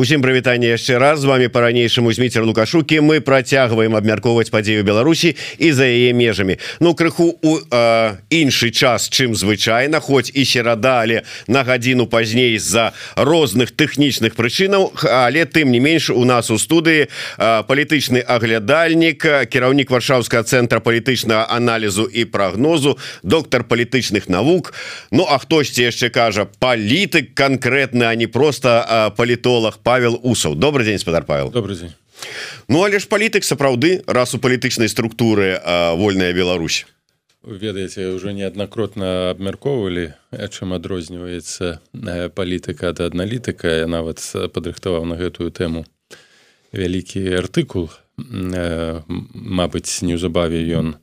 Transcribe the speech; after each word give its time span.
Усім 0.00 0.22
прывітанне 0.24 0.72
яшчэ 0.72 0.96
раз. 0.96 1.20
З 1.20 1.28
вами 1.28 1.48
по-ранейшаму 1.52 2.08
зміцер 2.12 2.40
лукашукі. 2.48 3.04
Мы 3.04 3.20
працягваем 3.20 3.92
абмяркоўваць 3.92 4.48
падзею 4.48 4.80
Беларусі 4.80 5.36
і 5.60 5.72
за 5.76 5.84
яе 5.84 6.16
межамі. 6.16 6.56
Ну 6.80 6.94
крыху 6.96 7.36
у 7.44 7.60
э, 7.60 8.16
іншы 8.32 8.72
час 8.72 9.12
чым 9.12 9.36
звычайна 9.36 10.00
хоць 10.00 10.32
і 10.32 10.44
серада 10.48 11.04
але 11.04 11.20
на 11.52 11.60
гадзіну 11.68 12.08
пазней 12.08 12.56
з-за 12.56 12.96
розных 13.12 13.76
тэхнічных 13.76 14.40
прычынаў. 14.40 14.96
Але 15.04 15.44
тым 15.44 15.68
не 15.68 15.84
менш 15.84 16.08
у 16.08 16.24
нас 16.24 16.48
у 16.48 16.56
студыі 16.56 17.04
э, 17.04 17.62
палітычны 17.68 18.24
аглядальнік 18.24 19.52
кіраўнік 19.52 19.92
варшаўскага 19.92 20.48
цэнтра 20.48 20.80
палітычнага 20.80 21.44
аналізу 21.52 22.08
і 22.08 22.24
прагнозу 22.24 22.96
доктор 23.20 23.68
палітычных 23.68 24.32
навук. 24.32 24.72
Ну 25.12 25.28
а 25.28 25.36
хтосьці 25.36 25.92
яшчэ 25.92 26.08
кажа 26.08 26.48
палітык 26.48 27.36
конкретны 27.36 28.08
а 28.08 28.16
не 28.16 28.32
просто 28.32 28.80
э, 28.88 29.10
палітолог 29.12 29.76
по 29.76 29.89
Павел 29.90 30.20
усаў 30.22 30.54
добрый 30.54 30.86
день 30.86 31.00
спадар 31.00 31.24
Павел. 31.24 31.50
Добрый 31.50 31.76
день. 31.76 31.90
Ну 32.68 32.84
але 32.84 33.00
ж 33.02 33.08
палітык 33.10 33.42
сапраўды 33.42 34.04
раз 34.06 34.34
у 34.34 34.38
палітычнай 34.38 34.86
структуры 34.86 35.58
вольная 35.98 36.32
Беларусь. 36.32 36.86
Ведаеце 37.42 38.14
уже 38.14 38.30
неаднакротна 38.30 39.34
абмяркоўвалі 39.34 40.14
чым 40.30 40.78
адрозніваецца 40.78 41.82
палітыка 42.38 42.94
ад 42.94 43.02
адналітыка 43.02 43.82
я 43.82 43.90
нават 43.90 44.22
падрыхтаваў 44.54 45.10
на 45.10 45.18
гэтую 45.18 45.50
тэму 45.50 45.82
вялікі 46.70 47.26
артыкул. 47.42 47.90
Мабыць 48.14 50.06
неўзабаве 50.06 50.62
ён 50.70 51.02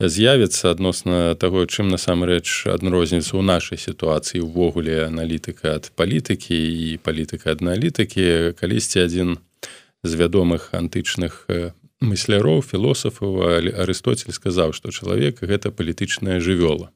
з'явіцца 0.00 0.74
адносна 0.74 1.34
таго 1.38 1.66
чым 1.70 1.88
насамрэч 1.88 2.66
аднорозніца 2.66 3.38
ў 3.38 3.42
нашай 3.46 3.78
сітуацыі 3.78 4.42
ўвогуле 4.42 5.06
аналітыка 5.06 5.78
ад 5.78 5.94
палітыкі 5.94 6.54
і 6.54 6.98
палітыка 6.98 7.54
адналітыкі 7.54 8.58
калісьці 8.58 9.06
адзін 9.06 9.38
з 10.02 10.10
вядомых 10.18 10.74
антычных 10.74 11.46
мысляроў 12.02 12.60
філосафаў 12.66 13.62
Арыстоцель 13.86 14.34
сказаў 14.34 14.74
што 14.74 14.90
чалавек 14.90 15.40
гэта 15.46 15.70
палітычная 15.70 16.42
жывёла. 16.42 16.90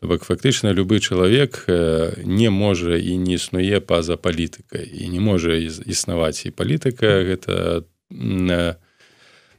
Бок 0.00 0.24
фактычна 0.24 0.72
любы 0.72 1.00
чалавек 1.04 1.68
не 1.68 2.48
можа 2.48 2.96
і 2.96 3.20
не 3.20 3.36
існуе 3.36 3.84
па-за 3.84 4.16
палітыкай 4.16 4.88
і 4.88 5.12
не 5.12 5.20
можа 5.20 5.54
існаваць 5.60 6.48
і 6.48 6.56
палітыка. 6.56 7.28
Гэта 7.28 7.84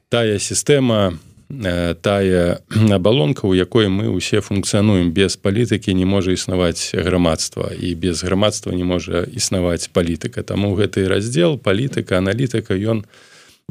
тая 0.09 0.37
сістэма 0.41 1.13
тая 1.49 2.61
абалонка 2.93 3.45
у 3.45 3.53
якой 3.53 3.89
мы 3.89 4.13
ўсе 4.13 4.41
функцыянуем 4.41 5.09
без 5.09 5.33
палітыкі 5.33 5.93
не 5.97 6.05
можа 6.05 6.31
існаваць 6.37 6.93
грамадства 6.93 7.73
і 7.73 7.95
без 7.97 8.21
грамадства 8.21 8.71
не 8.71 8.85
можа 8.85 9.25
існаваць 9.25 9.89
палітыка. 9.89 10.45
Таму 10.45 10.77
гэты 10.77 11.09
раздзел 11.09 11.57
палітыка 11.57 12.21
аналітыка 12.21 12.77
ён 12.77 13.05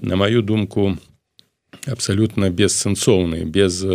на 0.03 0.17
маю 0.19 0.43
думку 0.43 0.98
абсалютна 1.87 2.51
бессэнсоўны 2.51 3.47
без 3.47 3.87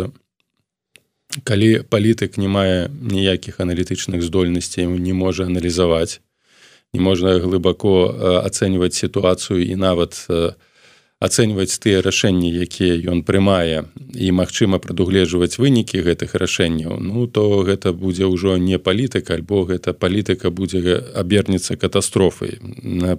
калі 1.44 1.84
палітык 1.84 2.40
не 2.40 2.48
мае 2.48 2.88
ніякіх 2.88 3.60
аналітычных 3.60 4.24
здольнасцей 4.24 4.88
не 4.88 5.12
можа 5.12 5.44
аналізаваць 5.44 6.24
не 6.96 7.04
можна 7.04 7.36
глыбако 7.36 8.40
ацэньваць 8.48 8.96
сітуацыю 8.96 9.60
і 9.60 9.76
нават 9.76 10.24
у 10.30 10.56
ацэньваць 11.24 11.80
тыя 11.80 12.02
рашэнні 12.04 12.50
якія 12.66 12.96
ён 13.12 13.22
прымае 13.24 13.88
і 14.12 14.28
магчыма 14.36 14.80
прадугледжваць 14.84 15.56
вынікі 15.56 16.04
гэтых 16.04 16.36
рашэнняў 16.36 17.00
ну 17.00 17.26
то 17.26 17.64
гэта 17.68 17.92
будзе 17.96 18.28
ўжо 18.28 18.56
не 18.60 18.78
палітыка 18.78 19.38
альбо 19.38 19.64
гэта 19.70 19.96
палітыка 19.96 20.50
будзе 20.50 21.00
абернецца 21.16 21.76
катастрофай. 21.80 22.60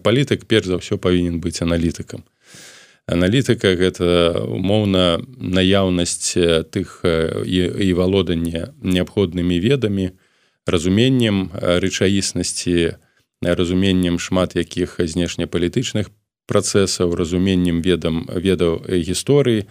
Палітык 0.05 0.45
перш 0.45 0.69
за 0.69 0.77
ўсё 0.77 1.01
павінен 1.01 1.41
быць 1.41 1.61
аналітыкам. 1.65 2.23
Аналітыка 3.05 3.73
гэта 3.77 4.41
умоўна 4.49 5.21
наяўнасць 5.37 6.37
тых 6.73 7.01
і, 7.05 7.59
і 7.85 7.89
валоданне 7.93 8.73
неабходнымі 8.81 9.57
ведамі 9.61 10.13
разуменнем 10.65 11.49
рэчаіснасці 11.53 12.97
разуменнем 13.41 14.17
шмат 14.17 14.55
якіх 14.57 14.97
знешнепалітычных 14.97 16.09
працэсаў 16.45 17.15
разуменнем 17.15 17.81
ведам 17.81 18.27
ведаў 18.29 18.85
гісторыі. 18.85 19.65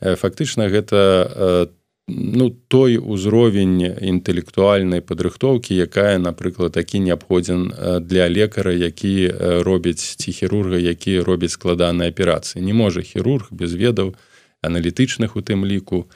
Фактычна 0.00 0.70
гэта 0.72 1.68
ну 2.10 2.50
той 2.68 2.96
узровень 2.98 3.82
інтэлектуальнай 4.00 5.00
падрыхтоўкі 5.00 5.76
якая 5.76 6.18
напрыклад 6.18 6.72
такі 6.72 7.00
неабходзін 7.06 7.70
для 8.06 8.26
лекара 8.28 8.72
які 8.72 9.30
робіць 9.62 10.16
ці 10.18 10.32
хірурга 10.32 10.78
які 10.78 11.20
робіць 11.20 11.54
складаныя 11.54 12.10
аперацыі. 12.10 12.62
Не 12.62 12.74
можа 12.74 13.02
хірург 13.02 13.48
без 13.50 13.74
ведаў 13.74 14.14
аналітычных 14.62 15.36
у 15.36 15.42
тым 15.42 15.64
ліку 15.64 16.10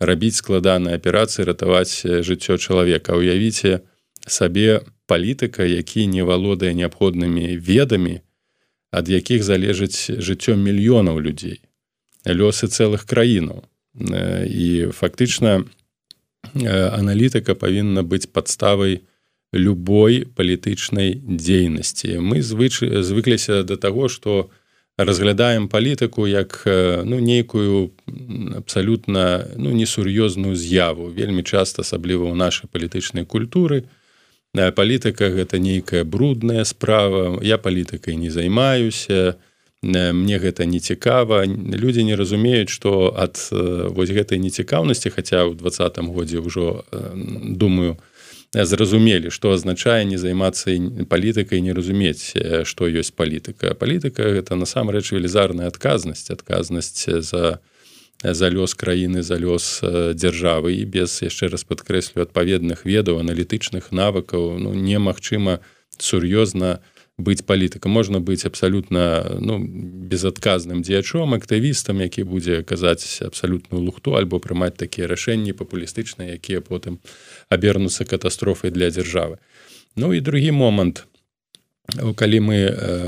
рабіць 0.00 0.38
складаныя 0.38 0.96
аперацыі 0.96 1.46
ратаваць 1.46 2.02
жыццё 2.02 2.58
чалавека. 2.58 3.16
Уявіце 3.16 3.80
сабе 4.26 4.82
палітыка 5.06 5.64
які 5.66 6.06
не 6.06 6.22
валодае 6.22 6.74
неабходнымі 6.74 7.56
ведамі 7.58 8.20
ад 8.92 9.08
якіх 9.08 9.42
залежыць 9.42 10.12
жыццё 10.20 10.54
мільёнаў 10.54 11.18
людзей 11.18 11.64
лёсы 12.26 12.68
цэлых 12.68 13.04
краінаў. 13.08 13.64
І 14.46 14.92
фактычна 14.94 15.64
аналітыка 16.54 17.54
павінна 17.54 18.02
быць 18.02 18.30
падставай 18.30 19.02
любой 19.52 20.24
палітычнай 20.36 21.18
дзейнасці. 21.18 22.20
Мы 22.20 22.40
звычай 22.42 23.02
звыкліся 23.02 23.62
да 23.64 23.76
таго 23.76 24.08
што 24.08 24.50
разглядаем 24.96 25.68
палітыку 25.68 26.28
як 26.28 26.62
ну 27.04 27.18
нейкую 27.18 27.92
абсалютна 28.56 29.48
ну 29.56 29.72
несур'ёзную 29.72 30.54
з'яву 30.54 31.08
вельмі 31.12 31.42
часта 31.42 31.82
асабліва 31.82 32.28
ў 32.28 32.34
нашай 32.36 32.68
палітычнай 32.68 33.24
культуры. 33.24 33.82
то 33.82 33.88
палітыка 34.54 35.32
гэта 35.32 35.58
нейкая 35.58 36.04
брудная 36.04 36.64
справа. 36.64 37.40
Я 37.42 37.58
палітыкай 37.58 38.16
не 38.16 38.30
займаюся 38.30 39.36
мне 39.82 40.38
гэта 40.38 40.64
не 40.64 40.78
цікава. 40.78 41.44
Людзі 41.46 42.04
не 42.04 42.14
разумеюць 42.14 42.70
што 42.70 43.10
ад 43.18 43.34
вось 43.50 44.14
гэтай 44.14 44.38
нецікаўнасці 44.38 45.10
хаця 45.10 45.42
ў 45.42 45.58
двадцатым 45.58 46.14
годзе 46.14 46.38
ўжо 46.38 46.86
думаю 47.58 47.98
зразумелі 48.52 49.32
што 49.34 49.56
азначае 49.56 50.04
не 50.04 50.20
займацца 50.22 50.70
палітыкай 51.10 51.58
не 51.64 51.74
разумець 51.74 52.36
што 52.62 52.86
ёсць 52.86 53.10
палітыка. 53.10 53.74
Палітыка 53.74 54.30
гэта 54.30 54.54
насамрэч 54.54 55.10
велізарная 55.10 55.66
адказнасць 55.66 56.30
адказнасць 56.30 57.08
за 57.08 57.58
за 58.22 58.48
лёс 58.48 58.74
краіны 58.74 59.22
за 59.22 59.36
лёс 59.38 59.82
дзяржавы 60.14 60.78
і 60.78 60.84
без 60.86 61.18
яшчэ 61.22 61.50
раз 61.50 61.66
падкрэслю 61.66 62.22
адпаведных 62.22 62.86
ведаў 62.86 63.18
аналітычных 63.18 63.90
навыкаў 63.90 64.58
ну 64.62 64.74
немагчыма 64.74 65.58
сур'ёзна 65.98 66.80
быць 67.18 67.44
палітыкам. 67.44 67.92
Можна 67.92 68.20
быць 68.20 68.46
абсалютна 68.46 69.38
ну 69.40 69.58
безадказным 69.58 70.82
дзеячом 70.82 71.34
актывістам 71.34 72.00
які 72.00 72.24
будзе 72.24 72.62
казаць 72.62 73.22
абсалютную 73.22 73.82
лухту 73.82 74.14
альбо 74.14 74.38
прымаць 74.38 74.78
такія 74.78 75.06
рашэнні 75.06 75.52
папулістычныя 75.52 76.38
якія 76.38 76.60
потым 76.60 76.98
абернуцца 77.48 78.04
катастрофай 78.04 78.70
для 78.70 78.90
дзяржавы. 78.90 79.38
Ну 79.96 80.14
і 80.14 80.20
другі 80.20 80.52
момант. 80.52 81.06
Калі 82.14 82.38
мы 82.40 82.58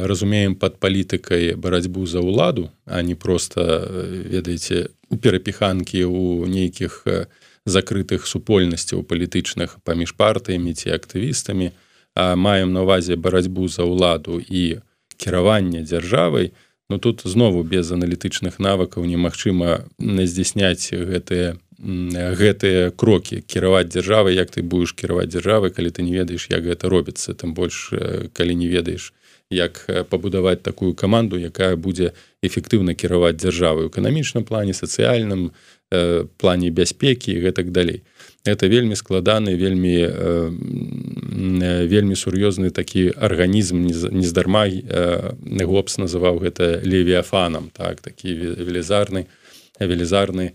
разумеем 0.05 0.55
под 0.59 0.83
палітыкай 0.83 1.55
барацьбу 1.55 2.05
за 2.07 2.21
ўладу 2.21 2.75
а 2.85 3.01
не 3.03 3.15
просто 3.15 3.89
ведаеце 4.29 4.91
у 5.04 5.04
перапіханкі 5.17 6.05
у 6.05 6.47
нейкіх 6.47 7.05
закрытых 7.65 8.27
супольнасцяў 8.29 9.05
палітычных 9.09 9.81
паміж 9.85 10.15
партыямі 10.21 10.75
ці 10.75 10.93
актывістамі 10.95 11.73
а 12.15 12.37
маем 12.37 12.73
на 12.73 12.85
увазе 12.87 13.17
барацьбу 13.17 13.67
за 13.69 13.89
ўладу 13.89 14.39
і 14.39 14.85
кіраванне 15.17 15.83
дзяржавай 15.83 16.53
Ну 16.91 16.99
тут 16.99 17.23
знову 17.25 17.63
без 17.65 17.91
аналітычных 17.93 18.61
навыкаў 18.61 19.09
немагчыма 19.09 19.89
здзяйсняць 19.99 20.93
гэтыя 20.93 21.57
гэтыя 21.81 22.93
крокі. 22.93 23.41
Кіраваць 23.41 23.89
дзяржавы 23.89 24.37
як 24.37 24.53
ты 24.53 24.63
будешь 24.63 24.93
кіраваць 24.93 25.33
дзяржавы 25.33 25.73
калі 25.73 25.91
ты 25.91 26.05
не 26.05 26.13
ведаеш 26.13 26.53
як 26.53 26.69
гэта 26.69 26.93
робіцца. 26.93 27.33
Тым 27.33 27.57
больш 27.57 27.89
калі 28.37 28.55
не 28.55 28.69
ведаеш 28.69 29.13
як 29.51 29.87
пабудаваць 30.11 30.63
такую 30.63 30.95
каманду 30.95 31.37
якая 31.39 31.77
будзе 31.77 32.13
эфектыўна 32.43 32.95
кіраваць 32.95 33.37
дзяржавы 33.37 33.89
эканамічным 33.89 34.45
плане 34.45 34.73
сацыяльным 34.73 35.53
э, 35.91 36.25
плане 36.39 36.71
бяспекі 36.71 37.41
гэтак 37.41 37.71
далей. 37.73 38.03
Это 38.45 38.67
вельмі 38.67 38.97
складаны 38.97 39.55
вельмі 39.55 39.97
э, 40.01 40.51
вельмі 41.87 42.15
сур'ёзны 42.15 42.71
такі 42.71 43.13
арганізм 43.17 43.85
нездарма 44.13 44.67
э, 44.69 45.65
гопс 45.65 45.99
называў 45.99 46.41
гэта 46.41 46.81
левіафанам 46.85 47.71
так 47.73 48.01
такі 48.01 48.35
велізарны 48.35 49.27
велізарны 49.81 50.53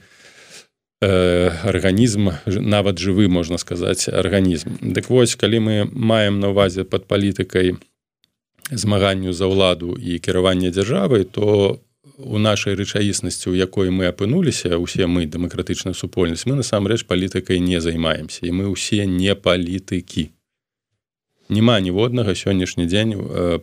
э, 1.01 1.49
арганізм 1.63 2.29
нават 2.45 2.99
жывы 2.99 3.27
можна 3.27 3.57
сказаць 3.57 4.09
арганізм. 4.09 4.81
Дык 4.81 5.09
вось 5.09 5.35
калі 5.35 5.59
мы 5.59 5.89
маем 5.91 6.39
на 6.39 6.49
увазе 6.49 6.83
под 6.83 7.07
палітыкай 7.07 7.77
змаганню 8.71 9.33
за 9.33 9.49
ўладу 9.49 9.97
і 9.97 10.19
кіравання 10.19 10.69
дзяржавы 10.69 11.25
то 11.25 11.79
у 12.19 12.37
нашай 12.37 12.75
рэчаіснасці 12.75 13.49
у 13.49 13.55
якой 13.55 13.89
мы 13.89 14.11
апынуліся 14.11 14.77
усе 14.77 15.07
мы 15.07 15.25
дэмакратычная 15.25 15.93
супольнасць 15.93 16.45
мы 16.45 16.59
насамрэч 16.59 17.05
палітыкай 17.07 17.59
не 17.59 17.81
займаемся 17.81 18.45
і 18.45 18.51
мы 18.51 18.65
ўсе 18.69 19.05
не 19.05 19.35
палітыкі. 19.35 20.29
Няма 21.49 21.79
ніводнага 21.79 22.35
сённяшні 22.37 22.85
дзень 22.85 23.15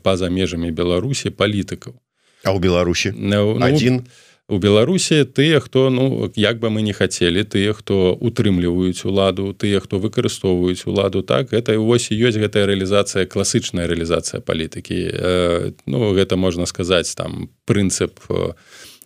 па-за 0.03 0.29
межамі 0.29 0.71
беларусі 0.75 1.31
палітыкаў. 1.31 1.95
А 2.43 2.51
ў 2.51 2.59
беларусі? 2.59 3.15
Ну, 3.15 3.61
один 3.63 4.03
ну, 4.03 4.05
у 4.49 4.59
беларусі 4.59 5.25
тыя 5.25 5.59
хто 5.61 5.91
ну 5.91 6.31
як 6.37 6.59
бы 6.63 6.71
мы 6.71 6.83
не 6.83 6.95
хацелі 6.95 7.43
тыя 7.43 7.75
хто 7.75 8.15
утрымліваюць 8.15 9.03
уладу 9.03 9.51
тыя 9.51 9.83
хто 9.83 9.99
выкарыстоўваюць 9.99 10.87
уладу 10.87 11.23
так 11.27 11.53
это 11.53 11.75
вось 11.83 12.15
ёсць 12.15 12.39
гэтая 12.39 12.67
рэалізацыя 12.71 13.27
класычная 13.27 13.91
рэалізацыя 13.91 14.41
палітыкі. 14.41 14.99
Э, 15.11 15.73
ну 15.87 16.15
гэта 16.15 16.39
можна 16.39 16.67
сказаць 16.67 17.11
там 17.19 17.51
прынцып 17.67 18.23
э, 18.31 18.55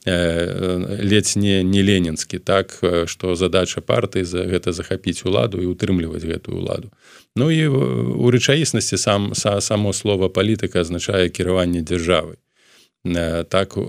ледзь 0.04 1.36
не 1.36 1.64
не 1.64 1.80
ленінскі 1.82 2.38
так 2.38 2.76
что 3.06 3.34
задача 3.34 3.80
партыі 3.80 4.24
за 4.24 4.44
гэта 4.44 4.72
захапіць 4.72 5.24
уладу 5.24 5.56
і 5.64 5.72
утрымліваць 5.72 6.24
гэтую 6.24 6.60
уладу. 6.60 6.92
Ну 7.36 7.48
і 7.48 7.64
у 7.64 8.28
рэчаіснасці 8.28 9.00
сам 9.00 9.32
са 9.32 9.60
само 9.60 9.92
слова 9.96 10.28
палітыка 10.28 10.84
азначае 10.84 11.32
кіраванне 11.32 11.80
дзяржавы 11.80 12.36
так 13.48 13.76
у 13.76 13.88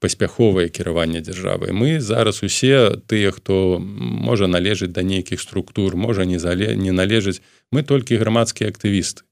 паспяховае 0.00 0.68
кіраванне 0.68 1.20
дзяржавы 1.24 1.72
мы 1.72 2.00
зараз 2.04 2.42
усе 2.44 3.00
тыя 3.08 3.32
хто 3.32 3.80
можа 3.80 4.46
належыць 4.46 4.92
да 4.92 5.02
нейкіх 5.02 5.40
структур 5.40 5.96
можа 5.96 6.24
не 6.24 6.38
зале 6.38 6.76
не 6.76 6.92
належыць. 6.92 7.40
Мы 7.72 7.82
толькі 7.82 8.20
грамадскія 8.20 8.68
актывісты. 8.68 9.24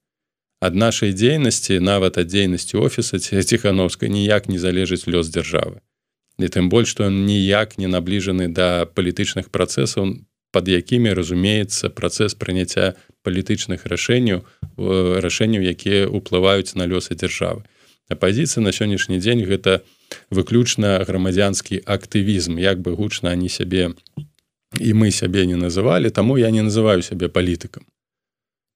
Ад 0.65 0.75
нашай 0.75 1.13
дзейнасці 1.13 1.81
нават 1.85 2.17
ад 2.17 2.33
дзейнасці 2.33 2.81
офіса 2.81 3.21
ціхановскай 3.21 4.09
ніяк 4.09 4.49
не 4.49 4.59
залежыць 4.59 5.05
лёс 5.05 5.29
дзяржавы. 5.29 5.85
І 6.41 6.49
тым 6.49 6.73
больш 6.73 6.97
што 6.97 7.11
ніяк 7.13 7.77
не 7.77 7.87
набліжаны 7.87 8.49
да 8.49 8.89
палітычных 8.89 9.53
працэсаў 9.53 10.17
под 10.51 10.65
якімі 10.69 11.13
разумеецца 11.13 11.93
працэс 11.93 12.35
прыняцця 12.41 12.97
палітычных 13.21 13.85
рашэнняў 13.85 14.49
рашэнняў 15.21 15.61
якія 15.61 16.09
ўплываюць 16.09 16.73
на 16.81 16.89
лёсы 16.89 17.13
дзяржавы. 17.13 17.69
Апозіцыя 18.09 18.65
на 18.65 18.73
сённяшні 18.73 19.21
дзень 19.21 19.45
гэта 19.45 19.85
у 19.85 19.94
выключна 20.31 20.99
грамадзянскі 21.05 21.83
актывізм. 21.87 22.59
Як 22.59 22.81
бы 22.81 22.95
гучна 22.95 23.31
они 23.31 23.49
сябе 23.49 23.95
і 24.81 24.91
мы 24.95 25.11
сябе 25.11 25.47
не 25.47 25.57
называлі 25.57 26.11
таму 26.11 26.37
я 26.37 26.51
не 26.51 26.63
называю 26.63 27.03
сябе 27.03 27.29
палітыкам. 27.29 27.87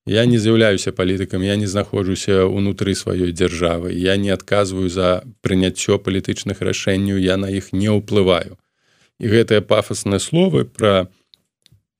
Я 0.06 0.24
не 0.24 0.38
з'яўляюся 0.38 0.92
палітыкам 0.92 1.42
я 1.42 1.56
не 1.56 1.66
знаходжуся 1.66 2.46
унутры 2.46 2.94
сваёй 2.94 3.32
дзяржавы 3.32 3.92
я 3.92 4.16
не 4.16 4.30
адказваю 4.30 4.88
за 4.88 5.24
прыняццё 5.42 5.98
палітычных 5.98 6.62
рашэнняў 6.62 7.18
я 7.18 7.36
на 7.36 7.50
іх 7.50 7.72
не 7.72 7.90
ўплываю. 7.90 8.56
І 9.18 9.26
гэтыя 9.26 9.60
пафасныя 9.60 10.22
словы 10.22 10.64
про 10.64 11.08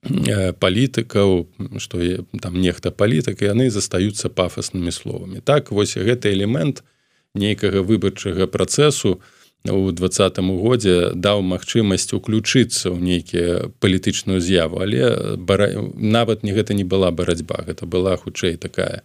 палітыкаў 0.01 1.51
что 1.77 1.99
там 2.39 2.55
нехта 2.61 2.91
палітык 2.91 3.43
яны 3.43 3.69
застаюцца 3.69 4.29
пафаснымі 4.29 4.91
словамі. 4.91 5.41
Так 5.43 5.71
вось 5.71 5.97
гэты 5.97 6.31
элемент 6.31 6.79
у 6.79 6.98
нейкага 7.35 7.81
выбарчага 7.81 8.47
працэсу 8.47 9.19
у 9.67 9.91
двадцатым 9.91 10.55
годзе 10.57 11.11
даў 11.13 11.43
магчымасць 11.43 12.15
уключыцца 12.15 12.89
ў 12.89 12.97
нейкія 12.97 13.69
палітычную 13.83 14.39
з'яву. 14.39 14.79
Але 14.79 15.35
бара... 15.35 15.67
нават 15.93 16.43
не 16.43 16.55
гэта 16.55 16.73
не 16.73 16.83
была 16.83 17.11
барацьба 17.11 17.67
гэта 17.67 17.85
была 17.85 18.15
хутчэй 18.15 18.55
такая 18.55 19.03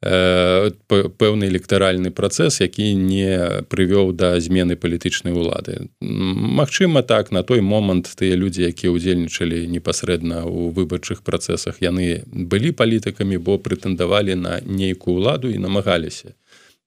э, 0.00 0.70
пэўны 0.86 1.50
электаральны 1.50 2.14
працэс 2.14 2.62
які 2.62 2.94
не 2.94 3.66
прывёў 3.66 4.14
да 4.14 4.38
змены 4.38 4.78
палітычнай 4.78 5.34
улады. 5.34 5.90
Магчыма 6.00 7.02
так 7.02 7.34
на 7.34 7.42
той 7.42 7.60
момант 7.60 8.14
тыя 8.14 8.38
людзі 8.38 8.70
якія 8.70 8.94
ўдзельнічалі 8.94 9.66
непасрэдна 9.66 10.46
ў 10.46 10.70
выбарчых 10.70 11.26
працэсах 11.26 11.82
яны 11.82 12.22
былі 12.30 12.70
палітыкамі 12.70 13.42
бо 13.42 13.58
прэтэндавалі 13.58 14.38
на 14.38 14.62
нейкую 14.62 15.18
ўладу 15.18 15.50
і 15.50 15.58
намагаліся 15.58 16.38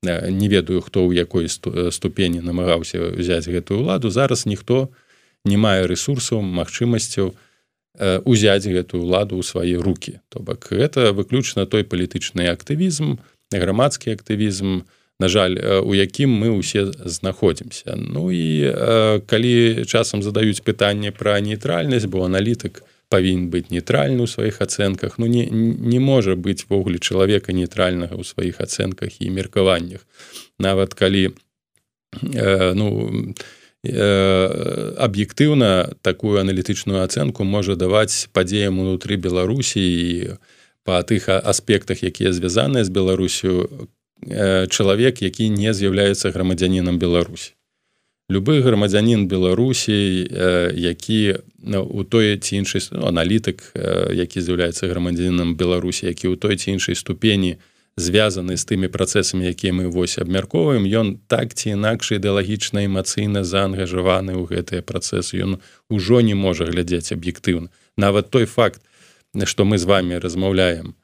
не 0.04 0.48
ведаю 0.48 0.82
хто 0.82 1.08
ў 1.08 1.16
якой 1.16 1.50
ступені 1.92 2.44
намагаўся 2.44 3.12
взять 3.16 3.48
гэтую 3.48 3.84
ладу 3.88 4.12
зараз 4.12 4.46
ніхто 4.46 4.90
не 5.46 5.58
мае 5.58 5.88
ресурсаў 5.88 6.44
магчымасцяў 6.44 7.34
узяць 8.26 8.68
гэтую 8.68 9.04
ладу 9.06 9.40
ў 9.40 9.44
свае 9.44 9.78
руки 9.80 10.20
то 10.30 10.40
бок 10.40 10.70
гэта 10.72 11.16
выключна 11.16 11.66
той 11.66 11.88
палітычны 11.88 12.52
актывізм 12.52 13.18
грамадскі 13.52 14.14
актывізм 14.14 14.84
на 15.20 15.28
жаль 15.30 15.56
у 15.86 15.94
якім 15.94 16.34
мы 16.34 16.52
ўсе 16.52 16.90
знаходзімся. 16.90 17.96
Ну 17.96 18.28
і 18.34 19.24
калі 19.30 19.86
часам 19.86 20.20
задаюць 20.26 20.66
пытанне 20.66 21.14
пра 21.14 21.40
нейтральнасць 21.40 22.10
бо 22.10 22.26
аналітык 22.26 22.82
павінен 23.14 23.50
быць 23.54 23.70
нейтральны 23.70 24.26
ў 24.26 24.30
сваіх 24.30 24.62
ацэнках 24.66 25.22
ну 25.22 25.30
не 25.30 25.46
не 25.94 26.02
можа 26.02 26.34
быць 26.34 26.66
ввогуле 26.66 26.98
чалавека 26.98 27.54
нейтральнага 27.54 28.18
ў 28.18 28.26
сваіх 28.26 28.62
ацэнках 28.66 29.22
і 29.22 29.30
меркаваннях. 29.30 30.02
Нават 30.58 30.98
калі 30.98 31.30
э, 31.30 32.74
ну 32.74 32.88
э, 33.86 34.96
аб'ектыўна 34.98 35.94
такую 36.02 36.42
аналітычную 36.42 37.06
ацэнку 37.06 37.46
можа 37.46 37.78
даваць 37.78 38.30
падзеям 38.34 38.82
унутры 38.82 39.22
беларусі 39.22 39.82
і 39.82 40.38
па 40.84 41.02
тых 41.04 41.30
аспектах 41.30 42.04
якія 42.04 42.34
звязаныя 42.34 42.84
з 42.84 42.90
беларусю 42.90 43.70
э, 44.26 44.68
чалавек 44.68 45.22
які 45.22 45.50
не 45.50 45.74
з'яўляецца 45.74 46.32
грамадзянінам 46.32 46.98
беларусі 47.00 47.54
любы 48.34 48.62
грамадзянин 48.66 49.28
беларусі 49.30 49.94
які 50.74 51.38
у 51.70 52.04
той 52.04 52.38
ці 52.42 52.66
іншай 52.66 52.82
ну, 52.92 53.06
аналітык 53.14 53.62
які 54.10 54.42
з'яўляецца 54.42 54.90
грамадзянам 54.90 55.54
беларусі 55.54 56.10
які 56.10 56.34
ў 56.34 56.36
той 56.42 56.58
ці 56.58 56.74
іншай 56.74 56.98
ступені 56.98 57.62
звязаны 57.98 58.58
з 58.58 58.66
тымі 58.66 58.90
працэсамі 58.90 59.46
якія 59.46 59.74
мы 59.74 59.86
вось 59.94 60.18
абмяркоўваем 60.18 60.90
ён 60.90 61.22
так 61.30 61.54
ці 61.54 61.78
інакш 61.78 62.18
ідэалагічна 62.18 62.90
эмацыйна 62.90 63.46
заангажаваны 63.46 64.34
ў 64.34 64.50
гэтыя 64.50 64.82
працэсы. 64.82 65.38
Ён 65.38 65.62
ужо 65.94 66.26
не 66.26 66.34
можа 66.34 66.66
глядзець 66.66 67.14
аб'ектыўна. 67.14 67.70
Нават 67.98 68.34
той 68.34 68.50
факт 68.50 68.82
што 69.46 69.66
мы 69.66 69.78
з 69.78 69.86
вами 69.86 70.18
размаўляем 70.18 70.98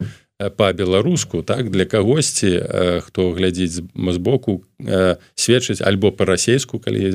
по-беларуску 0.55 1.41
так 1.43 1.69
для 1.69 1.85
кагосьці 1.85 2.63
хто 3.03 3.31
глядзіць 3.35 3.83
збоку 3.91 4.63
сведчыць 5.35 5.83
альбо 5.83 6.11
па-расейску 6.15 6.79
калі 6.79 7.11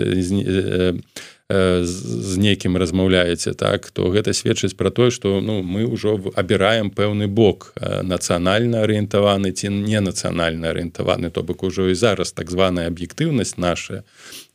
з 1.49 2.37
нейкім 2.37 2.77
размаўляеце 2.77 3.57
так 3.57 3.89
то 3.91 4.13
гэта 4.13 4.37
сведчыць 4.37 4.77
пра 4.77 4.93
тое 4.93 5.09
што 5.09 5.41
ну 5.41 5.65
мы 5.65 5.89
ўжо 5.89 6.21
абіраем 6.37 6.93
пэўны 6.93 7.25
бок 7.27 7.73
нацыянальна 7.81 8.85
арыентаваны 8.85 9.57
ці 9.57 9.73
не 9.73 10.05
нацыянальна 10.05 10.77
арыентаваны 10.77 11.33
то 11.33 11.41
бок 11.43 11.65
ужо 11.65 11.89
і 11.89 11.97
зараз 11.97 12.37
так 12.37 12.53
званая 12.53 12.93
аб'ектыўнасць 12.93 13.57
наша 13.57 14.05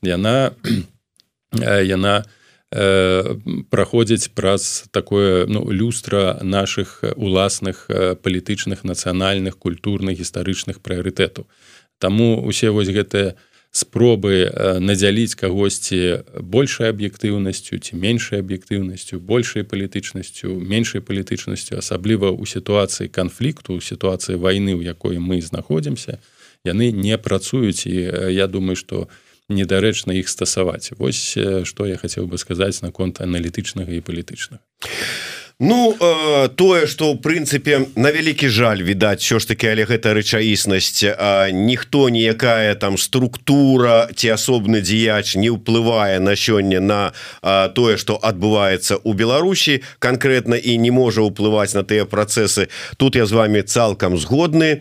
яна 0.06 0.54
яна 1.98 2.22
не 2.22 2.39
Э, 2.72 3.36
праходзіць 3.70 4.30
праз 4.38 4.86
такое 4.92 5.48
ну, 5.48 5.72
люстра 5.72 6.38
наших 6.44 7.04
уласных 7.16 7.90
э, 7.90 8.14
палітычных 8.14 8.84
нацыянальных 8.84 9.58
культурных 9.58 10.20
гістарычных 10.20 10.78
прыярытэтаў. 10.78 11.50
Таму 11.98 12.46
усе 12.46 12.70
вось 12.70 12.94
гэтыя 12.94 13.34
спробы 13.74 14.46
э, 14.46 14.78
надзяліць 14.78 15.34
кагосьці 15.34 16.22
большай 16.38 16.94
аб'ектыўнасцю 16.94 17.82
ці 17.82 17.98
меншай 17.98 18.46
аб'ектыўнасцю, 18.46 19.18
большай 19.18 19.66
палітычнасцю, 19.66 20.54
меншай 20.54 21.02
палітычнасцю, 21.02 21.82
асабліва 21.82 22.30
ў 22.30 22.46
сітуацыі 22.46 23.10
канфлікту, 23.10 23.74
у 23.74 23.82
сітуацыі 23.82 24.38
вайны, 24.38 24.78
у 24.78 24.86
якой 24.86 25.18
мы 25.18 25.42
знаходзімся, 25.42 26.22
яны 26.62 26.94
не 26.94 27.18
працуюць 27.18 27.90
і 27.90 28.30
я 28.30 28.46
думаю, 28.46 28.78
што, 28.78 29.10
недарэчна 29.50 30.14
іх 30.14 30.30
стасаваць. 30.30 30.94
Вось 30.98 31.38
што 31.66 31.90
я 31.90 31.98
хацеў 31.98 32.30
бы 32.30 32.38
сказаць 32.38 32.82
наконт 32.82 33.22
аналітычнага 33.22 33.92
і 33.92 34.02
палітычнага. 34.02 34.64
Ну 35.62 35.94
э, 36.00 36.48
тое 36.56 36.88
что 36.88 37.12
ў 37.12 37.20
прынцыпе 37.20 37.92
на 38.00 38.16
вялікі 38.16 38.48
жаль 38.48 38.80
відаць 38.80 39.20
що 39.20 39.44
ж 39.44 39.48
таки 39.48 39.68
але 39.68 39.84
гэта 39.84 40.16
рэчаіснасць 40.16 41.04
ніхто 41.52 42.08
ніякая 42.08 42.80
там 42.80 42.96
структура 42.96 44.08
ці 44.16 44.40
асобны 44.40 44.80
дзеяч 44.80 45.36
не 45.36 45.52
ўплывае 45.52 46.24
на 46.24 46.40
сёння 46.40 46.80
на 46.80 47.12
а, 47.44 47.68
тое 47.76 48.00
что 48.00 48.16
адбываецца 48.16 49.04
у 49.04 49.12
Беларусі 49.12 49.84
конкретно 50.00 50.56
і 50.56 50.80
не 50.80 50.96
можа 50.96 51.28
ўплываць 51.28 51.76
на 51.76 51.84
тыя 51.84 52.08
працэсы. 52.08 52.72
Тут 52.96 53.20
я 53.20 53.28
з 53.28 53.36
вами 53.36 53.60
цалкам 53.60 54.16
згодны. 54.16 54.80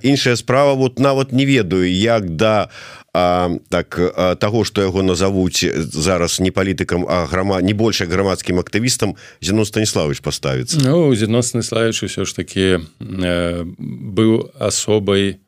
Іншая 0.00 0.36
справа 0.36 0.80
вот 0.80 0.98
нават 0.98 1.32
не 1.32 1.44
ведаю 1.44 1.84
як 1.92 2.40
да 2.40 2.72
у 2.72 2.99
а, 3.12 3.50
так 3.68 3.98
а, 3.98 4.34
того 4.34 4.64
что 4.64 4.82
яго 4.82 5.02
назовуць 5.02 5.64
зараз 5.76 6.40
не 6.40 6.50
палітыкам 6.50 7.06
а 7.08 7.26
грама 7.26 7.60
не 7.62 7.74
больше 7.74 8.06
грамадскім 8.06 8.58
актывістам 8.58 9.16
Зенон 9.40 9.64
станіславович 9.64 10.20
поставіцца 10.20 10.78
ну, 10.84 11.14
Зенон 11.14 11.42
станіславович 11.42 12.02
все 12.02 12.24
ж 12.24 12.36
таки 12.36 12.78
э, 13.00 13.64
быў 13.78 14.50
асобай 14.58 15.40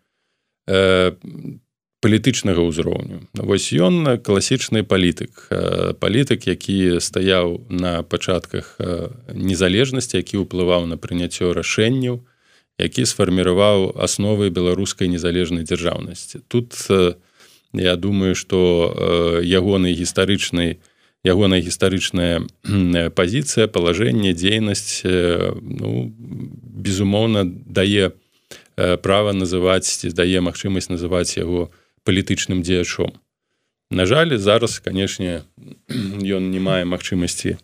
палітычнага 2.02 2.66
ўзроўню. 2.66 3.30
Вось 3.38 3.70
ён 3.70 4.18
класічны 4.18 4.82
палітык 4.82 5.46
палітык 6.02 6.50
які 6.50 6.98
стаяў 6.98 7.62
на 7.70 8.02
пачатках 8.02 8.74
незалежнасці 9.30 10.18
які 10.18 10.42
ўплываў 10.42 10.90
на 10.90 10.98
прыняццё 10.98 11.54
рашэнняў 11.54 12.26
які 12.82 13.06
сфарміраваў 13.06 13.94
асновы 13.94 14.50
беларускай 14.50 15.06
незалежнай 15.06 15.62
дзяржаўнасці. 15.62 16.42
Тут 16.50 16.74
я 17.72 17.96
думаю 17.96 18.34
что 18.34 19.40
ягоны 19.42 19.92
гістарычнай 19.92 20.78
ягоная 21.24 21.60
гістарычная 21.60 22.42
пазіцыя 23.14 23.68
палажэнне 23.68 24.34
дзейнасць 24.34 25.02
ну 25.04 26.12
безумоўна 26.12 27.44
дае 27.46 28.12
права 28.76 29.32
называць 29.32 30.02
дае 30.14 30.40
магчымасць 30.40 30.90
называць 30.90 31.36
яго 31.38 31.70
палітычным 32.04 32.62
дзеячом. 32.66 33.12
На 33.90 34.06
жаль 34.06 34.36
зараз 34.36 34.80
канешне 34.80 35.42
ён 36.36 36.50
не 36.50 36.58
мае 36.58 36.84
магчымасці 36.84 37.58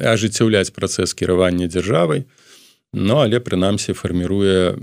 ажыццяўляць 0.00 0.74
працэс 0.74 1.14
кіравання 1.14 1.68
дзяржавай 1.70 2.24
но 2.92 3.22
але 3.22 3.38
прынамсі 3.38 3.94
фарміруе 3.94 4.74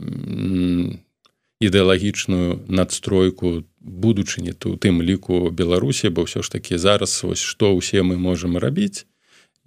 ідэалагічную 1.59 2.69
надстройку 2.69 3.63
будучыні 3.81 4.53
ту 4.53 4.75
тым 4.77 5.01
ліку 5.01 5.49
беларусі 5.49 6.13
бо 6.13 6.27
ўсё 6.27 6.45
ж 6.45 6.51
такі 6.53 6.77
зараз 6.77 7.23
вось 7.23 7.41
што 7.41 7.73
ўсе 7.73 8.03
мы 8.03 8.17
можемм 8.17 8.57
рабіць. 8.61 9.07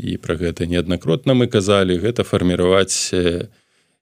І 0.00 0.16
пра 0.16 0.36
гэта 0.40 0.64
неаднакротна 0.64 1.34
мы 1.34 1.50
казалі 1.50 1.98
гэта 1.98 2.24
фарміраваць 2.24 3.12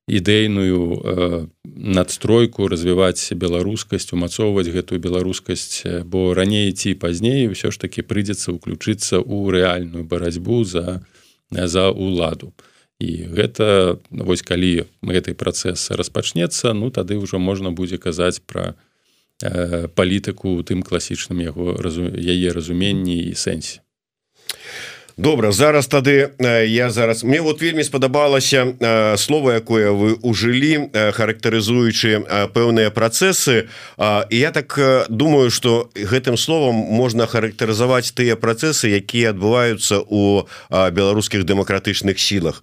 ідэйную 0.09 1.49
надстройку 1.64 2.68
развіваць 2.68 3.33
беларускасць 3.37 4.12
умацоўваць 4.16 4.73
гэтую 4.73 5.00
беларускасць 5.00 5.85
бо 6.04 6.33
раней 6.35 6.73
ці 6.73 6.95
пазней 6.95 7.49
ўсё 7.52 7.73
ж 7.73 7.76
таки 7.78 8.04
прыйдзецца 8.04 8.57
ўключыцца 8.57 9.21
ў 9.21 9.52
рэальную 9.52 10.04
барацьбу 10.04 10.64
за 10.64 11.04
за 11.50 11.88
уладу 11.92 12.52
і 12.99 13.11
гэта 13.31 13.99
вось 14.11 14.43
калі 14.43 14.90
гэты 15.02 15.35
працэс 15.38 15.90
распачнецца 15.95 16.75
ну 16.75 16.90
тады 16.90 17.19
ўжо 17.19 17.38
можна 17.38 17.71
будзе 17.71 17.99
казаць 17.99 18.43
пра 18.43 18.75
э, 19.43 19.87
палітыку 19.95 20.59
тым 20.67 20.83
класічным 20.83 21.38
яго 21.40 21.78
разу, 21.78 22.11
яе 22.11 22.49
разуменні 22.50 23.23
і 23.31 23.35
сэнсе 23.38 23.81
добра 25.19 25.53
зараз 25.53 25.87
тады 25.87 26.31
я 26.67 26.91
зараз 26.91 27.25
мне 27.25 27.41
вот 27.41 27.63
вельмі 27.63 27.85
спадабалася 27.85 29.17
слово 29.19 29.59
якое 29.59 29.91
вы 29.91 30.15
ужылі 30.23 30.91
характарызуючы 30.95 32.23
пэўныя 32.55 32.91
працэсы. 32.95 33.67
І 34.31 34.37
я 34.39 34.51
так 34.51 34.79
думаю 35.11 35.51
что 35.51 35.91
гэтым 35.95 36.37
словом 36.37 36.75
можна 36.77 37.27
характарызаваць 37.27 38.15
тыя 38.15 38.37
працэсы 38.37 38.95
якія 38.95 39.35
адбываюцца 39.35 40.07
у 40.07 40.47
беларускіх 40.71 41.43
дэмакратычных 41.43 42.19
сілах. 42.19 42.63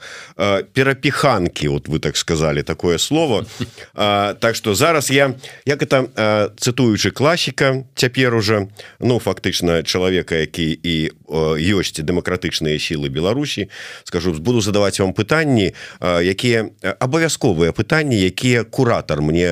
Перапіханки 0.73 1.67
вот 1.67 1.87
вы 1.87 1.99
так 1.99 2.15
сказали 2.15 2.61
такое 2.61 2.97
слово. 2.97 3.45
Так 3.93 4.55
что 4.55 4.75
зараз 4.75 5.11
я 5.11 5.35
як 5.65 5.83
это 5.83 6.07
цытуючы 6.55 7.11
класіка 7.11 7.83
цяпер 7.95 8.35
уже 8.35 8.67
ну 8.99 9.19
фактычна 9.19 9.83
чалавека 9.83 10.35
які 10.35 10.71
і 10.71 11.11
ёсць 11.27 11.99
дэмакратычны 11.99 12.44
дэмакратычныя 12.45 12.79
сілы 12.79 13.09
Беларусі. 13.09 13.69
Скажу 14.03 14.33
буду 14.33 14.61
задаваць 14.61 14.99
вам 14.99 15.13
пытанні 15.13 15.73
якія 16.01 16.69
абавязковыя 16.99 17.71
пытанні 17.71 18.15
якія 18.15 18.63
куратор 18.63 19.21
мне 19.21 19.49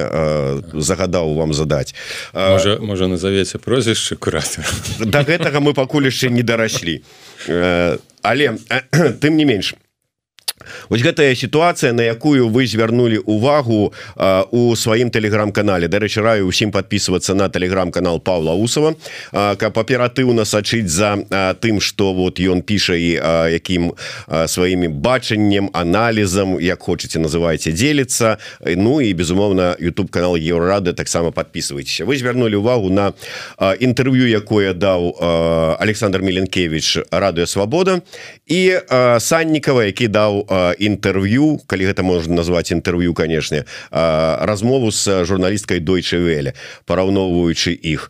загадаў 0.74 1.34
вам 1.36 1.54
задаць. 1.54 1.96
Можа, 2.34 2.78
можа 2.80 3.08
назавеце 3.08 3.58
прозвішча 3.58 4.16
куратор 4.16 4.66
да 5.00 5.24
гэтага 5.24 5.60
мы 5.60 5.74
пакуль 5.74 6.06
яшчэ 6.06 6.30
не 6.30 6.44
дарашлі 6.44 7.02
але 8.22 8.58
тым 9.20 9.36
не 9.36 9.46
менш 9.46 9.76
Вось 10.90 11.02
гэтая 11.02 11.36
сітуацыя 11.36 11.94
на 11.94 12.04
якую 12.04 12.50
вы 12.50 12.68
звярнулі 12.68 13.18
увагу 13.26 13.94
а, 14.16 14.46
у 14.52 14.76
сваім 14.76 15.10
тэлеграм-канале. 15.10 15.88
Дарэчы 15.88 16.22
раю 16.22 16.48
усім 16.48 16.72
подписываться 16.72 17.34
на 17.34 17.50
телеграм-канал 17.50 18.20
Павла 18.20 18.54
усова 18.54 18.96
каб 19.32 19.80
аператыўна 19.80 20.46
сачыць 20.46 20.90
за 20.90 21.18
а, 21.30 21.54
тым 21.54 21.80
что 21.82 22.14
вот 22.14 22.40
ён 22.40 22.62
піша 22.62 22.96
і 22.96 23.12
а, 23.22 23.48
якім 23.50 23.94
сваімі 24.28 24.88
бачаннем 24.88 25.70
аналізам 25.74 26.60
як 26.60 26.84
хочетце 26.84 27.20
называеце 27.20 27.72
дзеліцца. 27.72 28.38
Ну 28.66 29.02
і 29.02 29.14
безумоўна 29.14 29.76
YouTube 29.80 30.10
канал 30.10 30.36
еўрады 30.36 30.94
таксама 30.94 31.32
подписывайтеся 31.32 32.06
вы 32.06 32.18
звярнулі 32.18 32.56
увагу 32.56 32.90
на 32.90 33.14
інтэрв'ю 33.60 34.28
якое 34.30 34.74
даў 34.74 35.16
Александр 35.80 36.22
меленкевич 36.22 36.98
радыё 37.12 37.46
Свабода 37.46 38.02
і 38.48 38.80
саннікава 39.20 39.86
які 39.86 40.08
даў 40.08 40.46
інтэрв'ю 40.80 41.60
калі 41.68 41.84
гэта 41.90 42.04
можна 42.04 42.42
назваць 42.42 42.72
інтэрв'ю 42.72 43.14
канешне 43.14 43.66
размову 43.92 44.92
з 44.92 45.24
журналісткай 45.26 45.80
дойчы 45.80 46.20
веле 46.20 46.54
параўноўваючы 46.86 47.74
іх 47.74 48.10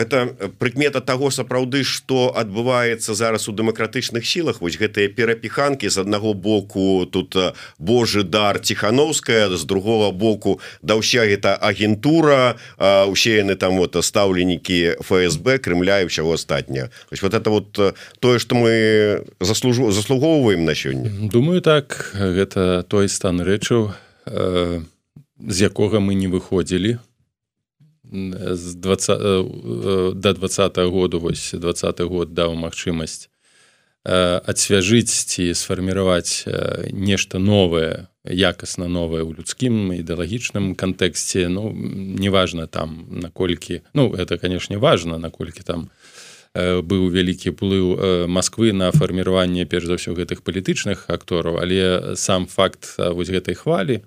это 0.00 0.50
прыкмета 0.58 1.00
того 1.00 1.30
сапраўды 1.30 1.84
что 1.84 2.32
адбываецца 2.34 3.14
зараз 3.14 3.48
у 3.48 3.52
дэмакратычных 3.52 4.24
сілах. 4.24 4.60
Вось 4.60 4.80
гэтыя 4.80 5.08
перапіханки 5.12 5.90
з 5.90 5.98
аднаго 6.00 6.32
боку 6.34 7.06
тут 7.06 7.36
Божы 7.78 8.22
дар 8.24 8.58
тихохановская 8.58 9.48
з 9.56 9.64
другого 9.64 10.10
боку 10.12 10.60
да 10.82 10.96
ўся 10.96 11.28
гэта 11.28 11.54
агентура 11.54 12.56
усе 13.06 13.44
яны 13.44 13.56
там 13.56 13.76
вот 13.76 13.96
стаўленікі 14.00 15.04
ФСБ 15.04 15.60
Крымля 15.60 16.00
і 16.00 16.08
ўсяго 16.08 16.34
астатня 16.34 16.88
вот 17.22 17.34
это 17.34 17.50
вот 17.50 17.76
тое 18.20 18.38
что 18.38 18.54
мы 18.54 19.24
заслужу 19.40 19.92
заслугоўваем 19.92 20.64
на 20.64 20.74
сёння. 20.74 21.10
Думаю 21.28 21.60
так. 21.60 22.12
Гэта 22.14 22.82
той 22.88 23.08
стан 23.08 23.40
рэчаў 23.40 23.92
з 25.40 25.56
якога 25.60 26.00
мы 26.00 26.14
не 26.14 26.28
выходзілі 26.28 26.98
з 28.52 28.74
20 28.74 29.18
до 30.14 30.32
20 30.32 30.78
-го 30.78 30.90
году 30.90 31.20
вось 31.20 31.54
20 31.54 32.00
год 32.00 32.34
даў 32.34 32.54
магчымасць 32.54 33.28
адсвяжыць 34.04 35.12
ці 35.28 35.54
сфарміраваць 35.54 36.48
нешта 36.92 37.38
новае 37.38 38.08
якасна 38.24 38.88
новае 38.88 39.24
ў 39.24 39.36
людскім 39.36 39.92
ідэалагічным 39.92 40.72
кантэксце. 40.74 41.48
Ну 41.48 41.72
неважна 41.72 42.66
там 42.66 43.06
наколькі 43.10 43.82
ну 43.92 44.12
это 44.16 44.38
канешне 44.38 44.78
важно 44.78 45.18
наколькі 45.18 45.62
там 45.62 45.90
быў 46.54 47.12
вялікі 47.12 47.52
плыў 47.52 48.26
Масквы 48.26 48.72
на 48.72 48.90
фарміраванне 48.90 49.68
перш 49.68 49.86
за 49.86 50.00
ўсё 50.00 50.16
гэтых 50.16 50.42
палітычных 50.42 51.06
актораў 51.12 51.60
але 51.60 52.16
сам 52.16 52.48
факт 52.48 52.96
вось 52.98 53.30
гэтай 53.30 53.54
хвалі 53.54 54.00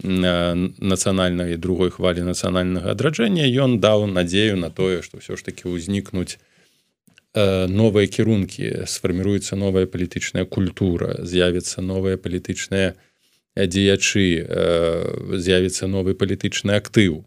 нацыянальнай 0.00 1.56
другой 1.56 1.90
хвалі 1.90 2.26
нацыянальнага 2.26 2.90
адраджэння 2.90 3.46
ён 3.46 3.78
даў 3.78 4.06
надзею 4.06 4.56
на 4.56 4.70
тое 4.70 5.02
што 5.02 5.18
ўсё 5.18 5.36
ж 5.36 5.44
таки 5.44 5.68
ўзнікнуць 5.68 6.38
новыя 7.34 8.06
кірункі 8.10 8.86
сфарміруецца 8.86 9.56
новая 9.56 9.86
палітычная 9.86 10.44
культура 10.44 11.22
з'явіцца 11.22 11.82
новыя 11.82 12.18
палітычныя 12.18 12.98
дзеячы 13.56 14.26
з'явіцца 15.38 15.86
новы 15.86 16.14
палітычны 16.18 16.74
актыў 16.82 17.22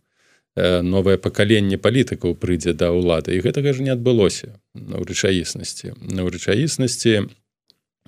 новае 0.55 1.15
пакаленне 1.17 1.77
палітыкаў 1.77 2.35
прыйдзе 2.35 2.73
да 2.73 2.91
ўлады 2.91 3.35
і 3.35 3.43
гэтага 3.45 3.71
ж 3.71 3.87
не 3.87 3.91
адбылося 3.95 4.59
на 4.73 4.99
рэчаіснасці 4.99 5.95
на 6.11 6.27
рэчаіснасці 6.27 7.31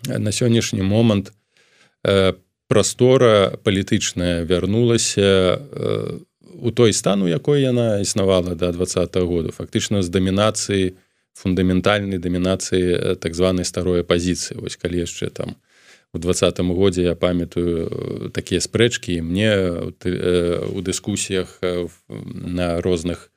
на 0.07 0.31
сённяшні 0.31 0.83
момант 0.83 1.31
по 2.03 2.46
прастора 2.67 3.57
палітычная 3.63 4.43
вярнулася 4.45 5.59
у 6.61 6.71
той 6.71 6.93
стану 6.93 7.27
якой 7.27 7.61
яна 7.61 7.99
існавала 7.99 8.55
до 8.55 8.71
да 8.71 8.71
два 8.71 8.85
года 9.23 9.49
фактычна 9.51 10.03
з 10.03 10.09
дамінацыі 10.09 10.93
фундаментальнай 11.33 12.17
дамінацыі 12.17 13.15
так 13.21 13.35
званай 13.35 13.65
старой 13.65 14.01
апозіцыі 14.01 14.59
вось 14.59 14.75
калі 14.75 15.05
яшчэ 15.05 15.29
там 15.29 15.55
у 16.13 16.19
двадцатым 16.19 16.73
годзе 16.73 17.03
я 17.03 17.15
памятаю 17.15 18.31
такія 18.33 18.59
спрэчкі 18.59 19.21
мне 19.21 19.51
у 20.73 20.81
дыскусіях 20.81 21.61
на 22.09 22.81
розных 22.81 23.31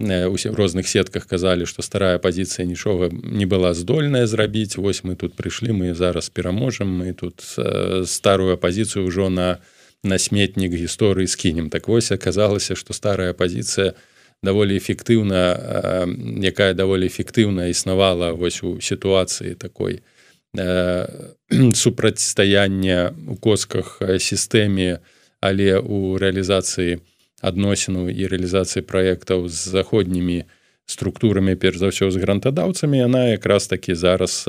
усе 0.00 0.50
розных 0.50 0.88
сетках 0.88 1.26
казалі 1.26 1.66
што 1.66 1.82
старая 1.82 2.18
пазіцыя 2.18 2.66
нічога 2.66 3.10
не 3.12 3.46
была 3.46 3.74
здольная 3.74 4.26
зрабіць 4.26 4.76
восьось 4.76 5.04
мы 5.04 5.16
тут 5.16 5.36
прыйшлі 5.36 5.72
мы 5.76 5.94
зараз 5.94 6.30
пераможам 6.30 6.88
мы 6.88 7.12
тут 7.12 7.44
старую 8.08 8.54
апозіцыю 8.54 9.06
ўжо 9.06 9.28
на 9.28 9.58
на 10.02 10.18
сметнік 10.18 10.72
гісторыі 10.72 11.26
скінем 11.26 11.68
так 11.68 11.88
вось 11.88 12.12
аказалася 12.12 12.74
што 12.74 12.92
старая 12.96 13.32
пазіцыя 13.32 13.92
даволі 14.42 14.80
эфектыўна 14.80 16.08
якая 16.40 16.72
даволі 16.74 17.06
эфектыўна 17.06 17.68
існавала 17.68 18.32
вось 18.32 18.62
у 18.64 18.80
сітуацыі 18.80 19.54
такой 19.54 20.00
супрацьстаяння 21.74 23.12
у 23.28 23.36
косках 23.36 24.00
сістэме 24.18 25.04
але 25.40 25.76
у 25.78 26.16
рэалізацыі 26.16 27.00
адносіну 27.40 28.08
і 28.08 28.22
рэалізацыі 28.26 28.84
праектаў 28.84 29.48
з 29.48 29.56
заходнімі 29.56 30.44
структурамі 30.86 31.56
перш 31.56 31.78
за 31.78 31.88
ўсё 31.88 32.10
з 32.10 32.20
грантадаўцамі. 32.20 32.98
Яна 32.98 33.32
якраз 33.36 33.66
такі 33.66 33.94
зараз 33.94 34.44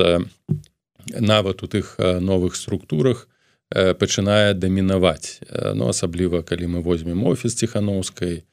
нават 1.06 1.62
у 1.62 1.66
тых 1.66 1.96
новых 1.98 2.56
структурах 2.56 3.28
пачынае 3.72 4.54
дамінаваць. 4.54 5.40
Ну 5.48 5.88
асабліва 5.88 6.42
калі 6.42 6.76
мы 6.76 6.80
возьмем 6.82 7.24
офіс 7.24 7.54
ціхановскай 7.56 8.44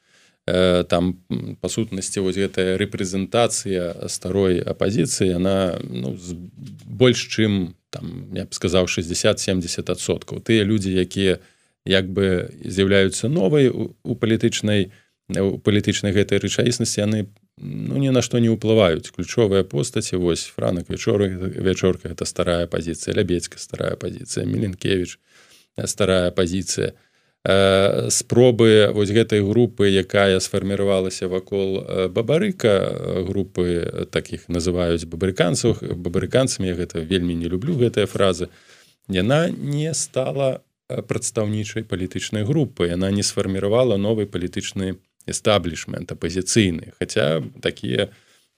там 0.46 1.19
па 1.62 1.69
сутнасці 1.69 2.24
вось 2.25 2.39
гэтая 2.39 2.79
рэпрэзентацыя 2.79 4.08
старой 4.10 4.63
апазіцыі 4.63 5.36
яна 5.36 5.77
ну, 5.84 6.15
больш 6.86 7.27
чым 7.27 7.75
там 7.89 8.34
я 8.34 8.46
б 8.46 8.53
сказаў 8.53 8.86
60-70 8.86 9.91
адсоткаў. 9.91 10.41
Тыя 10.41 10.63
людзі 10.63 10.93
якія 10.93 11.38
як 11.86 12.09
бы 12.12 12.50
з'яўляюцца 12.63 13.29
новай 13.29 13.69
у 13.69 14.15
палітычнай 14.15 14.91
у 15.29 15.57
палітычнай 15.62 16.12
гэтай 16.12 16.41
рэчаіснасці 16.41 17.05
яны 17.05 17.29
ну 17.62 17.98
ні 18.01 18.09
на 18.09 18.21
што 18.25 18.39
не 18.39 18.50
ўплываюць. 18.50 19.12
Ключовыя 19.13 19.63
постаці 19.63 20.17
вось 20.17 20.50
франак 20.50 20.89
вячоры 20.89 21.29
вячорка 21.38 22.09
это 22.09 22.25
старая 22.25 22.65
пазіцыя 22.67 23.13
лябедзька 23.13 23.59
старая 23.59 23.95
пазіцыя 23.95 24.45
меленкевич 24.45 25.19
старая 25.86 26.31
пазіцыя. 26.31 26.93
Спробы 28.09 28.91
вось 28.91 29.12
гэтай 29.15 29.39
групы 29.39 29.88
якая 29.88 30.39
сфарміравалася 30.43 31.31
вакол 31.31 31.79
бабарыка 32.12 33.24
групы 33.24 34.07
таких 34.12 34.50
называюць 34.50 35.07
бабарыканцаў 35.07 35.79
бабарыканцамі 35.95 36.75
гэта 36.75 37.00
вельмі 37.00 37.39
не 37.39 37.48
люблю 37.48 37.79
гэтыя 37.79 38.12
фразы 38.12 38.50
яна 39.07 39.48
не 39.48 39.93
стала 39.93 40.59
прадстаўнічай 40.89 41.86
палітычнай 41.86 42.43
групы. 42.43 42.89
Яна 42.89 43.13
не 43.13 43.24
сфарміравала 43.24 43.98
новай 43.98 44.25
палітычнай 44.25 44.98
эстаблішмент 45.29 46.12
апозіцыйны 46.12 46.93
Хаця 47.00 47.43
такія 47.62 48.10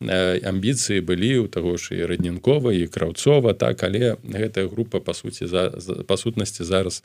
амбіцыі 0.01 1.03
былі 1.05 1.45
ў 1.45 1.47
таго 1.51 1.77
ж 1.77 1.93
і 1.99 2.07
раднінкова 2.09 2.73
і 2.73 2.87
краўцова 2.87 3.53
так 3.53 3.83
але 3.83 4.17
гэтая 4.23 4.65
група 4.65 5.03
па 5.03 5.13
суці 5.13 5.45
за, 5.45 5.69
па 6.07 6.17
сутнасці 6.17 6.63
зараз 6.65 7.03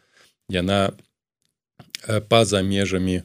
яна 0.48 0.96
па-за 2.28 2.62
межамі 2.62 3.20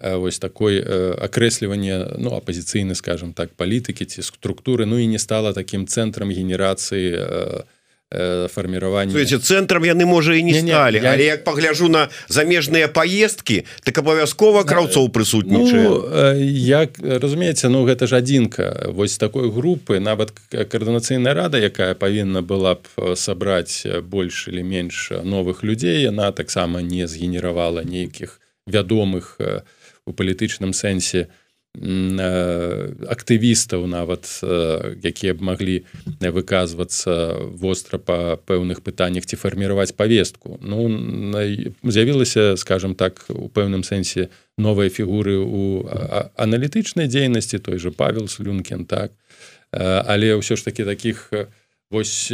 вось 0.00 0.38
такой 0.38 0.82
акрэслівання 0.82 2.18
ну 2.18 2.34
апозіцыйны 2.34 2.98
скажем 2.98 3.32
так 3.32 3.54
палітыкі 3.54 4.04
ці 4.04 4.22
структуры. 4.22 4.84
Ну 4.86 4.98
і 4.98 5.06
не 5.06 5.18
стала 5.18 5.52
такім 5.52 5.86
цэнтрам 5.86 6.34
генерацыі 6.34 7.64
у 8.16 8.48
фарміравання 8.48 9.12
цэнтрам 9.24 9.84
яны 9.84 10.04
можа 10.08 10.34
і 10.34 10.42
не, 10.42 10.62
не 10.62 10.72
сталі 10.72 11.00
я... 11.02 11.12
але 11.12 11.24
як 11.24 11.44
пагляжу 11.44 11.88
на 11.88 12.08
замежныя 12.28 12.88
паездкі 12.88 13.64
так 13.84 13.98
абавязкова 13.98 14.64
краўцоў 14.64 15.08
прысутнічае 15.12 15.84
ну, 15.84 16.02
як 16.40 16.98
разумееце 16.98 17.68
ну 17.68 17.84
гэта 17.84 18.06
ж 18.06 18.16
адзінка 18.16 18.90
вось 18.92 19.18
такой 19.18 19.50
групы 19.50 20.00
нават 20.00 20.32
каардынацыйная 20.50 21.34
рада 21.34 21.60
якая 21.60 21.94
павінна 21.94 22.40
была 22.40 22.80
б 22.80 23.16
сабраць 23.16 23.84
больш 24.02 24.48
или 24.48 24.62
менш 24.62 25.12
новых 25.22 25.62
людзей 25.62 26.02
яна 26.02 26.32
таксама 26.32 26.80
не 26.80 27.06
згенеравала 27.06 27.84
нейкіх 27.84 28.40
вядомых 28.66 29.36
у 30.06 30.12
палітычным 30.12 30.72
сэнсе 30.72 31.28
у 31.28 31.45
актывістаў 31.76 33.84
нават 33.86 34.24
якія 35.04 35.36
б 35.36 35.44
маглі 35.44 35.84
выказвацца 36.20 37.36
востра 37.52 37.98
па 37.98 38.40
пэўных 38.40 38.80
пытаннях 38.80 39.28
ці 39.28 39.36
фарміраваць 39.36 39.92
павестку. 39.92 40.58
Ну 40.62 40.88
з'явілася 41.84 42.56
скажем 42.56 42.94
так 42.94 43.24
у 43.28 43.52
пэўным 43.52 43.84
сэнсе 43.84 44.28
новыя 44.56 44.88
фігуры 44.88 45.36
у 45.36 45.84
аналітычнай 46.36 47.12
дзейнасці 47.12 47.58
той 47.58 47.78
же 47.78 47.90
павел 47.90 48.28
слюнкін 48.28 48.88
так. 48.88 49.12
Але 49.70 50.40
ўсё 50.40 50.56
ж 50.56 50.64
таки 50.64 50.84
таких 50.84 51.28
вось 51.90 52.32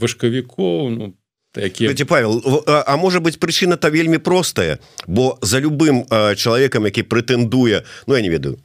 вышкавікоў 0.00 0.90
ну 0.90 1.14
які 1.56 2.04
павел 2.04 2.64
а, 2.66 2.84
а 2.86 2.96
может 2.96 3.22
быть 3.22 3.38
прычына 3.38 3.76
то 3.76 3.90
вельмі 3.90 4.18
простая? 4.18 4.78
Бо 5.06 5.38
за 5.42 5.60
любым 5.60 6.04
чалавекам 6.36 6.84
які 6.84 7.02
прэтэндуе 7.02 7.84
Ну 8.06 8.14
я 8.14 8.20
не 8.20 8.28
ведаю 8.28 8.58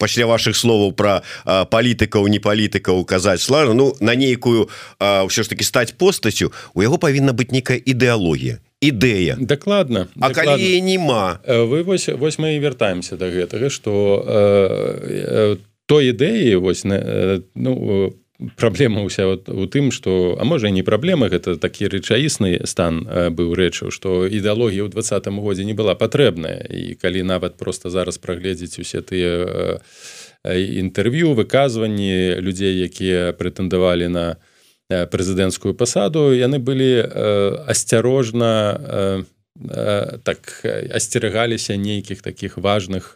пасля 0.00 0.26
ваших 0.26 0.56
словаў 0.56 0.92
про 0.96 1.20
палітыкаў 1.44 2.26
не 2.28 2.40
палітыка 2.40 2.92
указаць 2.92 3.42
слажа 3.42 3.74
Ну 3.74 3.94
на 4.00 4.14
нейкую 4.16 4.68
ўсё 4.98 5.42
ж 5.44 5.48
таки 5.48 5.64
стаць 5.64 5.92
постацю 5.92 6.52
у 6.74 6.82
яго 6.82 6.96
павінна 6.98 7.32
быць 7.32 7.52
некая 7.52 7.76
ідэалогія 7.76 8.58
ідэя. 8.80 9.36
Дакладна 9.36 10.08
А 10.20 10.32
калі 10.32 10.80
нема 10.80 11.40
вы 11.44 11.84
вось 11.84 12.08
вось 12.08 12.40
мы 12.40 12.56
і 12.56 12.64
вяртаемся 12.64 13.16
до 13.16 13.28
гэтага 13.28 13.68
что 13.68 14.24
э, 14.26 15.56
той 15.86 16.16
ідэі 16.16 16.56
вось 16.56 16.84
на 16.84 17.44
ну 17.54 17.76
по 17.76 18.19
праблема 18.56 19.04
ўся 19.04 19.26
вот 19.26 19.48
у 19.48 19.66
тым 19.66 19.90
что 19.92 20.36
а 20.40 20.44
можа 20.44 20.70
не 20.70 20.82
праблема 20.82 21.28
гэта 21.28 21.56
такі 21.56 21.88
рэчаісны 21.92 22.66
стан 22.66 23.04
быў 23.36 23.52
рэчаў 23.54 23.92
что 23.92 24.24
ідэалогія 24.26 24.86
ў 24.86 24.92
двадцатым 24.92 25.40
годзе 25.40 25.64
не 25.64 25.74
была 25.74 25.94
патрэбная. 25.94 26.64
І 26.68 26.94
калі 26.94 27.22
нават 27.22 27.56
просто 27.56 27.90
зараз 27.90 28.18
прагледзець 28.18 28.80
усе 28.80 29.02
тыя 29.04 29.80
інтэрв'ю 30.44 31.36
выказванні 31.36 32.40
людзей 32.40 32.80
якія 32.80 33.36
прэтэндавалі 33.36 34.08
на 34.08 34.26
прэзідэнцкую 34.88 35.76
пасаду 35.76 36.32
яны 36.32 36.58
былі 36.58 37.04
асцярожна 37.68 39.24
так 39.60 40.64
асцерагаліся 40.94 41.76
нейкіх 41.76 42.22
таких 42.22 42.56
важных 42.56 43.12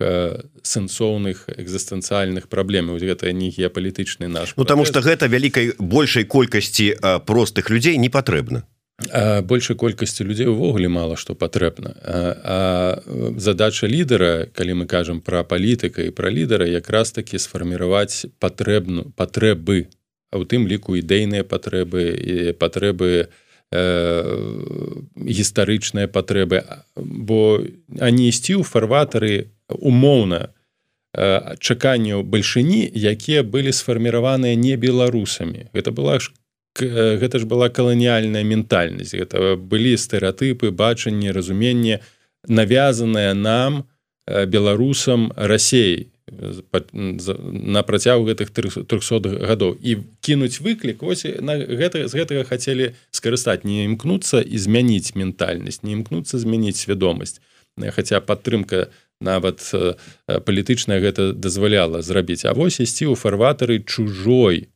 сэнсоўных 0.62 1.48
экзістэнцыяльных 1.48 2.48
праблем 2.48 2.92
гэта 2.92 3.32
не 3.32 3.48
геапалітычны 3.48 4.28
наш 4.28 4.52
Ну 4.56 4.64
потому 4.64 4.84
что 4.84 5.00
гэта 5.00 5.26
вялікай 5.26 5.72
большай 5.78 6.24
колькасці 6.24 6.96
простых 7.24 7.70
людзей 7.70 7.96
не 7.96 8.08
патрэбна. 8.08 8.64
Большай 9.42 9.76
колькасці 9.76 10.24
людзей 10.24 10.46
увогуле 10.46 10.88
мала 10.88 11.16
што 11.16 11.34
патрэбна. 11.34 11.96
Задача 13.40 13.88
лідара 13.88 14.46
калі 14.52 14.84
мы 14.84 14.86
кажам 14.86 15.20
пра 15.20 15.44
палітыка 15.44 16.04
і 16.04 16.10
пра 16.10 16.30
лідара 16.30 16.68
якраз 16.68 17.10
таки 17.10 17.38
сфарміраваць 17.38 18.26
патрэбну 18.38 19.16
патрэбы 19.16 19.88
а 20.28 20.36
ў 20.36 20.44
тым 20.44 20.68
ліку 20.68 20.92
ідэйныя 21.00 21.46
патрэбы 21.48 22.12
і 22.12 22.52
патрэбы 22.52 23.32
у 23.32 23.43
гістарычныя 23.74 26.06
патрэбы 26.06 26.62
бо 26.96 27.60
они 27.98 28.28
ісці 28.30 28.54
ў 28.58 28.62
фарватары 28.62 29.50
умоўна 29.66 30.54
чаканняў 31.14 32.22
бальшыні 32.22 32.86
якія 32.94 33.42
былі 33.42 33.74
сфарміраваныя 33.74 34.54
не 34.54 34.78
беларусамі. 34.78 35.66
Гэта 35.74 35.90
была 35.90 36.22
ж 36.22 36.30
гэта 36.74 37.38
ж 37.38 37.46
была 37.46 37.70
каланіяльная 37.70 38.42
ментальнасць. 38.42 39.14
Гэта 39.14 39.54
былі 39.58 39.94
стэеатыпы 39.94 40.74
бачанне 40.74 41.30
разуменне 41.30 42.02
навязаныя 42.46 43.34
нам 43.34 43.86
беларусам 44.26 45.30
рассеі 45.36 46.13
на 46.32 47.82
працягу 47.82 48.24
гэтых 48.24 48.50
300 48.50 49.44
гадоў. 49.44 49.76
І 49.80 50.00
кінуць 50.20 50.60
выклік 50.60 51.02
вось 51.02 51.24
на 51.40 51.56
гэта 51.60 52.08
з 52.08 52.14
гэтага 52.16 52.44
хацелі 52.48 52.96
скарыстаць. 53.12 53.64
Не 53.64 53.84
імкнуцца 53.84 54.40
і 54.40 54.56
змяніць 54.58 55.14
ментальнасць 55.14 55.84
не 55.84 55.92
імкнуцца 55.92 56.38
змяніць 56.40 56.80
свядомасць. 56.80 57.40
Хаця 57.76 58.20
падтрымка 58.24 58.88
нават 59.20 59.60
палітычная 60.26 61.00
гэта 61.00 61.32
дазваляла 61.32 62.00
зрабіць. 62.00 62.48
А 62.48 62.56
вось 62.56 62.80
ісці 62.80 63.12
ў 63.12 63.14
фарватары 63.20 63.84
чужой 63.84 64.72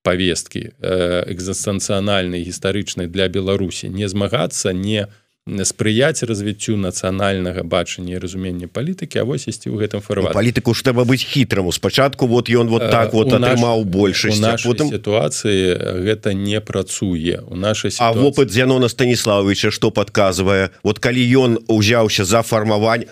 павесткі 0.00 0.72
экзастанцыянальнай 0.80 2.40
гістарычнай 2.40 3.06
для 3.06 3.28
беларусі. 3.28 3.92
Не 3.92 4.08
змагацца 4.08 4.72
не 4.72 5.04
у 5.04 5.29
спрыяць 5.64 6.22
развіццю 6.22 6.76
нацыянальнага 6.76 7.62
бачання 7.62 8.20
разумення 8.20 8.68
палітыкі 8.68 9.20
А 9.20 9.24
вось 9.24 9.48
ісці 9.48 9.70
ў 9.70 9.82
гэтым 9.82 10.00
фарват. 10.00 10.32
Палітыку 10.32 10.74
ж 10.74 10.84
трэба 10.86 11.04
быць 11.04 11.24
хітраму 11.24 11.72
спачатку 11.72 12.26
вот 12.26 12.48
ён 12.48 12.68
вот 12.68 12.90
так 12.90 13.12
вот 13.12 13.32
атрымаў 13.32 13.84
большасць 13.84 14.40
потым 14.64 14.88
сітуацыі 14.90 15.76
гэта 16.06 16.32
не 16.32 16.60
працуе. 16.60 17.42
У 17.46 17.56
нашай 17.56 17.90
ситуации... 17.90 18.06
А 18.06 18.16
вопыт 18.16 18.50
Зянона 18.50 18.88
станіславовича 18.88 19.70
што 19.70 19.90
падказвае? 19.90 20.70
Вот 20.82 20.98
калі 20.98 21.20
ён 21.20 21.58
узяўся 21.68 22.24
за 22.24 22.42
фармаванне 22.42 23.10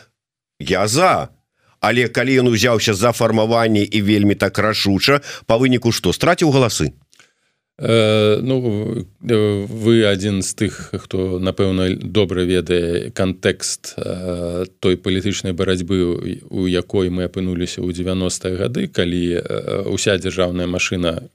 я 0.59 0.87
за. 0.89 1.29
Але 1.81 2.09
калі 2.09 2.43
ён 2.43 2.49
узяўся 2.51 2.95
за 2.95 3.13
фармаванне 3.13 3.85
і 3.87 4.03
вельмі 4.03 4.35
так 4.35 4.59
рашуча 4.59 5.21
па 5.47 5.57
выніку 5.57 5.93
што 5.95 6.13
страціў 6.13 6.51
галасы 6.51 6.91
Э, 7.81 8.41
ну 8.43 8.59
вы 8.59 10.03
адзін 10.11 10.43
з 10.43 10.51
тых 10.59 10.91
хто 10.99 11.39
напэўна 11.39 11.95
добра 11.95 12.43
ведае 12.43 13.15
кантэкст 13.15 13.95
э, 13.95 14.67
той 14.83 14.99
палітычнай 14.99 15.55
барацьбы 15.55 16.43
у 16.51 16.67
якой 16.67 17.07
мы 17.15 17.31
апынуліся 17.31 17.79
ў 17.79 17.95
90-е 17.95 18.59
гады 18.59 18.91
калі 18.91 19.39
э, 19.39 19.87
уся 19.95 20.19
дзяржаўная 20.19 20.67
машына 20.67 21.31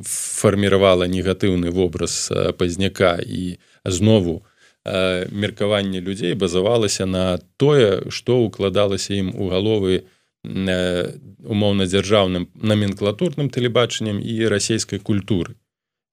фарміравала 0.00 1.04
негатыўны 1.04 1.68
вобраз 1.68 2.32
пазняка 2.56 3.20
і 3.20 3.60
знову 3.84 4.48
меркаванне 4.88 6.00
людзей 6.00 6.32
базавалася 6.40 7.04
на 7.04 7.36
тое 7.60 8.08
што 8.08 8.40
укладалася 8.40 9.12
ім 9.12 9.36
у 9.36 9.52
галовы 9.52 10.08
умоўна-дзяржаўным 10.40 12.48
номенклатурным 12.64 13.52
тэлебачаннем 13.52 14.24
і 14.24 14.48
расійскай 14.48 15.04
культуры 15.04 15.60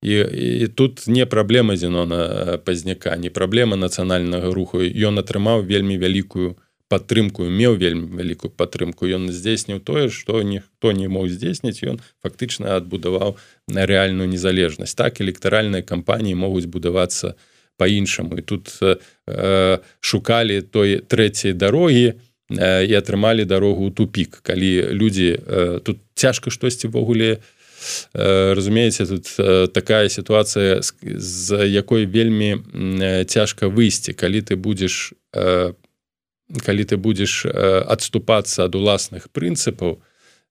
і, 0.03 0.25
і 0.63 0.67
тут 0.67 1.07
не 1.07 1.25
праблема 1.25 1.77
зенона 1.77 2.59
пазняка 2.65 3.15
не 3.15 3.29
праблема 3.29 3.79
нацыянальнага 3.79 4.51
руху. 4.51 4.83
Ён 4.83 5.23
атрымаў 5.23 5.63
вельмі 5.63 5.95
вялікую 5.95 6.59
падтрымку 6.91 7.47
меў 7.47 7.79
вельмі 7.79 8.19
вялікую 8.19 8.51
падтрымку. 8.51 9.07
Ён 9.07 9.31
здзейсніў 9.31 9.79
тое 9.79 10.11
што 10.11 10.43
ніхто 10.43 10.91
не 10.91 11.07
мог 11.07 11.31
здзейсніць 11.31 11.87
ён 11.87 12.03
фактычна 12.19 12.75
адбудаваў 12.75 13.39
на 13.71 13.87
рэальную 13.87 14.27
незалежнасць. 14.27 14.93
Так 14.93 15.23
электаральныя 15.23 15.87
кампаніі 15.87 16.35
могуць 16.35 16.67
будавацца 16.67 17.39
по-іншаму 17.79 18.37
і 18.37 18.43
тут 18.43 18.75
э, 18.83 19.79
шукалі 20.03 20.61
той 20.67 20.99
трэцяй 20.99 21.55
дарогі 21.55 22.11
э, 22.11 22.85
і 22.85 22.93
атрымалі 22.99 23.47
дарогу 23.47 23.87
тупік. 23.87 24.43
Калі 24.43 24.91
людзі 24.91 25.39
э, 25.39 25.79
тут 25.79 26.03
цяжка 26.13 26.51
штосьці 26.51 26.91
ввогуле 26.91 27.39
э, 27.39 27.62
разумееце 28.13 29.05
тут 29.05 29.27
э, 29.37 29.67
такая 29.67 30.09
сітуацыя 30.09 30.81
з, 30.81 31.65
якой 31.65 32.05
вельмі 32.05 32.57
э, 32.57 33.25
цяжка 33.25 33.67
выйсці 33.67 34.13
калі 34.13 34.41
ты 34.41 34.55
будзеш 34.55 35.13
э, 35.33 35.73
калі 36.65 36.83
ты 36.83 36.97
будзеш 36.97 37.45
адступацца 37.45 38.65
ад 38.65 38.75
уласных 38.75 39.31
прынцыпаў 39.31 40.01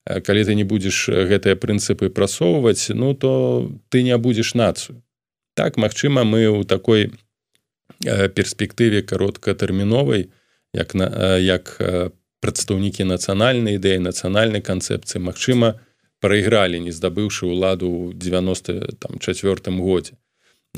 калі 0.05 0.43
ты 0.45 0.55
не 0.55 0.65
будзеш 0.65 1.09
гэтыя 1.09 1.55
прынцыпы 1.55 2.11
прасоўваць 2.11 2.91
ну 2.91 3.15
то 3.15 3.71
ты 3.89 4.03
не 4.03 4.17
будзеш 4.19 4.55
нацыю 4.55 5.03
так 5.55 5.77
Мачыма 5.77 6.25
мы 6.25 6.49
ў 6.49 6.65
такой 6.65 7.13
перспектыве 8.03 9.03
кароткатэрміновай 9.03 10.33
як 10.75 10.95
на 10.95 11.39
як 11.39 11.79
прадстаўнікі 12.43 13.07
нацыянальнай 13.07 13.79
ідэі 13.79 14.03
нацыянальнай 14.03 14.61
канцэпцыі 14.65 15.23
Мачыма 15.23 15.79
прайгралі 16.23 16.79
не 16.87 16.95
здабыўшы 16.95 17.51
ўладу 17.51 17.91
ў 17.91 18.15
94 18.15 19.77
годзе. 19.83 20.15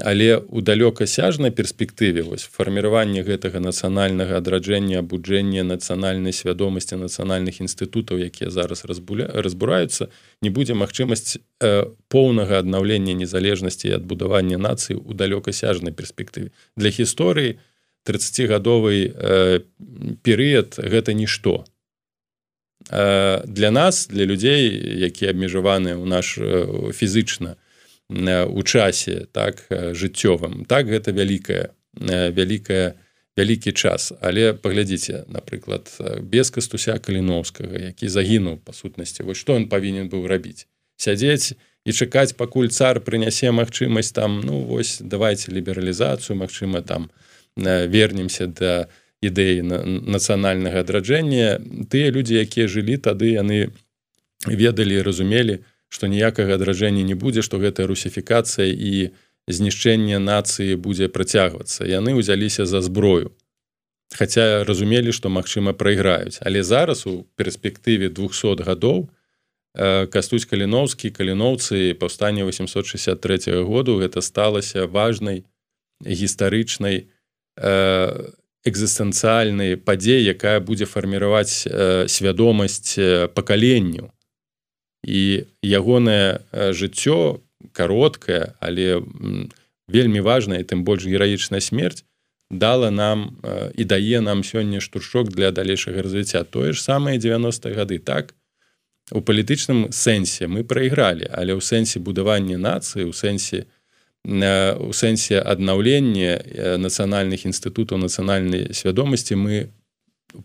Але 0.03 0.43
у 0.51 0.59
далёкасяжнай 0.59 1.55
перспектыве 1.55 2.27
вось 2.27 2.43
фарміраванне 2.51 3.23
гэтага 3.23 3.63
нацыянальнага 3.63 4.43
адраджэння 4.43 4.99
абуджэння 4.99 5.63
нацыянальнай 5.63 6.35
свядомасці 6.35 6.99
нацыянальных 6.99 7.63
інстытутаў 7.63 8.19
якія 8.27 8.51
зараз 8.51 8.83
разбуля 8.91 9.31
разбураюцца 9.31 10.11
не 10.43 10.51
будзе 10.51 10.75
магчымасць 10.75 11.39
э, 11.39 11.87
поўнага 12.11 12.59
аднаўлення 12.59 13.15
незалежнасці 13.15 13.95
і 13.95 13.97
адбудавання 14.03 14.59
нацыі 14.59 14.99
у 14.99 15.15
далёкасяжнай 15.15 15.95
перспектыве. 15.95 16.51
Для 16.75 16.91
гісторыі 16.91 17.63
30гадовый 18.03 19.15
э, 19.15 19.63
перыяд 20.27 20.75
гэта 20.75 21.15
нішто 21.15 21.71
для 22.91 23.71
нас 23.71 24.07
для 24.07 24.25
людзей 24.25 24.69
якія 25.01 25.31
абмежаваны 25.33 25.97
ў 25.97 26.05
наш 26.05 26.37
э, 26.37 26.93
фізычна 26.93 27.57
у 28.13 28.61
часе 28.63 29.25
так 29.33 29.65
жыццёвым 29.71 30.69
так 30.69 30.87
гэта 30.93 31.13
вялікая 31.13 31.73
вялікая 31.97 32.95
вялікі 33.37 33.73
час. 33.73 34.13
Але 34.21 34.55
паглядзіце 34.55 35.25
напрыклад 35.29 35.91
без 36.23 36.51
кастуся 36.51 36.99
каліновскага 36.99 37.91
які 37.91 38.09
загінуў 38.09 38.63
па 38.63 38.73
сутнасці. 38.73 39.23
Вось 39.23 39.39
што 39.39 39.55
он 39.55 39.69
павінен 39.69 40.09
быў 40.09 40.27
рабіць? 40.27 40.67
Сядзець 40.97 41.59
і 41.85 41.93
чакаць 41.93 42.33
пакуль 42.39 42.71
цар 42.71 43.01
прынясе 43.01 43.51
магчымасць 43.51 44.15
там 44.15 44.41
ну 44.41 44.63
вось 44.63 45.01
давайте 45.03 45.53
лібералізацыю 45.53 46.39
Мачыма 46.39 46.83
там 46.83 47.11
вернемся 47.57 48.47
да 48.47 48.87
ідэі 49.29 49.65
нацыянальнага 50.09 50.85
адраджэння 50.85 51.61
тыя 51.91 52.09
людзі 52.15 52.41
якія 52.41 52.69
жылі 52.69 53.01
тады 53.01 53.35
яны 53.37 53.71
ведалі 54.47 55.01
разумелі 55.03 55.61
што 55.89 56.11
ніякага 56.11 56.59
адражэння 56.59 57.07
не 57.07 57.15
будзе 57.15 57.43
што 57.47 57.63
гэтая 57.63 57.87
русіфікацыя 57.87 58.69
і 58.69 59.15
знішчэнне 59.47 60.19
нацыі 60.19 60.77
будзе 60.81 61.09
працягвацца. 61.13 61.85
Яны 61.85 62.17
ўзяліся 62.17 62.65
за 62.67 62.81
зброю 62.81 63.33
Хаця 64.15 64.63
разумелі 64.65 65.11
што 65.11 65.29
магчыма 65.33 65.73
прайграюць. 65.73 66.39
Але 66.45 66.63
зараз 66.63 67.07
у 67.07 67.27
перспектыве 67.37 68.09
200 68.09 68.63
гадоў 68.63 69.09
кастуць 70.15 70.47
каліноўскі 70.47 71.11
каліноўцы 71.11 71.99
паўстання 71.99 72.47
863 72.47 73.65
году 73.67 73.99
гэта 73.99 74.23
сталася 74.23 74.87
важнай 74.87 75.43
гістарычнай 76.05 77.11
экзістэнцыяльнай 78.65 79.77
падзеі 79.77 80.25
якая 80.33 80.61
будзе 80.61 80.89
фарміраваць 80.89 81.69
свядомасць 82.09 82.97
пакаленню 83.37 84.11
і 85.05 85.45
ягонае 85.61 86.41
жыццё 86.73 87.45
кароткае 87.73 88.57
але 88.61 89.05
вельмі 89.89 90.21
важная 90.21 90.65
тым 90.65 90.85
больш 90.85 91.05
гераічная 91.05 91.61
смерць 91.61 92.05
дала 92.51 92.91
нам 92.91 93.37
і 93.75 93.85
дае 93.85 94.21
нам 94.21 94.45
сёння 94.45 94.81
штуршок 94.81 95.29
для 95.29 95.51
далейшага 95.51 96.03
развіцця. 96.03 96.45
Тое 96.45 96.73
ж 96.73 96.83
самае 96.83 97.19
90 97.19 97.75
гады. 97.75 97.99
Так 97.99 98.35
у 99.13 99.21
палітычным 99.21 99.93
сэнсе 99.93 100.49
мы 100.49 100.65
прайгралі 100.65 101.29
але 101.29 101.53
ў 101.53 101.61
сэнсе 101.61 102.01
будавання 102.01 102.57
нацыі 102.57 103.05
у 103.05 103.13
сэнсе 103.13 103.69
у 104.25 104.93
сэнсе 104.97 105.39
аднаўлення 105.39 106.77
нацыянальных 106.81 107.45
інстытутаў 107.45 108.01
нацыянальнай 108.01 108.73
свядомасці 108.73 109.37
мы 109.37 109.69
у 109.69 109.85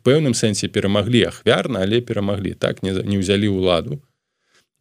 пэўным 0.03 0.33
сэнсе 0.33 0.69
перамаглі 0.69 1.25
ахвярна 1.29 1.81
але 1.81 2.01
перамаглі. 2.01 2.53
Так 2.53 2.83
не, 2.83 2.93
не 2.93 3.17
ўзялі 3.17 3.49
ўладу. 3.49 4.01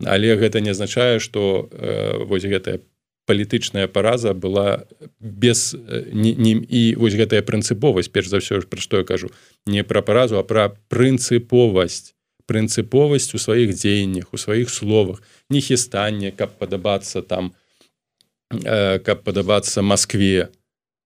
Але 0.04 0.36
гэта 0.36 0.60
не 0.60 0.70
азначае 0.70 1.18
что 1.18 1.68
э, 1.72 2.24
вось 2.24 2.44
гэтая 2.44 2.80
палітычная 3.26 3.88
параза 3.88 4.32
была 4.34 4.84
без 5.20 5.74
э, 5.74 6.12
не 6.12 6.52
і 6.62 6.94
вось 6.96 7.16
гэтая 7.16 7.42
прынцыповасць 7.42 8.12
перш 8.12 8.28
за 8.28 8.38
ўсё 8.38 8.62
пра 8.68 8.80
што 8.80 9.02
я 9.02 9.04
кажу 9.04 9.32
не 9.66 9.82
пра 9.82 10.02
паразу 10.02 10.38
а 10.38 10.44
пра 10.44 10.76
прынцыповасць. 10.88 12.14
Прынцыповасць 12.48 13.34
у 13.34 13.38
сваіх 13.38 13.74
дзеяннях 13.74 14.32
у 14.32 14.38
сваіх 14.38 14.70
словах 14.70 15.22
не 15.50 15.60
хістанне 15.60 16.30
каб 16.30 16.56
падабацца 16.60 17.22
там 17.22 17.52
э, 17.52 17.67
каб 18.50 19.22
падабацца 19.24 19.82
Москве. 19.82 20.50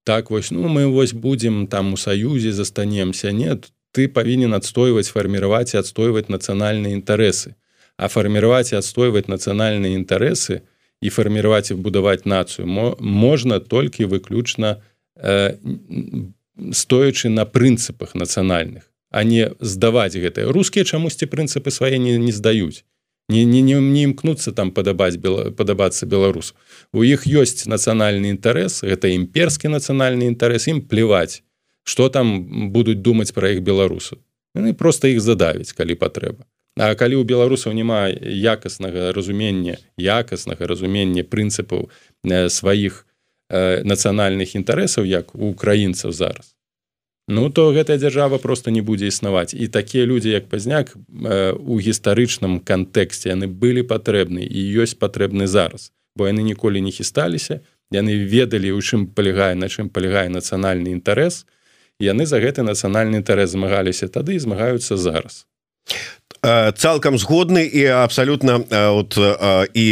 Так 0.05 0.31
вось 0.31 0.51
ну 0.51 0.69
мы 0.69 0.87
вось 0.87 1.13
будзем 1.13 1.67
там 1.67 1.93
у 1.93 1.97
саюзе 1.97 2.53
застанемся. 2.53 3.33
Нет 3.33 3.73
ты 3.93 4.09
павінен 4.09 4.57
адстойваць 4.57 5.13
фарміраваць 5.13 5.75
і 5.75 5.81
адстойваць 5.81 6.33
нацыянальныя 6.33 6.97
інтарэсы 6.97 7.55
а 7.97 8.09
фарміраваць 8.09 8.73
і 8.73 8.81
адстойваць 8.81 9.29
нацыянальныя 9.29 9.95
інтарэсы 10.01 10.63
і 11.05 11.09
фарміраваць 11.13 11.71
і 11.71 11.79
будаваць 11.87 12.25
нацыю 12.25 12.67
можна 12.67 13.61
толькі 13.61 14.09
выключна 14.09 14.81
э, 15.17 15.57
стоячы 16.73 17.29
на 17.29 17.45
прынцыпах 17.45 18.17
нацыянальных 18.17 18.89
а 19.11 19.25
не 19.29 19.53
здаваць 19.61 20.17
гэтыя 20.17 20.49
рускія 20.49 20.89
чамусьці 20.89 21.29
прынцыпы 21.29 21.71
свае 21.71 21.99
не, 21.99 22.17
не 22.17 22.33
здаюць 22.33 22.85
не, 23.33 23.45
не, 23.45 23.63
не, 23.69 23.79
не 23.81 24.03
імкнуцца 24.09 24.53
там 24.59 24.75
падабаць 24.77 25.17
падабацца 25.59 26.09
беларус 26.17 26.53
у 26.93 27.07
іх 27.07 27.25
ёсць 27.27 27.65
нацыянальны 27.75 28.35
інтарэс 28.37 28.83
гэта 28.89 29.13
імперскі 29.17 29.73
нацыянальны 29.73 30.29
інтарэс 30.33 30.69
ім 30.75 30.85
плеваць 30.93 31.41
что 31.85 32.09
там 32.09 32.37
будуць 32.77 33.01
думаць 33.01 33.33
пра 33.33 33.57
іх 33.57 33.65
беларусу 33.67 34.21
яны 34.55 34.75
просто 34.75 35.09
іх 35.09 35.21
задавіць 35.21 35.73
калі 35.73 35.95
патрэба. 35.95 36.45
А 36.77 36.95
калі 36.97 37.21
ў 37.21 37.29
беларусаў 37.29 37.77
няма 37.77 38.09
якаснага 38.33 39.13
разумення 39.13 39.77
якаснага 39.97 40.65
разумення 40.65 41.25
прынцыпаў 41.25 41.89
э, 42.25 42.49
сваіх 42.49 43.05
э, 43.53 43.85
нацыянальных 43.85 44.57
інтарэсаў 44.57 45.05
як 45.05 45.35
у 45.37 45.53
украінцаў 45.53 46.17
зараз 46.17 46.52
Ну 47.33 47.49
то 47.49 47.73
гэтая 47.73 47.97
дзяржава 47.97 48.37
просто 48.39 48.71
не 48.71 48.83
будзе 48.85 49.09
існаваць. 49.09 49.57
І 49.57 49.69
такія 49.69 50.05
людзі 50.05 50.31
як 50.31 50.53
пазняк 50.53 50.93
э, 50.93 51.53
у 51.57 51.81
гістарычным 51.81 52.61
кантэксце 52.61 53.33
яны 53.33 53.49
былі 53.49 53.89
патрэбны 53.89 54.45
і 54.45 54.61
ёсць 54.85 54.93
патрэбны 54.93 55.49
зараз. 55.49 55.93
Бо 56.17 56.29
яны 56.29 56.45
ніколі 56.45 56.85
не 56.85 56.93
хісталіся 56.93 57.65
яны 57.93 58.17
ведалі 58.17 58.73
у 58.73 58.81
чым 58.81 59.07
палягае 59.07 59.55
на 59.55 59.69
чым 59.69 59.93
палягае 59.93 60.29
нацыянальны 60.33 60.97
інтарэс 60.97 61.45
яны 62.01 62.27
за 62.27 62.41
гэты 62.41 62.65
нацыянальны 62.65 63.21
інтарэс 63.21 63.53
змагаліся 63.53 64.09
тады 64.09 64.37
і 64.37 64.43
змагаюцца 64.43 64.97
зараз 64.97 65.45
цалкам 66.75 67.19
згодны 67.19 67.63
і 67.63 67.87
абсалютна 67.87 68.59
от 68.91 69.15
і 69.75 69.87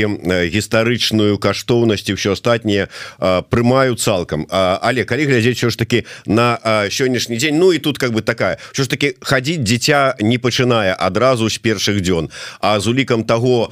гістарычную 0.50 1.38
каштоўнасць 1.38 2.10
і 2.10 2.18
ўсё 2.18 2.34
астатніе 2.34 2.90
прымаю 3.22 3.94
цалкам 3.94 4.50
але 4.50 5.06
калі 5.06 5.30
глядзець 5.30 5.62
що 5.62 5.70
ж 5.70 5.78
таки 5.78 6.04
на 6.26 6.58
сённяшні 6.90 7.38
дзень 7.38 7.58
Ну 7.60 7.72
і 7.72 7.78
тут 7.78 7.98
как 7.98 8.10
бы 8.10 8.22
такая 8.22 8.58
що 8.72 8.82
ж 8.82 8.90
таки 8.90 9.14
хадзіць 9.22 9.62
дзіця 9.62 10.18
не 10.18 10.42
пачынае 10.42 10.90
адразу 10.98 11.46
з 11.46 11.62
першых 11.62 12.02
дзён 12.02 12.34
а 12.58 12.80
з 12.80 12.86
улікам 12.86 13.22
того 13.22 13.70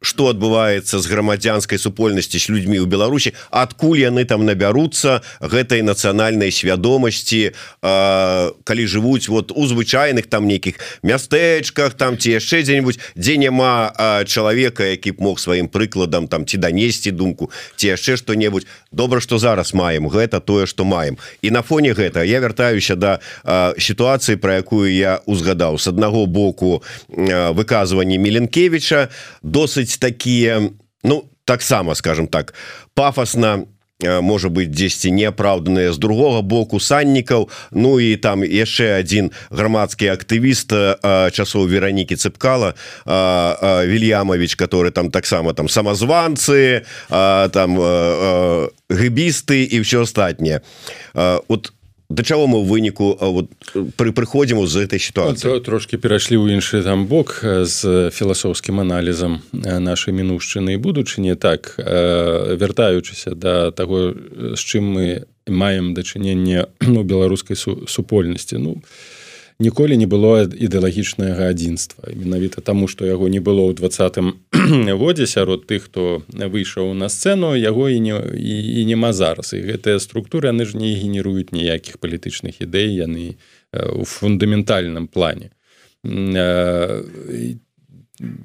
что 0.00 0.28
адбываецца 0.30 0.98
з 0.98 1.06
грамадзянскай 1.10 1.78
супольнасці 1.78 2.38
з 2.38 2.46
людзьмі 2.54 2.78
ў 2.82 2.86
Беларусі 2.86 3.34
адкуль 3.50 4.04
яны 4.04 4.24
там 4.24 4.46
набяруцца 4.46 5.22
гэтай 5.40 5.82
нацыянальнай 5.82 6.52
свядомасці 6.52 7.56
калі 7.82 8.84
жывуць 8.86 9.26
вот 9.26 9.50
у 9.50 9.66
звычайных 9.66 10.30
там 10.30 10.46
нейкіх 10.46 10.78
мястэчках 11.02 11.98
там 11.98 12.14
ці 12.18 12.38
яшчэ 12.38 12.62
дзе-нибудь 12.62 13.00
дзе 13.18 13.40
няма 13.42 13.90
чалавека 14.28 14.86
які 14.86 15.18
б 15.18 15.24
мог 15.24 15.42
сваім 15.42 15.66
прыкладам 15.66 16.28
там 16.28 16.46
ці 16.46 16.62
данесці 16.62 17.10
думку 17.10 17.50
ці 17.76 17.94
яшчэ 17.94 18.16
што-небудзь. 18.16 18.66
Добра 18.92 19.20
что 19.20 19.38
зараз 19.38 19.74
маем 19.74 20.08
гэта 20.08 20.40
тое 20.40 20.66
что 20.66 20.84
маем. 20.84 21.18
І 21.42 21.50
на 21.50 21.62
фоне 21.62 21.92
гэта 21.92 22.22
я 22.24 22.40
вяртаюся 22.40 22.96
да, 22.96 23.20
сітуацыі 23.78 24.36
про 24.36 24.54
якую 24.62 24.92
я 24.92 25.20
узгадаў. 25.26 25.78
С 25.78 25.88
аднаго 25.88 26.26
боку 26.26 26.82
выказыванне 27.08 28.18
меленкевича 28.18 29.08
досыць 29.42 29.87
быць 29.88 29.98
такія 29.98 30.70
ну 31.02 31.24
таксама 31.44 31.94
скажем 31.94 32.26
так 32.26 32.54
пафосна 32.94 33.64
можа 34.00 34.48
быть 34.48 34.70
дзесьці 34.70 35.10
неапраўданыя 35.10 35.92
з 35.92 35.98
другога 35.98 36.42
боку 36.42 36.78
саннікаў 36.78 37.48
Ну 37.72 37.98
і 37.98 38.16
там 38.16 38.44
яшчэ 38.44 39.00
один 39.00 39.32
грамадскі 39.50 40.06
актывіст 40.14 40.70
часоў 41.32 41.66
веранікі 41.66 42.14
цыпкала 42.14 42.74
Вільямович 43.06 44.54
который 44.54 44.92
там 44.92 45.10
таксама 45.10 45.54
там 45.54 45.68
самазванцы 45.68 46.84
там 47.08 47.78
гыбісты 48.88 49.64
і 49.64 49.80
все 49.80 50.02
астатняе 50.02 50.60
вот 51.48 51.72
да 52.10 52.22
чаго 52.22 52.46
мы 52.48 52.58
ў 52.60 52.64
выніку 52.64 53.16
вот 53.20 53.52
пры 54.00 54.12
прыходзім 54.16 54.64
з 54.66 54.88
этой 54.88 54.98
ситуации 54.98 55.60
трошки 55.60 56.00
перайшлі 56.00 56.40
ў 56.40 56.56
іншы 56.56 56.80
там 56.82 57.04
бок 57.06 57.44
з 57.44 58.08
філасофскім 58.10 58.80
аналізам 58.80 59.44
нашай 59.52 60.16
мінушчыны 60.16 60.74
і 60.76 60.82
будучыні 60.82 61.36
так 61.36 61.76
вяртаючыся 61.76 63.36
да 63.36 63.70
таго 63.70 64.16
з 64.56 64.60
чым 64.60 64.88
мы 64.88 65.28
маем 65.44 65.92
дачыненне 65.92 66.72
ну 66.80 67.04
беларускай 67.04 67.56
супольнасці 67.56 68.56
ну 68.56 68.80
то 68.80 69.17
ніколі 69.58 69.96
не 69.98 70.06
было 70.06 70.46
ідэалагічнага 70.46 71.50
адзінства. 71.50 72.06
Менавіта 72.14 72.62
таму 72.62 72.86
што 72.86 73.06
яго 73.06 73.26
не 73.28 73.42
было 73.42 73.66
ў 73.66 73.74
двадцатым 73.74 74.38
годзе 75.02 75.26
сярод 75.26 75.66
тых 75.66 75.90
хто 75.90 76.22
выйшаў 76.30 76.94
на 76.94 77.10
сцэну 77.10 77.58
яго 77.58 77.90
і 77.90 77.98
не 77.98 78.14
і, 78.38 78.54
і 78.82 78.86
няма 78.86 79.12
зараз. 79.12 79.52
І 79.52 79.66
гэтыя 79.66 79.98
структуры 79.98 80.54
яны 80.54 80.62
ж 80.62 80.78
не 80.78 80.94
генеруюць 80.94 81.50
ніякіх 81.50 81.98
палітычных 81.98 82.62
ідэй 82.62 83.02
яны 83.02 83.34
у 83.74 84.06
фундаментальным 84.06 85.10
плане. 85.10 85.50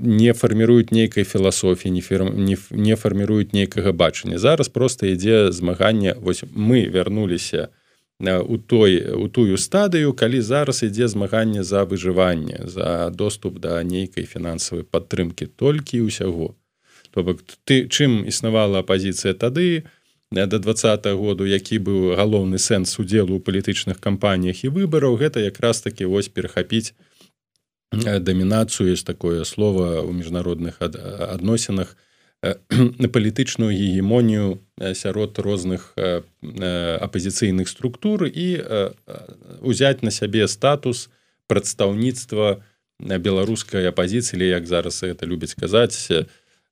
Не 0.02 0.34
фарміруюць 0.34 0.90
нейкай 0.90 1.24
філасофіі 1.24 1.94
не 1.94 2.02
фірм 2.02 2.34
не, 2.42 2.58
не 2.74 2.96
фарміруюць 2.98 3.54
нейкага 3.54 3.94
бачання. 3.94 4.42
Зараз 4.42 4.66
просто 4.70 5.06
ідзе 5.06 5.54
змаганне 5.54 6.18
вось 6.18 6.44
мы 6.58 6.90
вярнуліся 6.90 7.70
у 7.70 7.83
у 8.22 8.58
той 8.58 9.14
у 9.14 9.28
тую 9.28 9.58
стадыю 9.58 10.14
калі 10.14 10.42
зараз 10.42 10.84
ідзе 10.84 11.08
змаганне 11.08 11.64
за 11.64 11.84
выжыванне 11.84 12.68
за 12.68 13.10
доступ 13.10 13.60
да 13.60 13.84
нейкай 13.84 14.26
фінансавай 14.26 14.84
падтрымки 14.84 15.46
толькі 15.46 16.06
ўсяго. 16.08 16.56
То 17.12 17.24
бок 17.24 17.44
ты 17.66 17.88
чым 17.90 18.26
існавала 18.28 18.80
апозіцыя 18.80 19.34
тады 19.34 19.84
до 20.32 20.60
два 20.60 20.74
-го 20.74 21.18
году 21.18 21.46
які 21.46 21.80
быў 21.80 22.16
галоўны 22.16 22.58
сэнс 22.58 23.00
удзелу 23.00 23.38
ў 23.38 23.44
палітычных 23.44 24.00
кампаніях 24.00 24.64
і 24.64 24.70
выбараў 24.70 25.18
гэта 25.18 25.40
якраз 25.40 25.82
таки 25.82 26.06
вось 26.06 26.30
перахапіць 26.30 26.94
дамінацыю 27.94 28.92
есть 28.92 29.06
такое 29.06 29.44
слово 29.44 30.02
ў 30.02 30.12
міжнародных 30.14 30.82
адносінах 30.82 31.98
на 33.00 33.08
палітычную 33.08 33.72
гегемонію 33.72 34.60
сярод 34.94 35.40
розных 35.40 35.96
апозіцыйных 37.00 37.72
структур 37.72 38.28
і 38.28 38.60
узяць 39.64 40.04
на 40.04 40.12
сябе 40.12 40.48
статус 40.48 41.10
прадстаўніцтва 41.48 42.60
беларускай 43.00 43.88
апозіцыі 43.88 44.44
як 44.44 44.68
зараз 44.68 45.04
это 45.04 45.24
любіць 45.26 45.56
казаць 45.56 46.12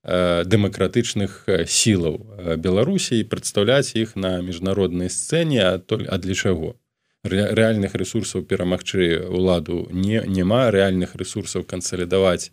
дэмакратычных 0.03 1.47
сілаў 1.67 2.19
беларусій 2.59 3.23
прадстаўляць 3.23 3.95
іх 3.95 4.15
на 4.19 4.41
міжнароднай 4.43 5.07
сцэне 5.07 5.63
а 5.63 5.77
толь 5.79 6.03
а 6.11 6.17
для 6.17 6.35
чаго 6.35 6.75
рэальных 7.23 7.95
ресурсаў 7.95 8.43
перамагчы 8.43 9.23
ўладу 9.29 9.87
не 9.93 10.19
няма 10.25 10.67
рэальных 10.73 11.15
ресурсаў 11.15 11.63
кансалідаваць 11.63 12.51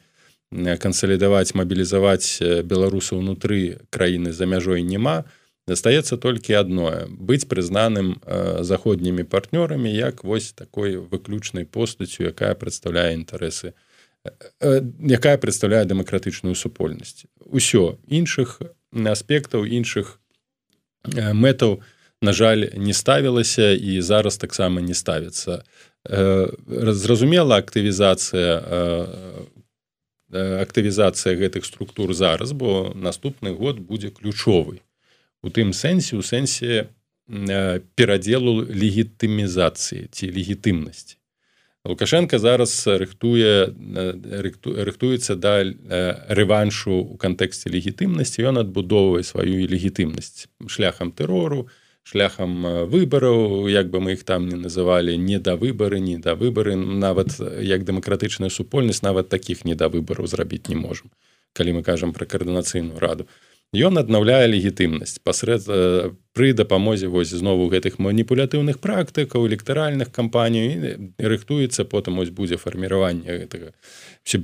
кансалідаваць 0.53 1.55
мабілізаваць 1.55 2.41
беларусаў 2.65 3.21
унутры 3.21 3.81
краіны 3.91 4.33
за 4.33 4.47
мяжой 4.47 4.83
няма 4.83 5.25
застаецца 5.69 6.17
толькі 6.17 6.57
адное 6.57 7.05
быць 7.09 7.45
прызнаным 7.45 8.17
заходнімі 8.65 9.29
партнёрамі 9.29 9.93
як 9.93 10.25
вось 10.25 10.53
такой 10.53 10.97
выключнай 10.97 11.65
постацю 11.65 12.25
якая 12.33 12.55
прадстаўляе 12.55 13.13
інтарэсы 13.15 13.77
якая 14.99 15.37
прадстаўляе 15.37 15.85
дэмакратычную 15.85 16.55
супольнасць 16.55 17.29
усё. 17.45 17.99
Іншых 18.09 18.61
аспектаў 18.93 19.65
іншых 19.69 20.19
мэтаў 21.15 21.81
на 22.21 22.33
жаль 22.33 22.73
не 22.75 22.93
ставілася 22.93 23.73
і 23.73 24.01
зараз 24.01 24.37
таксама 24.37 24.81
не 24.81 24.95
ставіцца. 24.95 25.63
Зразумела 26.09 27.57
актывізацыя 27.57 28.65
актывізацыя 30.33 31.37
гэтых 31.37 31.65
структур 31.65 32.13
зараз 32.13 32.53
бо 32.53 32.93
наступны 32.95 33.55
год 33.55 33.79
будзе 33.79 34.11
ключовы. 34.11 34.81
У 35.43 35.49
тым 35.49 35.73
сэнсе 35.73 36.17
у 36.17 36.23
сэнсе 36.23 36.89
перадзелу 37.29 38.65
легітымізацыі 38.65 40.09
ці 40.13 40.25
легітымнасці. 40.33 41.17
Лукашенко 41.89 42.39
зараз 42.39 42.73
рыхтуе 42.85 43.73
рыхтуецца 43.73 45.37
да 45.37 45.65
рэваншу 46.29 46.93
у 46.93 47.17
кантэксце 47.17 47.71
легітымнасці. 47.73 48.45
Ён 48.45 48.61
адбудоўвае 48.61 49.25
сваю 49.25 49.65
легітымнасць 49.65 50.49
шляхам 50.69 51.13
тэрору 51.13 51.69
шляхам 52.09 52.89
выбараў 52.89 53.69
як 53.69 53.91
бы 53.93 54.01
мы 54.01 54.17
іх 54.17 54.25
там 54.25 54.49
не 54.49 54.57
называлі 54.57 55.17
не 55.17 55.39
да 55.39 55.57
выбары 55.57 56.01
не 56.01 56.17
да 56.19 56.35
выбары 56.35 56.77
нават 56.77 57.37
як 57.61 57.85
дэмакратычная 57.85 58.49
супольнасць 58.49 59.03
нават 59.03 59.29
таких 59.29 59.65
не 59.65 59.75
да 59.75 59.89
выбараў 59.89 60.27
зрабіць 60.27 60.69
не 60.69 60.77
можем 60.77 61.13
калі 61.53 61.79
мы 61.79 61.83
кажам 61.83 62.13
пра 62.13 62.27
каардынацыйную 62.27 62.99
раду. 63.03 63.27
Ён 63.75 64.01
аднаўляе 64.01 64.49
легітымнасць 64.49 65.21
пасред 65.21 65.67
пры 66.33 66.53
дапамозе 66.57 67.11
вось 67.13 67.35
знову 67.37 67.69
гэтых 67.69 67.99
маніпулятыўных 68.01 68.81
практыкаў 68.81 69.45
электаральных 69.45 70.09
кампаній 70.09 70.97
рыхтуецца 71.21 71.85
потым 71.85 72.25
ось 72.25 72.33
будзе 72.33 72.57
фарміраванне 72.57 73.29
гэтага 73.45 73.77
все 74.25 74.41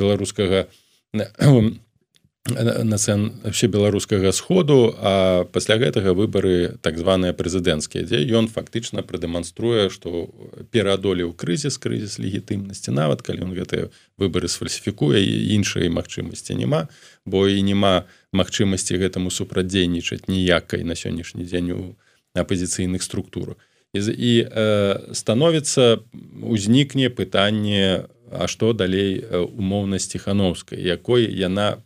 вообще 2.47 3.67
беларускага 3.69 4.31
сходу 4.33 4.95
а 5.01 5.45
пасля 5.45 5.79
гэтага 5.81 6.13
выбары 6.13 6.77
так 6.85 6.99
званыя 7.01 7.33
прэзідэнцкія 7.33 8.05
дзе 8.05 8.21
ён 8.37 8.53
фактычна 8.53 9.01
прадэманструе 9.01 9.89
што 9.89 10.29
пераадолеў 10.69 11.33
крызіс 11.33 11.81
крызіс 11.81 12.21
легітымнасці. 12.21 12.93
Нават 12.93 13.25
калі 13.25 13.49
он 13.49 13.57
гэтыя 13.57 13.89
выбары 14.21 14.53
сфальсіфікуе 14.53 15.25
і 15.25 15.57
іншай 15.57 15.89
магчымасці 15.89 16.53
няма 16.61 16.93
бо 17.25 17.49
і 17.49 17.65
няма 17.65 18.05
магчымасці 18.37 19.01
гэтаму 19.01 19.33
супрадзейнічаць 19.33 20.29
ніякай 20.29 20.85
на 20.85 20.93
сённяшні 20.93 21.49
дзень 21.49 21.73
у 21.73 21.97
апозіцыйных 22.37 23.01
структурах. 23.01 23.57
І, 23.95 23.99
і 24.05 24.33
э, 24.45 25.15
становіцца 25.15 26.03
узнікне 26.43 27.09
пытанне 27.09 28.11
А 28.31 28.49
што 28.49 28.73
далей 28.73 29.25
умоўнасць 29.31 30.09
ціхановскай 30.09 30.81
якой 30.81 31.29
яна 31.29 31.83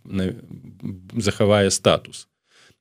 захавае 1.17 1.71
статус? 1.71 2.29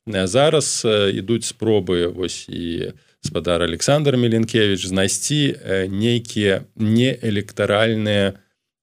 Зараз 0.06 0.82
ідуць 0.88 1.44
спробы 1.44 2.08
вось 2.08 2.48
і 2.48 2.92
спадар 3.20 3.62
Александр 3.62 4.16
меленкевич 4.16 4.86
знайсці 4.86 5.58
нейкія 5.90 6.64
неэлектаральныя 6.76 8.38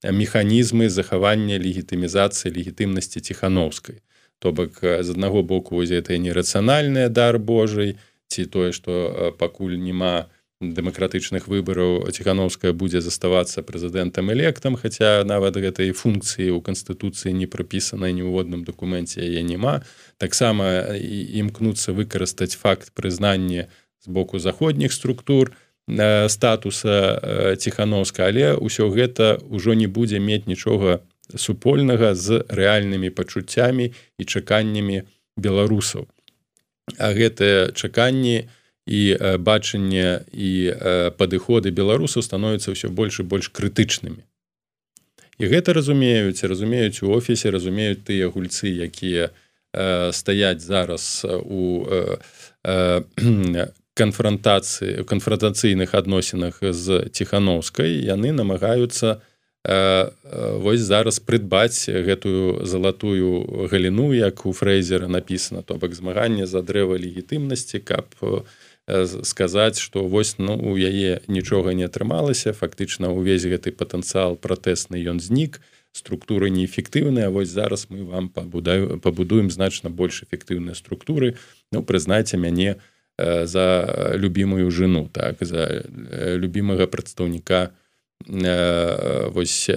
механізмы 0.06 0.90
захавання 0.90 1.58
легітымізацыі 1.58 2.54
легітымнасці 2.54 3.20
ціхановскай 3.20 4.04
то 4.40 4.52
бок 4.52 4.84
з 4.84 5.10
аднаго 5.10 5.42
боку 5.42 5.76
возе 5.76 5.98
это 5.98 6.18
нерацыянальная 6.18 7.10
дар 7.10 7.40
Божай 7.40 7.96
ці 8.28 8.46
тое 8.46 8.72
што 8.76 9.34
пакуль 9.40 9.80
няма 9.80 10.30
дэмакратычных 10.62 11.48
выбараў 11.52 12.08
ціхановская 12.16 12.72
будзе 12.72 13.02
заставацца 13.04 13.60
прэзідэнтам 13.60 14.32
электам 14.32 14.80
хаця 14.80 15.28
нават 15.28 15.60
гэтай 15.60 15.92
функцыі 15.92 16.48
ў 16.56 16.64
канстытуцыі 16.64 17.36
не 17.36 17.44
прапісанай 17.44 18.16
ніводным 18.16 18.64
дакуменце 18.64 19.20
яе 19.20 19.44
няма. 19.44 19.84
Таксама 20.18 20.96
імкнуцца 20.96 21.92
выкарыстаць 21.92 22.56
факт 22.56 22.96
прызнання 22.96 23.68
з 24.00 24.08
боку 24.08 24.40
заходніх 24.40 24.96
структур 24.96 25.52
статуса 26.32 27.56
ціхановска 27.60 28.32
але 28.32 28.56
ўсё 28.56 28.88
гэта 28.96 29.44
ўжо 29.52 29.76
не 29.76 29.92
будзе 29.92 30.24
мець 30.24 30.48
нічога 30.48 31.04
супольнага 31.36 32.16
з 32.16 32.48
рэальнымі 32.48 33.12
пачуццямі 33.12 33.92
і 33.92 34.24
чаканнямі 34.24 35.04
беларусаў. 35.36 36.08
А 36.96 37.12
гэтыя 37.12 37.76
чаканні 37.76 38.48
і 38.86 39.18
бачанне 39.42 40.26
і 40.32 40.52
падыходы 41.18 41.74
беларусаў 41.74 42.22
становяцца 42.22 42.72
ўсё 42.72 42.90
больш 42.90 43.20
і 43.20 43.26
больш 43.26 43.50
крытычнымі. 43.50 44.22
І 45.38 45.44
гэта 45.52 45.74
разумеюць 45.74 46.46
разумеюць 46.48 47.04
у 47.04 47.12
офісе 47.12 47.52
разумеюць 47.52 48.06
тыя 48.08 48.30
гульцы 48.30 48.72
якія 48.72 49.34
стаяць 50.16 50.62
зараз 50.62 51.26
у 51.28 51.84
канфронтацыі 53.96 55.04
канфронтацыйных 55.04 55.96
адносінах 55.96 56.60
з 56.62 57.10
ціхановскай 57.12 58.00
яны 58.06 58.32
намагаюцца 58.32 59.20
вось 59.66 60.84
зараз 60.86 61.20
прыдбаць 61.20 61.90
гэтую 61.90 62.66
залатую 62.70 63.68
галіну 63.72 64.14
як 64.14 64.46
у 64.46 64.54
фрэйзера 64.54 65.08
написано 65.08 65.64
то 65.64 65.76
бок 65.76 65.96
змаганне 65.96 66.46
за 66.46 66.62
дрэва 66.62 67.00
легітымнасці 67.02 67.80
каб 67.82 68.14
сказаць 68.88 69.80
что 69.80 70.08
вось 70.08 70.38
ну 70.38 70.54
у 70.54 70.78
яе 70.78 71.22
нічога 71.28 71.74
не 71.74 71.86
атрымалася. 71.86 72.54
Фактычна 72.54 73.10
увесь 73.10 73.46
гэты 73.46 73.72
патэнцыял 73.72 74.36
пратэсны 74.36 75.02
ён 75.02 75.20
знік. 75.20 75.62
Структуры 75.92 76.50
неэфектыўныя. 76.50 77.30
Вось 77.30 77.50
зараз 77.50 77.88
мы 77.90 78.04
вам 78.04 78.30
пабудаю 78.30 79.00
пабудуем 79.00 79.50
значна 79.50 79.90
больш 79.90 80.24
эфектыўныя 80.24 80.76
структуры. 80.76 81.38
Ну 81.72 81.82
прызнайце 81.82 82.38
мяне 82.38 82.78
за 83.18 84.14
любимую 84.14 84.70
жену 84.72 85.10
так 85.10 85.38
за 85.40 85.86
любимага 86.36 86.86
прадстаўніка 86.86 87.72
вось 88.28 89.70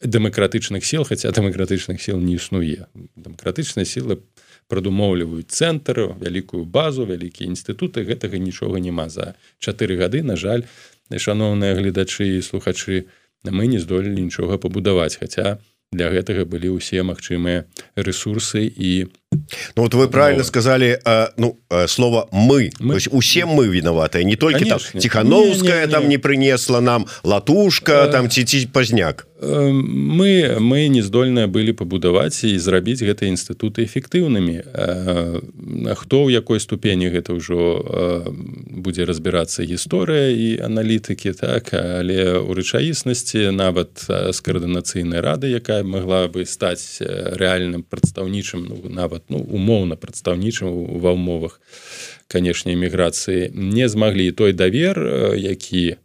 дэмакратычных 0.00 0.84
сил 0.84 1.04
хотя 1.04 1.32
дэмакратычных 1.32 2.00
сил 2.00 2.20
не 2.20 2.36
існуе. 2.36 2.86
Дэмакратычныя 3.16 3.84
сілы 3.84 4.20
прадумоўліваюць 4.68 5.48
цэнтр 5.48 6.16
вялікую 6.20 6.64
базу 6.64 7.06
вялікія 7.06 7.50
інстытуты 7.50 8.04
гэтага 8.04 8.38
нічога 8.38 8.80
няма. 8.80 9.08
За 9.08 9.34
чатыры 9.58 9.96
гады 9.96 10.22
на 10.22 10.36
жаль 10.36 10.64
шаноўныя 11.12 11.76
гледачы 11.76 12.38
і 12.38 12.42
слухачы 12.42 13.06
мы 13.44 13.66
не 13.66 13.78
здолелі 13.78 14.24
нічога 14.24 14.58
пабудаваць 14.58 15.16
хаця 15.20 15.60
для 15.94 16.10
гэтага 16.10 16.44
былі 16.44 16.74
ўсе 16.80 17.04
магчымыя 17.06 17.70
ресурсы 17.94 18.66
і 18.66 19.06
Ну 19.76 19.82
вот 19.82 19.94
вы 19.94 20.08
правильно 20.08 20.44
сказали 20.44 21.00
э, 21.04 21.28
ну 21.36 21.58
э, 21.70 21.88
слово 21.88 22.28
мы, 22.30 22.70
мы. 22.78 22.98
Усе 23.10 23.46
мы 23.46 23.66
виноватые 23.66 24.24
не 24.24 24.36
только 24.36 24.60
Конечно. 24.60 24.92
там 24.92 25.00
тихохановская 25.00 25.74
не, 25.74 25.80
не, 25.80 25.86
не. 25.86 25.92
там 25.92 26.08
не. 26.08 26.18
принесла 26.18 26.80
нам 26.80 27.06
латушка 27.22 28.06
э, 28.06 28.12
там 28.12 28.30
ці, 28.30 28.44
ці 28.44 28.66
пазняк 28.72 29.26
мы 29.44 30.56
мы 30.60 30.88
не 30.88 31.02
здольныя 31.02 31.46
былі 31.46 31.72
пабудаваць 31.72 32.44
і 32.44 32.58
зрабіць 32.58 33.02
гэтыя 33.04 33.30
інстытуты 33.32 33.84
эфектыўнымі. 33.84 34.56
Хто 35.94 36.16
ў 36.24 36.28
якой 36.32 36.60
ступені 36.60 37.10
гэта 37.12 37.36
ўжо 37.36 37.84
будзе 38.70 39.04
разбірацца 39.04 39.64
гісторыя 39.64 40.30
і 40.32 40.48
аналітыкі 40.64 41.32
так 41.36 41.74
але 41.74 42.38
у 42.38 42.54
рэчаіснасці 42.54 43.50
нават 43.52 44.06
з 44.08 44.38
каардынацыйнай 44.40 45.20
рады 45.20 45.50
якая 45.52 45.82
могла 45.84 46.28
бы 46.28 46.46
стаць 46.46 47.00
рэальным 47.02 47.82
прадстаўнічым 47.82 48.66
ну, 48.68 48.76
нават 48.88 49.28
ну, 49.28 49.38
умоўна 49.38 49.96
прадстаўнічым 49.96 51.00
ва 51.00 51.12
ўмовах 51.12 51.60
канешне 52.28 52.74
эміграцыі 52.74 53.52
не 53.54 53.88
змаглі. 53.88 54.32
Той 54.32 54.52
давер 54.52 54.98
які 55.36 55.96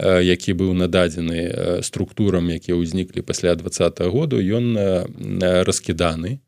які 0.00 0.52
быў 0.56 0.72
нададзены 0.72 1.82
структурам 1.84 2.48
якія 2.48 2.76
ўзніклі 2.76 3.20
пасля 3.20 3.54
два 3.54 3.68
году 4.08 4.40
ён 4.40 4.72
раскіданы. 5.68 6.40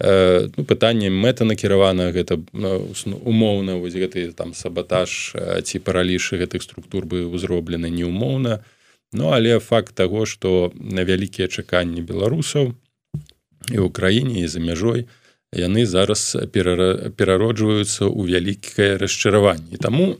Ну, 0.00 0.64
пытанне 0.66 1.06
мэта 1.10 1.44
накіравана 1.44 2.10
гэта 2.10 2.40
умоўна 2.50 3.76
вось 3.76 3.94
гэты 3.94 4.32
там 4.32 4.54
сабатаж 4.54 5.36
ці 5.36 5.78
паралішы 5.78 6.40
гэтых 6.40 6.62
структур 6.62 7.06
бы 7.06 7.26
узроблены 7.28 7.90
неумоўна. 7.90 8.64
Ну 9.12 9.30
але 9.30 9.60
факт 9.60 9.94
таго 9.94 10.26
што 10.26 10.72
на 10.74 11.04
вялікія 11.04 11.46
чаканні 11.46 12.02
беларусаў 12.02 12.74
і 13.70 13.78
ў 13.78 13.88
краіне 13.92 14.42
і 14.42 14.50
за 14.50 14.58
мяжой 14.58 15.06
яны 15.54 15.86
зараз 15.86 16.34
перароджваюцца 16.50 18.10
ў 18.10 18.20
вялікае 18.26 18.98
расчараванне. 18.98 19.78
Таму 19.78 20.18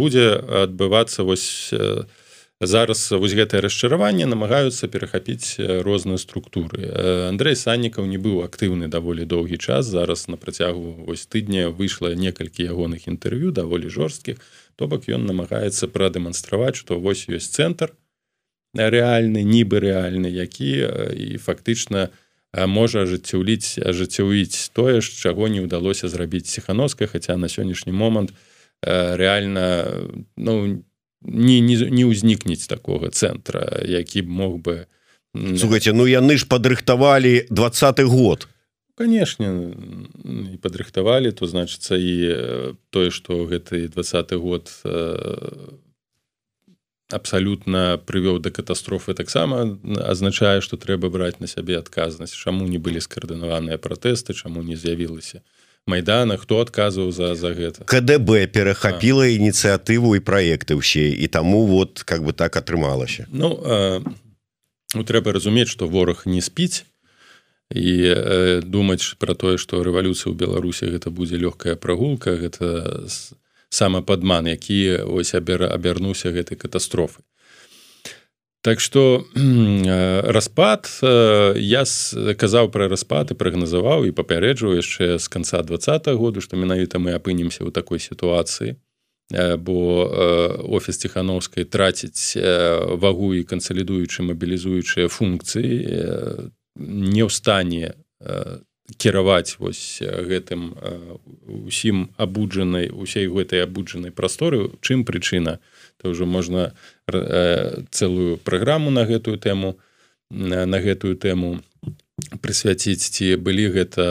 будзе 0.00 0.34
адбывацца 0.66 1.22
вось 1.22 1.70
зараз 2.62 3.10
вось 3.10 3.34
гэтае 3.34 3.60
расчараванне 3.66 4.26
намагаюцца 4.30 4.86
перахапіць 4.86 5.58
розныя 5.58 6.18
структуры. 6.18 6.86
Андрей 7.28 7.58
саннікаў 7.58 8.06
не 8.06 8.22
быў 8.22 8.46
актыўны 8.46 8.86
даволі 8.86 9.26
доўгі 9.26 9.58
час. 9.58 9.90
Зараз 9.90 10.28
на 10.28 10.38
працягу 10.38 11.02
вось 11.02 11.26
тыдня 11.26 11.74
выйшла 11.74 12.14
некалькі 12.14 12.70
ягоных 12.70 13.10
інтэрв'ю 13.10 13.50
даволі 13.50 13.90
жорсткіх. 13.90 14.38
То 14.76 14.86
бок 14.86 15.10
ён 15.10 15.26
намагаецца 15.26 15.90
прадэманстраваць 15.90 16.78
што 16.78 17.02
вось 17.02 17.26
ёсць 17.26 17.50
цэнтр 17.50 17.90
рэальны 18.74 19.42
нібы 19.42 19.82
рэальны 19.82 20.30
які 20.30 20.86
і 21.12 21.36
фактычна 21.42 22.08
можа 22.54 23.04
ажыццяўліць 23.04 23.82
ажыццяўіць 23.82 24.70
тое 24.72 25.00
ж 25.00 25.12
чаго 25.12 25.48
не 25.48 25.60
ўдалося 25.66 26.08
зрабіць 26.08 26.48
ціханоска 26.48 27.10
хаця 27.10 27.36
на 27.36 27.52
сённяшні 27.52 27.92
момант 27.92 28.32
реально 28.80 30.08
ну 30.36 30.54
не 30.66 30.91
не, 31.24 31.60
не 31.60 32.04
ўзнікнець 32.04 32.66
такога 32.66 33.10
цэнтра 33.10 33.82
які 33.86 34.22
мог 34.22 34.58
бы 34.58 34.86
слухайте 35.34 35.92
ну 35.92 36.06
яны 36.06 36.36
ж 36.36 36.48
падрыхтавалі 36.48 37.46
двадцатый 37.50 38.06
год. 38.06 38.48
Конечно 38.94 39.72
і 40.24 40.56
падрыхтавалі 40.60 41.32
то 41.32 41.46
значыцца 41.46 41.96
і 41.96 42.82
тое 42.90 43.10
что 43.10 43.46
гэты 43.48 43.88
двадцатый 43.88 44.38
год 44.38 44.68
абсалютна 47.12 48.00
прывёў 48.04 48.40
да 48.40 48.50
катастрофы 48.50 49.14
таксама 49.14 49.78
азначае 50.04 50.60
што 50.60 50.76
трэба 50.76 51.08
браць 51.08 51.40
на 51.40 51.46
сябе 51.46 51.78
адказнасць 51.78 52.36
чаму 52.36 52.68
не 52.68 52.78
былі 52.78 53.00
скаардынаваныя 53.00 53.78
пратэсты 53.78 54.34
чаму 54.34 54.62
не 54.62 54.76
з'явілася 54.76 55.40
майдана 55.86 56.36
хто 56.36 56.60
адказваў 56.62 57.10
за 57.12 57.34
за 57.34 57.52
гэта. 57.52 57.84
КДБ 57.84 58.46
перахапіла 58.46 59.26
ініцыятыву 59.34 60.14
і 60.16 60.20
праекты 60.20 60.78
ўсе 60.78 61.10
і 61.10 61.26
таму 61.26 61.66
вот 61.66 62.02
как 62.06 62.22
бы 62.22 62.32
так 62.32 62.56
атрымалася. 62.56 63.26
Ну, 63.30 63.58
а, 63.64 64.02
ну 64.94 65.02
трэба 65.04 65.32
разумець 65.32 65.68
што 65.68 65.88
вораг 65.88 66.22
не 66.26 66.40
спіць 66.40 66.84
і 67.72 67.92
э, 68.04 68.60
думаць 68.60 69.16
пра 69.18 69.34
тое 69.34 69.56
што 69.56 69.82
рэвалюцыя 69.82 70.32
ў 70.32 70.36
беларусі 70.36 70.92
гэта 70.92 71.08
будзе 71.08 71.40
лёгкая 71.40 71.76
прагулка 71.76 72.36
гэта 72.36 73.08
самападман 73.72 74.52
які 74.52 75.08
ось 75.08 75.32
абярнуўся 75.34 76.30
гэтай 76.36 76.60
катастрофы 76.60 77.24
Так 78.62 78.80
что 78.80 79.26
распад 80.24 80.86
я 81.02 81.84
казаў 82.38 82.70
пра 82.70 82.86
распад 82.86 83.34
і 83.34 83.38
прагназаваў 83.38 84.06
і 84.06 84.14
папярэджваў 84.14 84.78
яшчэ 84.78 85.18
з 85.18 85.26
канца 85.26 85.62
два 85.66 85.82
году 86.14 86.40
што 86.40 86.54
менавіта 86.56 87.02
мы 87.02 87.18
апынемся 87.18 87.66
ў 87.66 87.74
такой 87.74 87.98
сітуацыі 87.98 88.78
бо 89.58 89.78
офіс 90.70 91.02
ціхановскай 91.02 91.64
траціць 91.64 92.38
вагу 93.02 93.34
і 93.34 93.42
кансалідуючы 93.42 94.22
мабілізуючыя 94.30 95.10
функцыі 95.10 95.74
не 96.78 97.22
ў 97.26 97.30
стане 97.34 97.98
кіраваць 98.96 99.58
вось 99.58 99.98
гэтым 100.06 100.78
усім 101.66 102.14
абуджанай 102.14 102.94
усей 102.94 103.26
гэтай 103.26 103.66
абуджанай 103.66 104.14
прасторы 104.14 104.70
чым 104.86 105.02
прычына 105.02 105.58
то 106.02 106.10
ўжо 106.10 106.26
можна 106.26 106.72
цэлую 107.08 108.36
праграму 108.42 108.90
на 108.90 109.06
гэтую 109.06 109.38
тэму 109.38 109.78
на 110.30 110.78
гэтую 110.82 111.16
тэму 111.16 111.62
прысвяціць 112.42 113.10
ці 113.10 113.36
былі 113.36 113.68
гэта 113.74 114.06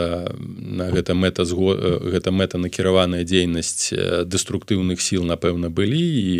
на 0.80 0.90
гэта 0.90 1.14
мэта 1.14 1.44
зго 1.44 1.74
гэта 2.14 2.32
мэта 2.32 2.58
накіраваная 2.58 3.24
дзейнасць 3.24 3.92
дэструктыўных 4.26 5.00
сіл 5.00 5.24
напэўна 5.28 5.70
былі 5.70 6.02
і 6.02 6.36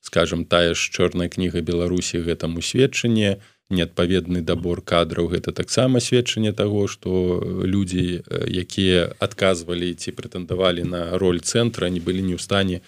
скажем 0.00 0.44
тая 0.44 0.74
ж 0.74 0.90
чорная 0.90 1.28
кніга 1.28 1.60
беларусі 1.60 2.24
гэтаму 2.24 2.62
сведчанне 2.64 3.38
неадпаведны 3.70 4.42
дабор 4.42 4.82
кадраў 4.82 5.30
гэта 5.30 5.52
таксама 5.52 6.00
сведчанне 6.00 6.52
таго 6.52 6.86
што 6.88 7.40
людзі 7.64 8.22
якія 8.64 9.14
адказвалі 9.22 9.94
ці 9.94 10.16
прэтэндавалі 10.16 10.84
на 10.90 11.02
роль 11.22 11.40
цэнтра 11.40 11.88
не 11.88 12.00
былі 12.00 12.26
не 12.26 12.34
ў 12.34 12.42
стане 12.42 12.82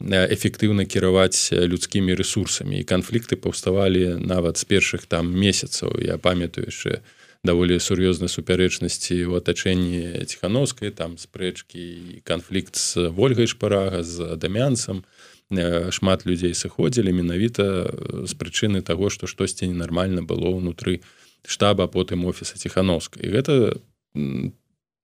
эфектыўна 0.00 0.84
кіраваць 0.84 1.52
людскімі 1.52 2.14
ресурсамі 2.14 2.80
і 2.80 2.88
канфлікты 2.88 3.36
паўставалі 3.36 4.18
нават 4.18 4.58
з 4.58 4.64
першых 4.64 5.06
там 5.06 5.30
месяцаў 5.30 6.00
я 6.02 6.18
памятаю 6.18 6.66
яшчэ 6.70 7.02
даволі 7.44 7.78
сур'ёзнай 7.78 8.32
супярэчнасці 8.32 9.28
ў 9.28 9.38
атачэнні 9.38 10.24
ціхановскай 10.26 10.90
там 10.90 11.18
спрэчкі 11.18 12.24
канфлікт 12.24 12.74
з 12.76 13.12
ольгай 13.14 13.46
шпарага 13.46 14.02
з 14.02 14.36
дамянцам 14.36 15.04
Э, 15.52 15.90
шмат 15.90 16.24
людзей 16.26 16.54
сыходзілі 16.56 17.12
менавіта 17.12 17.92
з 18.24 18.32
прычыны 18.32 18.80
таго 18.80 19.10
што 19.12 19.28
штосьці 19.28 19.68
ненармальна 19.68 20.24
было 20.24 20.48
ўнутры 20.48 21.04
штаба 21.44 21.84
потым 21.86 22.24
офіса 22.24 22.56
ціхановска 22.56 23.20
і 23.20 23.28
гэта 23.28 23.52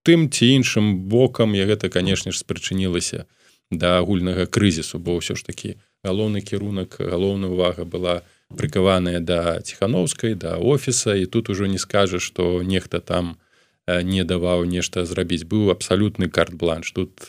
тым 0.01 0.33
ці 0.33 0.45
іншым 0.49 1.05
бокам 1.13 1.53
я 1.53 1.69
гэта 1.69 1.93
канешне 1.93 2.33
ж 2.33 2.41
спрычынілася 2.41 3.29
да 3.71 3.99
агульнага 3.99 4.47
крызісу 4.47 4.99
бо 4.99 5.19
ўсё 5.19 5.39
ж 5.39 5.47
такі 5.47 5.77
галоўны 6.05 6.41
кірунак 6.43 6.99
галоўная 6.99 7.51
увага 7.51 7.85
была 7.85 8.23
прыкаваная 8.51 9.21
да 9.21 9.61
ціхановскай 9.63 10.35
да 10.35 10.59
офіса 10.59 11.15
і 11.15 11.27
тут 11.27 11.51
ужо 11.51 11.67
не 11.67 11.79
скажа 11.79 12.19
што 12.19 12.63
нехта 12.63 13.01
там 13.01 13.39
не 13.87 14.25
даваў 14.25 14.65
нешта 14.65 15.05
зрабіць. 15.05 15.45
Быў 15.45 15.71
абсалютны 15.71 16.29
карт-бланш. 16.29 16.93
Тут 16.93 17.27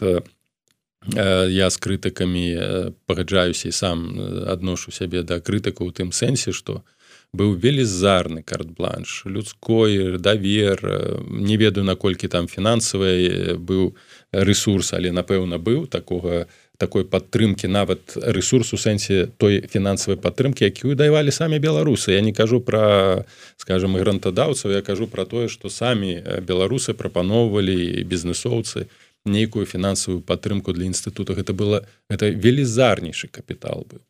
я 1.10 1.70
з 1.70 1.78
крытыкамі 1.82 2.46
пагаджаюся 3.10 3.70
і 3.70 3.74
сам 3.74 4.20
адношу 4.46 4.92
сябе 4.92 5.24
да 5.24 5.42
крытыка 5.42 5.82
ў 5.82 5.89
тым 5.89 6.14
сэнсе 6.14 6.54
што 6.54 6.86
быў 7.34 7.56
велізарны 7.56 8.44
карт-бланш 8.44 9.24
людской 9.26 10.18
давер 10.18 10.84
не 11.30 11.56
ведаю 11.58 11.86
наколькі 11.86 12.28
там 12.28 12.48
фінансавы 12.48 13.56
быў 13.56 13.96
ресурс 14.32 14.92
але 14.94 15.12
напэўна 15.16 15.58
быў 15.58 15.88
такога 15.88 16.48
такой 16.82 17.06
падтрымки 17.06 17.68
нават 17.68 18.18
ресурс 18.18 18.74
у 18.74 18.78
сэнсе 18.78 19.30
той 19.38 19.62
фінансавай 19.70 20.18
падтрымки 20.18 20.66
якую 20.66 20.98
давалі 20.98 21.32
самі 21.32 21.62
беларусы. 21.62 22.18
Я 22.18 22.22
не 22.26 22.34
кажу 22.34 22.60
про 22.60 23.24
скажем 23.58 23.96
грантадаўцаў 23.96 24.76
я 24.76 24.82
кажу 24.82 25.08
про 25.08 25.26
тое 25.26 25.48
что 25.48 25.70
самі 25.70 26.20
беларусы 26.42 26.98
прапаноўвалі 26.98 28.04
бізнесоўцы 28.04 28.90
нейкую 29.26 29.66
фінансавую 29.66 30.22
падтрымку 30.26 30.74
для 30.74 30.90
інстытута. 30.90 31.38
Гэта 31.38 31.54
было 31.54 31.86
это 32.10 32.28
велізарнейшы 32.28 33.30
капітал 33.30 33.86
быў 33.86 34.02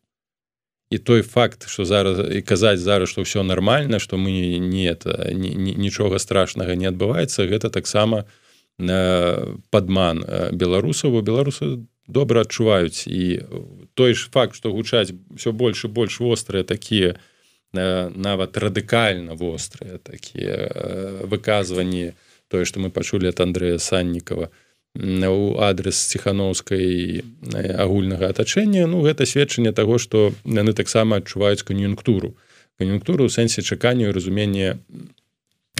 і 0.92 0.98
той 0.98 1.22
факт 1.22 1.68
что 1.68 1.84
зараз 1.84 2.20
і 2.36 2.42
казаць 2.42 2.80
зараз 2.80 3.08
что 3.08 3.22
все 3.22 3.42
нормально 3.42 3.98
что 3.98 4.16
мы 4.16 4.58
не 4.58 4.84
это 4.84 5.32
нічога 5.32 6.18
страшнага 6.18 6.76
не 6.76 6.86
адбываецца 6.86 7.48
гэта 7.48 7.70
таксама 7.70 8.24
э, 8.78 9.56
падман 9.70 10.20
э, 10.20 10.52
беларусаў. 10.52 11.22
Беларусы 11.22 11.88
добра 12.08 12.44
адчуваюць. 12.44 13.08
І 13.08 13.40
той 13.94 14.14
ж 14.14 14.28
факт 14.32 14.54
что 14.54 14.72
гучаць 14.72 15.12
все 15.36 15.52
больше 15.52 15.88
больш 15.88 16.20
вострыя 16.20 16.64
такія 16.64 17.16
э, 17.72 18.12
нават 18.12 18.56
радыкальна 18.60 19.32
вострыя 19.32 19.96
такія 19.96 20.68
выказванні 21.24 22.12
тое 22.48 22.64
что 22.64 22.80
мы 22.80 22.90
пачулі 22.90 23.32
от 23.32 23.40
Андрея 23.40 23.78
саннікова 23.78 24.46
то 24.46 24.52
у 24.94 25.56
адрес 25.60 25.96
ціхановскай 26.12 27.24
агульнага 27.54 28.28
атачэння. 28.28 28.86
Ну 28.86 29.00
гэта 29.00 29.24
сведчанне 29.24 29.72
таго 29.72 29.96
што 29.98 30.32
яны 30.44 30.76
таксама 30.76 31.16
адчуваюць 31.16 31.64
кан'юнктуру. 31.64 32.36
Кан'юнктуру 32.76 33.24
ў 33.24 33.32
сэнсе 33.32 33.64
чакання 33.64 34.08
і 34.08 34.12
разумення 34.12 34.78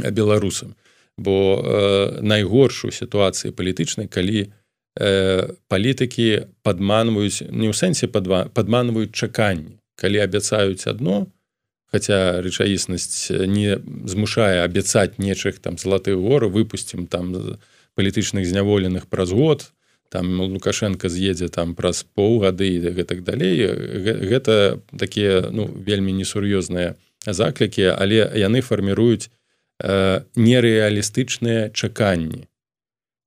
беларусам. 0.00 0.74
Бо 1.18 1.60
э, 1.60 2.24
найгоршую 2.24 2.88
сітуацыі 2.88 3.52
палітычнай 3.52 4.08
калі 4.08 4.48
э, 4.96 5.48
палітыкі 5.68 6.48
падманваюць 6.64 7.44
не 7.52 7.68
ў 7.68 7.76
сэнсе 7.76 8.08
падманваюць 8.08 9.12
чаканні. 9.12 9.76
Калі 10.00 10.24
абяцаюць 10.24 10.88
одно 10.88 11.28
хотя 11.92 12.40
рэчаіснасць 12.40 13.28
не 13.28 13.76
змушае 14.08 14.64
абяцаць 14.64 15.20
нечых 15.20 15.60
там 15.60 15.76
залаты 15.76 16.16
горы 16.16 16.48
выпусцім 16.48 17.04
там 17.06 17.36
за 17.36 17.60
палітычных 17.95 18.47
зняволеных 18.47 19.07
праз 19.07 19.32
год 19.32 19.72
там 20.12 20.40
лукашенко 20.40 21.09
з'едзе 21.09 21.49
там 21.49 21.74
праз 21.74 22.05
паўгады 22.05 22.68
і 22.68 22.93
гэтак 22.93 23.24
далей. 23.24 23.64
Гэта 24.28 24.78
такія 24.93 25.49
ну 25.49 25.64
вельмі 25.64 26.12
несур'ёзныя 26.12 27.01
заклікі 27.24 27.97
але 27.97 28.28
яны 28.36 28.61
фарміруюць 28.61 29.32
э, 29.80 30.20
нерэалістычныя 30.36 31.72
чаканні. 31.72 32.45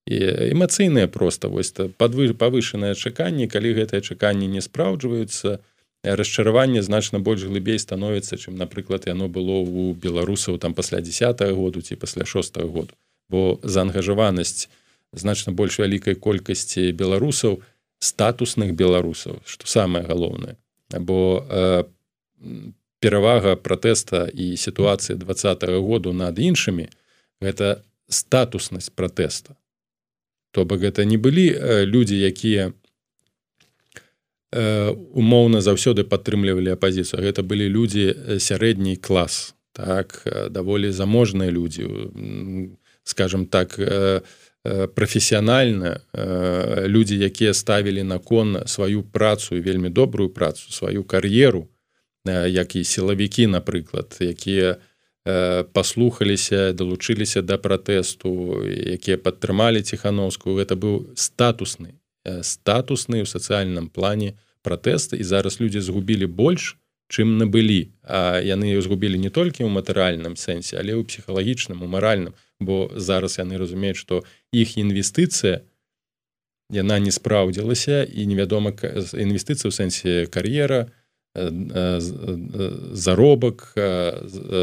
Эмацыйныя 0.05 1.09
просто 1.09 1.49
вось 1.49 1.73
падвы 1.97 2.29
павышанае 2.37 2.93
чаканні 2.93 3.49
калі 3.49 3.73
гэтыя 3.81 4.05
чаканні 4.05 4.45
не 4.45 4.61
спраўджваюцца 4.61 5.57
расчараванне 6.05 6.85
значна 6.85 7.17
больш 7.17 7.49
глыбей 7.49 7.81
становіцца 7.81 8.37
чым 8.37 8.61
напрыклад 8.61 9.09
яно 9.09 9.25
было 9.25 9.57
у 9.65 9.93
беларусаў 9.97 10.61
там 10.61 10.77
пасля 10.77 11.01
10 11.01 11.41
году 11.57 11.81
ці 11.81 11.97
пасля 11.97 12.25
6 12.25 12.61
году 12.69 12.93
бо 13.29 13.59
заангажаванасць 13.63 14.69
значна 15.13 15.53
больш 15.53 15.79
вялікай 15.79 16.15
колькасці 16.15 16.91
беларусаў 16.91 17.61
статусных 17.99 18.75
беларусаў 18.75 19.41
что 19.45 19.67
самое 19.67 20.03
галоўнае. 20.05 20.55
Бо 20.91 21.45
э, 21.49 21.83
перавага 22.99 23.55
пратэста 23.55 24.27
і 24.27 24.57
сітуацыі 24.57 25.17
двадцатого 25.17 25.81
году 25.81 26.13
над 26.13 26.39
іншымі 26.39 26.89
гэта 27.41 27.81
статуснасць 28.07 28.89
пратэста. 28.89 29.55
То 30.51 30.65
бок 30.65 30.79
гэта 30.79 31.05
не 31.05 31.17
былі 31.17 31.49
э, 31.49 31.85
людзі 31.85 32.19
якія 32.19 32.73
э, 34.51 34.91
умоўна 35.13 35.61
заўсёды 35.61 36.03
падтрымлівалі 36.03 36.75
апазіцыю 36.75 37.23
гэта 37.23 37.43
былі 37.43 37.69
людзі 37.69 38.39
сярэдні 38.39 38.95
клас. 38.95 39.55
Так 39.75 40.23
даволі 40.51 40.91
заможныя 40.91 41.51
людзі 41.51 41.83
скажем 43.05 43.45
так 43.45 43.79
э, 43.79 44.21
э, 44.65 44.87
прафесіянальна 44.87 46.01
э, 46.13 46.87
людзі 46.87 47.17
якія 47.17 47.53
ставілі 47.53 48.03
на 48.03 48.19
кон 48.19 48.57
сваю 48.65 49.03
працу 49.03 49.61
вельмі 49.61 49.89
добрую 49.89 50.29
працу 50.29 50.71
сваю 50.71 51.03
кар'еру 51.03 51.67
як 52.47 52.75
і 52.75 52.83
сілавікі 52.83 53.47
напрыклад 53.47 54.17
якія 54.19 54.77
паслухаліся 55.73 56.73
далучыліся 56.73 57.41
да 57.41 57.57
пратэсту 57.57 58.61
якія 58.65 59.17
падтрымалі 59.17 59.81
ціхановскую 59.81 60.57
гэта 60.57 60.73
быў 60.73 61.13
статусны 61.13 62.01
статусны 62.41 63.21
ў 63.21 63.29
сацыяльным 63.29 63.89
плане 63.89 64.33
пратэсты 64.65 65.21
і 65.21 65.23
зараз 65.23 65.61
людзі 65.61 65.79
згубілі 65.85 66.25
больш 66.25 66.77
чым 67.07 67.37
набылі. 67.37 67.93
А 68.01 68.41
яны 68.41 68.73
згубілі 68.81 69.21
не 69.21 69.29
толькі 69.29 69.65
ў 69.65 69.69
матэрыяльным 69.69 70.33
сэнсе 70.33 70.81
але 70.81 70.97
ў 70.97 71.05
псіхалагічным 71.05 71.85
у 71.85 71.87
маральным 71.87 72.33
бо 72.59 72.89
зараз 72.95 73.39
яны 73.39 73.57
разумеюць 73.57 73.99
што 73.99 74.23
іх 74.51 74.77
інвестыцыя 74.77 75.61
яна 76.71 76.99
не 76.99 77.11
спраўдзілася 77.11 78.03
і 78.03 78.25
невядома 78.25 78.71
інвестыцыя 78.71 79.69
ў 79.69 79.75
сэнсе 79.75 80.25
кар'ера 80.31 80.87
заробак 82.95 83.75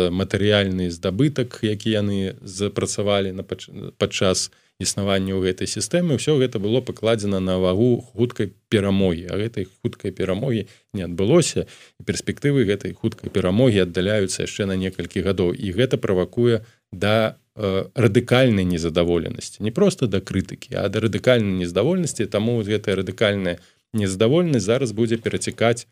матэрыяльны 0.08 0.88
здабытак 0.88 1.60
які 1.62 1.90
яны 1.92 2.34
запрацавалі 2.40 3.36
на 3.36 3.44
падчас 3.44 4.50
існавання 4.80 5.36
ў 5.36 5.52
гэтай 5.52 5.68
сістэмы 5.68 6.16
ўсё 6.16 6.40
гэта 6.40 6.58
было 6.58 6.80
пакладзена 6.80 7.38
на 7.44 7.60
вагу 7.62 8.00
хуткай 8.00 8.56
перамогі. 8.72 9.28
А 9.30 9.36
гэтай 9.36 9.68
хуткай 9.68 10.10
перамогі 10.10 10.66
не 10.96 11.04
адбылося 11.06 11.68
перспектывы 12.02 12.64
гэтай 12.66 12.96
хуткай 12.96 13.30
перамогі 13.30 13.84
аддаляюцца 13.86 14.48
яшчэ 14.48 14.66
на 14.66 14.74
некалькі 14.74 15.22
гадоў. 15.22 15.52
І 15.54 15.76
гэта 15.76 16.00
правакуе 16.00 16.64
да 16.90 17.36
Э, 17.36 17.41
радыкальнай 17.56 18.64
незадаволенасці 18.64 19.62
не 19.62 19.70
просто 19.70 20.06
да 20.06 20.20
крытыкі 20.20 20.74
а 20.76 20.88
да 20.88 21.00
радыкальнай 21.04 21.64
нездавольнасці 21.64 22.26
таму 22.26 22.62
гэтая 22.64 22.96
радыкальная 22.96 23.58
нездавольнасць 23.92 24.64
зараз 24.64 24.92
будзе 24.92 25.20
перацікаць 25.20 25.86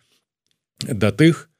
да 0.88 1.12
тых 1.12 1.50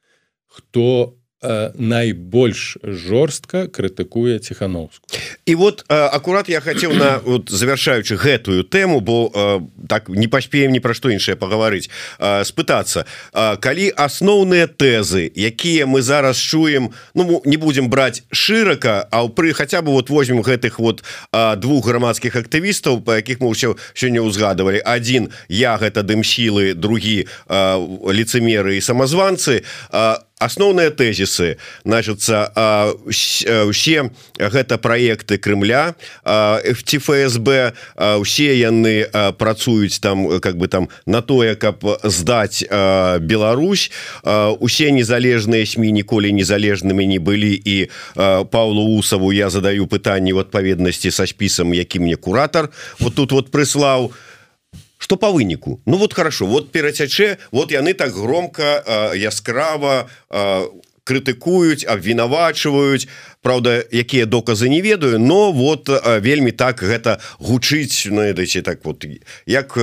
хто 0.47 1.20
Э, 1.20 1.20
найбольш 1.43 2.79
жорстка 2.83 3.67
крытыкуе 3.67 4.39
ціхановску 4.39 5.07
і 5.47 5.55
вот 5.55 5.85
э, 5.89 5.95
акурат 5.95 6.49
я 6.49 6.61
хацеў 6.61 6.95
на 6.95 7.19
вот 7.25 7.51
завяршаючы 7.51 8.17
гэтую 8.17 8.65
тэму 8.65 9.01
бо 9.01 9.31
э, 9.33 9.61
так 9.89 10.09
не 10.09 10.29
паспеем 10.29 10.73
ні 10.73 10.81
пра 10.81 10.95
што 10.95 11.11
іншае 11.11 11.37
пагаварыць 11.37 11.91
спытацца 12.45 13.05
калі 13.33 13.93
асноўныя 13.97 14.69
тэзы 14.69 15.31
якія 15.35 15.87
мы 15.87 16.03
зараз 16.03 16.37
чуем 16.37 16.91
Ну 17.15 17.43
не 17.45 17.57
будемм 17.57 17.91
браць 17.91 18.23
шырака 18.33 19.09
а 19.11 19.29
пры 19.29 19.53
хаця 19.53 19.83
бы 19.83 19.93
вот 19.93 20.11
возьмем 20.11 20.43
гэтых 20.43 20.79
вот 20.79 21.03
двух 21.33 21.87
грамадскіх 21.87 22.37
актывістаў 22.37 23.01
по 23.01 23.17
якіх 23.17 23.41
мы 23.41 23.51
ўсё 23.51 23.77
сёння 23.95 24.23
ўзгадывалі. 24.23 24.81
Один 24.85 25.31
я 25.49 25.77
гэта 25.77 26.03
дым 26.03 26.23
сілы 26.25 26.75
другі 26.75 27.27
лицемеры 27.49 28.77
і 28.77 28.81
самазванцы 28.81 29.65
а 29.91 30.23
асноўныя 30.41 30.91
тэзісы. 30.91 31.61
Значится 31.85 32.51
усе 33.69 34.11
гэта 34.41 34.81
проекты 34.81 35.37
Крымля 35.37 35.95
ці 36.25 36.97
ФСБ 36.99 37.77
усе 38.19 38.57
яны 38.57 39.07
працуюць 39.37 40.01
там 40.01 40.41
как 40.41 40.57
бы 40.57 40.67
там 40.69 40.89
на 41.07 41.21
тое 41.21 41.55
каб 41.55 41.85
здаць 42.03 42.65
Беларусь. 43.21 43.93
Усе 44.25 44.91
незалежныя 44.91 45.69
сМ 45.69 45.85
ніколі 45.93 46.33
незалежнымі 46.33 47.07
не 47.07 47.21
былі. 47.21 47.53
І 47.61 47.91
Павлу 48.51 48.97
усаву 48.97 49.33
я 49.33 49.51
задаю 49.51 49.87
пытанні 49.87 50.33
в 50.33 50.41
адпаведнасці 50.41 51.11
са 51.11 51.27
спісам 51.27 51.75
які 51.75 52.01
мне 52.01 52.17
куратор 52.17 52.71
вот 52.99 53.15
тут 53.15 53.33
вот 53.33 53.51
прыслаў. 53.51 54.09
то 54.09 54.30
что 55.01 55.17
по 55.17 55.33
выніку 55.33 55.81
Ну 55.87 55.97
вот 55.97 56.13
хорошо 56.15 56.47
вот 56.47 56.71
перацячэ 56.71 57.39
вот 57.51 57.73
яны 57.73 57.95
так 57.95 58.13
громко 58.13 58.85
э, 58.87 59.19
яскрава 59.19 60.09
э, 60.31 60.69
крытыкуюць 61.05 61.89
абвінавачваюць. 61.89 63.09
Праўда 63.43 63.83
якія 63.91 64.27
доказы 64.27 64.69
не 64.69 64.81
ведаю 64.85 65.19
но 65.19 65.51
вот 65.53 65.89
вельмі 65.89 66.53
так 66.53 66.83
гэта 66.83 67.19
гучыць 67.41 68.07
надаце 68.13 68.63
так 68.63 68.85
вот 68.85 69.05
як 69.47 69.75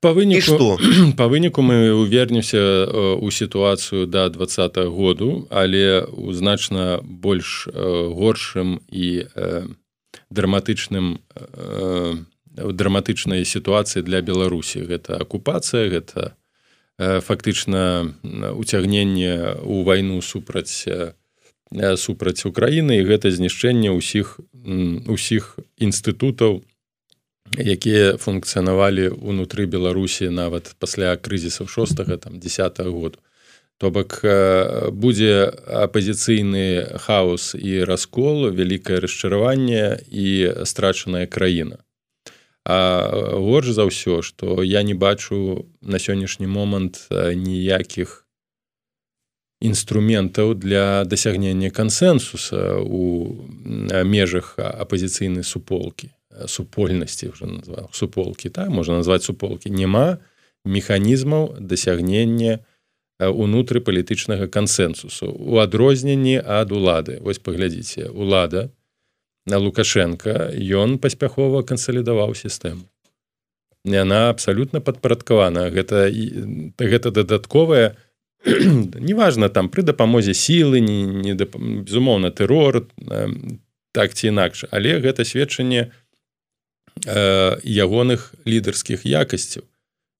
по 0.00 0.12
выніку 0.12 0.42
что 0.42 0.78
по 1.16 1.26
выніку 1.28 1.62
мы 1.62 1.92
увернемся 1.92 2.84
у 3.16 3.30
сітуацыю 3.30 4.06
до 4.06 4.12
да 4.12 4.28
двадцатого 4.28 4.90
году 4.90 5.48
але 5.50 6.04
у 6.04 6.32
значна 6.32 7.00
больш 7.02 7.68
горшым 7.72 8.80
і 8.92 9.26
драматычным 10.30 11.18
драматычнай 12.56 13.44
сітуацыі 13.44 14.02
для 14.02 14.20
беларусі. 14.20 14.84
Гэта 14.84 15.16
акупацыя 15.16 15.88
гэта 15.88 16.36
фактычна 16.98 18.12
уцягненне 18.54 19.58
ў 19.64 19.76
вайну 19.84 20.20
супраць 20.20 20.84
супраць 21.96 22.44
Україніны 22.44 23.00
і 23.00 23.08
гэта 23.08 23.32
знішчэнне 23.32 23.96
ўсіх 23.96 24.40
усіх 25.08 25.56
інстытутаў 25.80 26.60
якія 27.56 28.16
функцыянавалі 28.20 29.08
ўнутры 29.16 29.64
беларусі 29.66 30.28
нават 30.28 30.76
пасля 30.78 31.16
крызісаў 31.16 31.68
шостага 31.68 32.16
там 32.16 32.38
десят 32.38 32.76
году. 32.78 33.18
То 33.80 33.90
бок 33.90 34.20
будзе 34.92 35.48
апозіцыйны 35.66 37.00
хаос 37.00 37.56
і 37.56 37.82
раскол 37.88 38.52
вялікае 38.52 39.00
расчараванне 39.00 39.98
і 40.06 40.28
страчаная 40.68 41.26
краіна 41.26 41.80
А 42.64 43.10
горш 43.36 43.74
за 43.74 43.90
ўсё 43.90 44.22
што 44.22 44.62
я 44.62 44.82
не 44.82 44.94
бачу 44.94 45.66
на 45.82 45.98
сённяшні 45.98 46.46
момант 46.46 47.08
ніякіх 47.10 48.26
інструментаў 49.62 50.54
для 50.54 51.04
дасягнення 51.04 51.70
кансенсуса 51.70 52.78
у 52.78 53.34
межах 54.04 54.58
апозіцыйнай 54.58 55.42
суполкі 55.42 56.10
супольнасці 56.46 57.28
уже 57.28 57.46
назваў 57.46 57.88
суполкі 57.92 58.48
так 58.48 58.70
можна 58.70 59.02
назваць 59.02 59.24
суполкі. 59.24 59.70
Няма 59.70 60.18
механізмаў 60.64 61.56
дасягнення 61.60 62.58
унутры 63.20 63.80
палітычнага 63.80 64.48
кансенсусу 64.48 65.30
у 65.30 65.58
адрозненні 65.62 66.42
ад 66.42 66.72
улады. 66.72 67.20
Вось 67.20 67.38
паглядзіце 67.38 68.10
лада 68.10 68.70
на 69.46 69.58
лукашенко 69.58 70.52
ён 70.56 70.98
паспяхова 70.98 71.62
кансалідаваў 71.62 72.34
сістэму 72.34 72.84
яна 73.84 74.30
абсалютна 74.30 74.80
падпарадкавана 74.80 75.70
гэта 75.74 76.06
гэта 76.78 77.10
дадатковая 77.10 77.96
неважна 78.46 79.48
там 79.48 79.68
пры 79.70 79.82
дапамозе 79.82 80.34
сілы 80.34 80.80
не, 80.80 81.02
не 81.26 81.34
безумоўна 81.34 82.30
тэрор 82.30 82.86
так 83.92 84.14
ці 84.14 84.30
інакш 84.34 84.64
але 84.70 84.98
гэта 84.98 85.24
сведчанне 85.24 85.90
э, 87.06 87.58
ягоных 87.64 88.34
лідарскіх 88.46 89.06
якасцяў. 89.06 89.64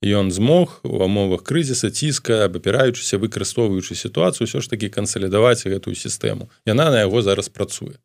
Ён 0.03 0.35
змог 0.35 0.81
у 0.83 0.99
умовах 0.99 1.47
крызіса 1.47 1.91
ціска 1.91 2.51
абапіраючыся 2.51 3.23
выкарыстоўваючы 3.23 3.95
сітуацыю 3.95 4.51
ўсё 4.51 4.59
ж 4.59 4.67
такі 4.67 4.91
кансалідаваць 4.91 5.63
гэтую 5.63 5.95
сістэму. 5.95 6.51
Яна 6.67 6.91
на 6.91 7.07
яго 7.07 7.23
зараз 7.23 7.47
працуе 7.49 8.03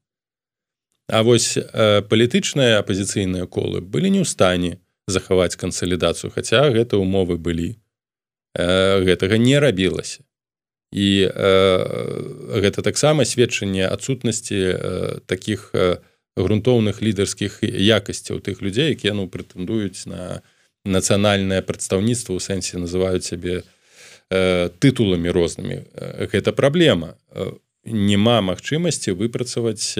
А 1.07 1.23
вось 1.23 1.55
э, 1.55 2.01
палітычныя 2.03 2.83
апозіцыйныя 2.83 3.47
колы 3.47 3.79
былі 3.79 4.11
не 4.11 4.21
ў 4.23 4.27
стане 4.27 4.83
захаваць 5.07 5.55
кансалідацыю 5.55 6.35
хаця 6.35 6.67
гэта 6.67 6.99
умовы 6.99 7.39
былі. 7.39 7.79
Э, 8.51 8.99
гэтага 9.07 9.39
не 9.39 9.55
рабілася. 9.55 10.27
І 10.91 11.31
э, 11.31 12.59
гэта 12.59 12.83
таксама 12.83 13.23
сведчанне 13.23 13.87
адсутнасці 13.87 14.59
э, 14.59 15.19
таких 15.31 15.71
э, 15.71 16.03
грунтоўных 16.35 16.99
лідарскіх 16.99 17.63
якасцяў 17.63 18.43
тых 18.43 18.59
людзей 18.59 18.91
якія 18.91 19.15
ну 19.15 19.31
прэтэндуюць 19.31 20.11
на 20.11 20.43
нацыянальнае 20.83 21.63
прадстаўніцтва 21.63 22.35
ў 22.35 22.43
сэнсе 22.43 22.83
называюць 22.83 23.23
сябе 23.23 23.63
э, 23.63 24.67
тытуламі 24.83 25.31
рознымі. 25.31 25.87
Гэта 26.27 26.51
праблема. 26.51 27.15
У 27.31 27.63
няма 27.87 28.41
магчымасці 28.41 29.15
выпрацаваць 29.15 29.95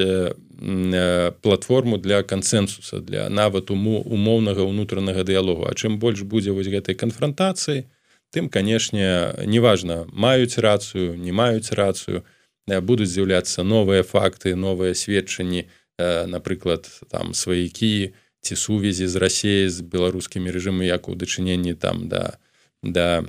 платформу 1.42 1.98
для 1.98 2.24
кансенсуса 2.24 3.00
для 3.00 3.30
нават 3.30 3.70
уму 3.70 4.02
умоўнага 4.02 4.66
ўнутранага 4.66 5.24
дыялогу. 5.24 5.70
А 5.70 5.76
чым 5.78 6.00
больш 6.00 6.26
будзе 6.26 6.52
вось 6.52 6.72
гэтай 6.72 6.98
канфронтацыі 6.98 7.86
тым 8.32 8.50
канешне 8.50 9.34
неважна 9.46 10.06
маюць 10.12 10.58
рацыю 10.58 11.16
не 11.16 11.32
маюць 11.32 11.72
рацыю 11.72 12.24
будуць 12.68 13.12
з'яўляцца 13.14 13.64
новыя 13.64 14.04
факты 14.04 14.56
новыя 14.56 14.94
сведчанні 14.94 15.68
напрыклад 15.98 16.90
там 17.10 17.34
сваякі 17.34 18.14
ці 18.42 18.56
сувязі 18.56 19.08
з 19.08 19.16
рассеяй 19.16 19.70
з 19.70 19.82
беларускімі 19.82 20.52
рэжымы 20.52 20.90
як 20.90 21.08
у 21.10 21.16
дачыненні 21.16 21.74
там 21.74 22.08
да 22.12 22.38
да 22.84 23.24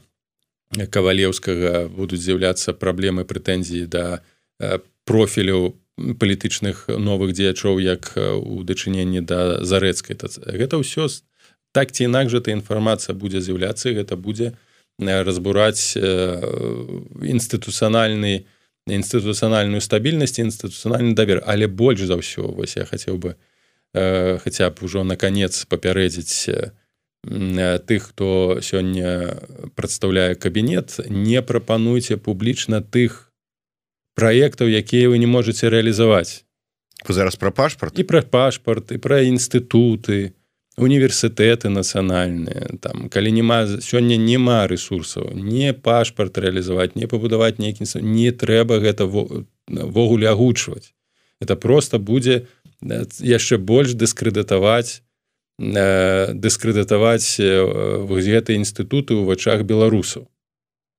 кавалеўскага 0.75 1.89
будуць 1.89 2.23
з'яўляцца 2.25 2.75
праблемы 2.75 3.25
прэтэнзіі 3.25 3.87
да 3.87 4.21
профіляў 5.05 5.79
палітычных 6.19 6.89
новых 6.89 7.33
дзеячоў 7.35 7.81
як 7.83 8.13
у 8.17 8.63
дачыненні 8.63 9.21
да 9.21 9.65
зарэцкай. 9.65 10.17
Гэта 10.17 10.79
ўсё 10.79 11.09
так 11.73 11.93
ці 11.93 12.05
інакш 12.09 12.35
эта 12.41 12.51
інфармацыя 12.55 13.15
будзе 13.15 13.41
з'яўляцца 13.41 13.93
гэта 13.93 14.17
будзе 14.17 14.53
разбураць 14.99 15.97
інстытуцыянальны 15.99 18.45
інстытуцыянальную 18.89 19.81
стабільнасць 19.85 20.41
інстытуцыянальны 20.41 21.15
давер. 21.15 21.43
Але 21.47 21.69
больш 21.69 22.01
за 22.09 22.17
ўсё 22.17 22.49
вось 22.57 22.77
я 22.77 22.85
хацеў 22.89 23.19
бы 23.19 23.35
хаця 23.95 24.71
б 24.71 24.83
ужо 24.83 25.05
наконец 25.05 25.65
папярэдзіць 25.67 26.73
тых 27.87 28.15
хто 28.15 28.59
сёння 28.63 29.39
прадстаўляе 29.75 30.35
кабінет 30.35 31.01
не 31.09 31.43
прапануйце 31.43 32.17
публічна 32.17 32.81
тых 32.81 33.28
праектаў 34.19 34.67
якія 34.67 35.15
вы 35.15 35.23
не 35.23 35.31
можете 35.31 35.71
реалізаваць 35.71 36.43
зараз 37.07 37.39
про 37.39 37.55
пашпарт 37.55 37.99
і 38.03 38.05
пра 38.05 38.23
пашпарт 38.23 38.91
і 38.91 38.99
пра 38.99 39.23
інстытуты 39.23 40.35
універсітэты 40.79 41.71
нацыянальныя 41.71 42.79
там 42.83 43.09
калі 43.11 43.31
няма 43.33 43.59
сёння 43.83 44.19
няма 44.19 44.67
ресурсаў 44.67 45.35
не 45.35 45.73
пашпарт 45.73 46.39
реалізаваць 46.39 46.95
не 46.95 47.07
пабудаваць 47.07 47.59
нейкі 47.59 47.87
не 48.03 48.31
трэба 48.31 48.79
гэта 48.83 49.07
ввогуле 49.07 50.29
агучваць. 50.29 50.95
Это 51.41 51.57
просто 51.57 51.99
будзе 51.99 52.47
яшчэ 52.83 53.59
больш 53.59 53.95
дыскрэдытаваць 53.95 55.03
дыскрэдытаваць 55.59 57.29
гэты 58.31 58.55
інстытуты 58.55 59.15
ў 59.19 59.23
вачах 59.27 59.63
беларусаў 59.67 60.31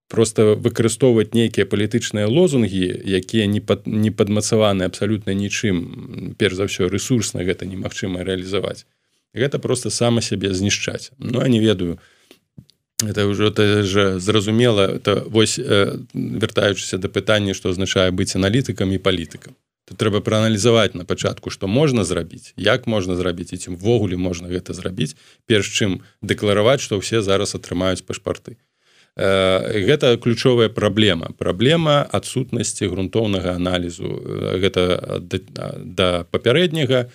просто 0.10 0.57
выкарыстоўваць 0.57 1.38
нейкія 1.38 1.70
палітычныя 1.70 2.26
лозунгі 2.26 2.89
якія 3.05 3.45
не 3.45 3.62
пад, 3.62 3.86
не 3.86 4.10
падмацаваны 4.10 4.84
абсалютна 4.89 5.38
нічым 5.38 6.34
перш 6.36 6.57
за 6.57 6.66
ўсё 6.66 6.89
ресурсна 6.89 7.45
гэта 7.45 7.70
немагчыма 7.70 8.26
рэалізаваць. 8.26 8.89
Гэта 9.38 9.62
просто 9.62 9.93
сама 9.93 10.26
сябе 10.26 10.49
знішчаць. 10.51 11.14
Ну 11.22 11.39
а 11.39 11.47
не 11.47 11.62
ведаю 11.62 12.01
это 13.05 13.30
ўжо 13.30 13.53
же 13.86 14.20
зразумела 14.20 14.97
это 14.97 15.24
вось 15.30 15.62
э, 15.62 16.01
вяртаючыся 16.14 16.97
да 16.97 17.07
пытання 17.07 17.53
што 17.53 17.70
азначае 17.70 18.10
быць 18.10 18.34
аналітыкам 18.36 18.89
і 18.89 18.97
палітыкам. 18.97 19.53
Трэба 19.89 20.22
прааналізаваць 20.26 20.97
на 20.97 21.05
пачатку 21.05 21.53
што 21.53 21.70
можна 21.70 22.03
зрабіць 22.03 22.57
як 22.57 22.89
можна 22.89 23.14
зрабіць 23.14 23.53
і 23.53 23.62
ці 23.62 23.78
увогуле 23.78 24.18
можна 24.18 24.49
гэта 24.49 24.74
зрабіць 24.74 25.14
перш 25.45 25.70
чым 25.70 26.01
дэклараваць 26.26 26.82
што 26.82 26.97
ўсе 26.97 27.22
зараз 27.22 27.53
атрымаюць 27.53 28.01
пашпарты. 28.01 28.57
Э, 28.57 28.68
гэта 29.20 30.17
ключовая 30.17 30.70
праблема. 30.70 31.34
Праблема 31.38 32.07
адсутнасці 32.07 32.88
грунтоўнага 32.88 33.51
аналізу 33.51 34.07
э, 34.07 34.59
гэта 34.63 35.20
да, 35.20 36.24
папярэдняга 36.32 37.09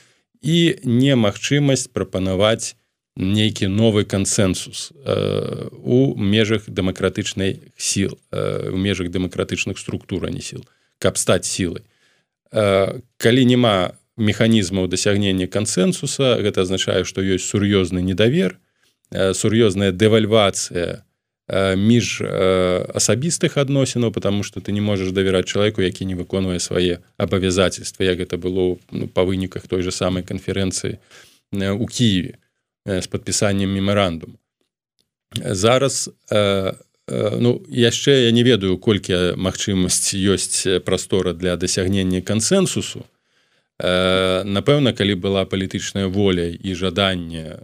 і 0.44 0.76
немагчымасць 0.84 1.88
прапанаваць 1.88 2.76
нейкі 3.16 3.72
новы 3.72 4.04
кансенсус 4.04 4.92
э, 4.92 5.68
у 5.80 6.12
межах 6.20 6.68
дэмакратычнай 6.68 7.72
сіл 7.76 8.18
у 8.28 8.76
межах 8.76 9.08
дэмакратычных 9.08 9.78
структур 9.78 10.28
не 10.28 10.44
сіл 10.44 10.64
каб 10.98 11.16
стаць 11.16 11.48
сілай. 11.48 11.82
Калі 12.52 13.42
няма 13.48 13.96
механізмаў 14.16 14.92
дасягнення 14.92 15.48
кансенсуса 15.48 16.36
гэта 16.36 16.68
азначае 16.68 17.08
што 17.08 17.24
ёсць 17.24 17.48
сур'ёзны 17.48 18.04
недавер 18.04 18.60
сур'ёзная 19.10 19.90
дэвальвацыя 19.90 21.00
між 21.52 22.22
асабістых 22.24 23.58
адносінаў 23.60 24.12
потому 24.12 24.42
что 24.42 24.60
ты 24.60 24.72
не 24.72 24.80
можешь 24.80 25.12
давяраць 25.12 25.44
чалавеку 25.44 25.82
які 25.82 26.04
не 26.08 26.14
выконвае 26.14 26.58
свае 26.58 27.04
абавязательства 27.18 28.04
як 28.04 28.18
гэта 28.18 28.38
было 28.38 28.78
ну, 28.90 29.08
па 29.08 29.24
выніках 29.24 29.68
той 29.68 29.82
же 29.82 29.92
самой 29.92 30.22
канферэнцыі 30.22 30.96
у 31.52 31.86
Киеве 31.86 32.40
з 32.86 33.06
подпісаннем 33.06 33.68
мемарандум 33.68 34.38
зараз 35.36 36.08
ну 37.06 37.60
яшчэ 37.68 38.24
я 38.24 38.30
не 38.32 38.42
ведаю 38.42 38.78
колькі 38.78 39.36
магчымасць 39.36 40.16
ёсць 40.16 40.80
прастора 40.80 41.36
для 41.36 41.56
дасягнення 41.56 42.22
кансенсусу 42.22 43.04
напэўна 43.84 44.92
калі 44.96 45.14
была 45.14 45.44
палітычная 45.44 46.06
воля 46.06 46.46
і 46.48 46.74
жаданне 46.74 47.58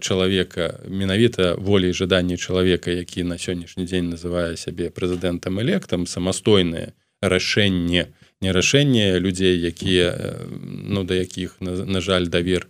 чалавека 0.00 0.80
менавіта 0.88 1.54
волей 1.54 1.92
жаданне 1.92 2.36
чалавека 2.36 2.90
які 2.90 3.22
на 3.24 3.38
сённяшні 3.38 3.84
дзень 3.84 4.10
называе 4.10 4.56
сябе 4.56 4.90
прэзідэнтам 4.90 5.60
электам 5.60 6.06
самастойнае 6.06 6.94
рашэнне 7.22 8.08
не 8.40 8.50
рашэнне 8.52 9.18
людзей 9.18 9.60
якія 9.60 10.14
ну 10.50 11.04
да 11.04 11.14
якіх 11.14 11.60
на, 11.60 11.84
на 11.84 12.00
жаль 12.00 12.26
давер 12.26 12.66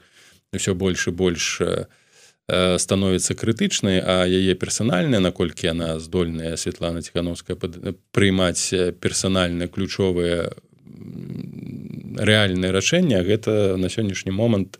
ўсё 0.53 0.75
больш 0.75 1.09
і 1.09 1.11
больш 1.11 1.61
у 1.61 1.87
Э, 2.47 2.79
становіцца 2.79 3.35
крытычнай 3.35 3.99
а 3.99 4.23
яе 4.23 4.55
персанальная 4.55 5.19
наколькі 5.19 5.67
яна 5.67 5.99
здольная 5.99 6.55
Светлана 6.55 7.03
ціхановская 7.03 7.59
прыймаць 8.15 8.71
персанальна 9.03 9.67
ключовыя 9.67 10.55
рэальнае 12.19 12.71
рашэнне 12.73 13.23
гэта 13.23 13.77
на 13.77 13.89
сённяшні 13.89 14.33
момант 14.33 14.79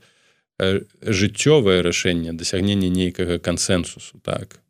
э, 0.59 0.81
жыццёвае 1.03 1.83
рашэнне 1.83 2.33
дасягнення 2.33 2.89
нейкага 2.89 3.39
кансенсусу 3.39 4.19
так. 4.25 4.61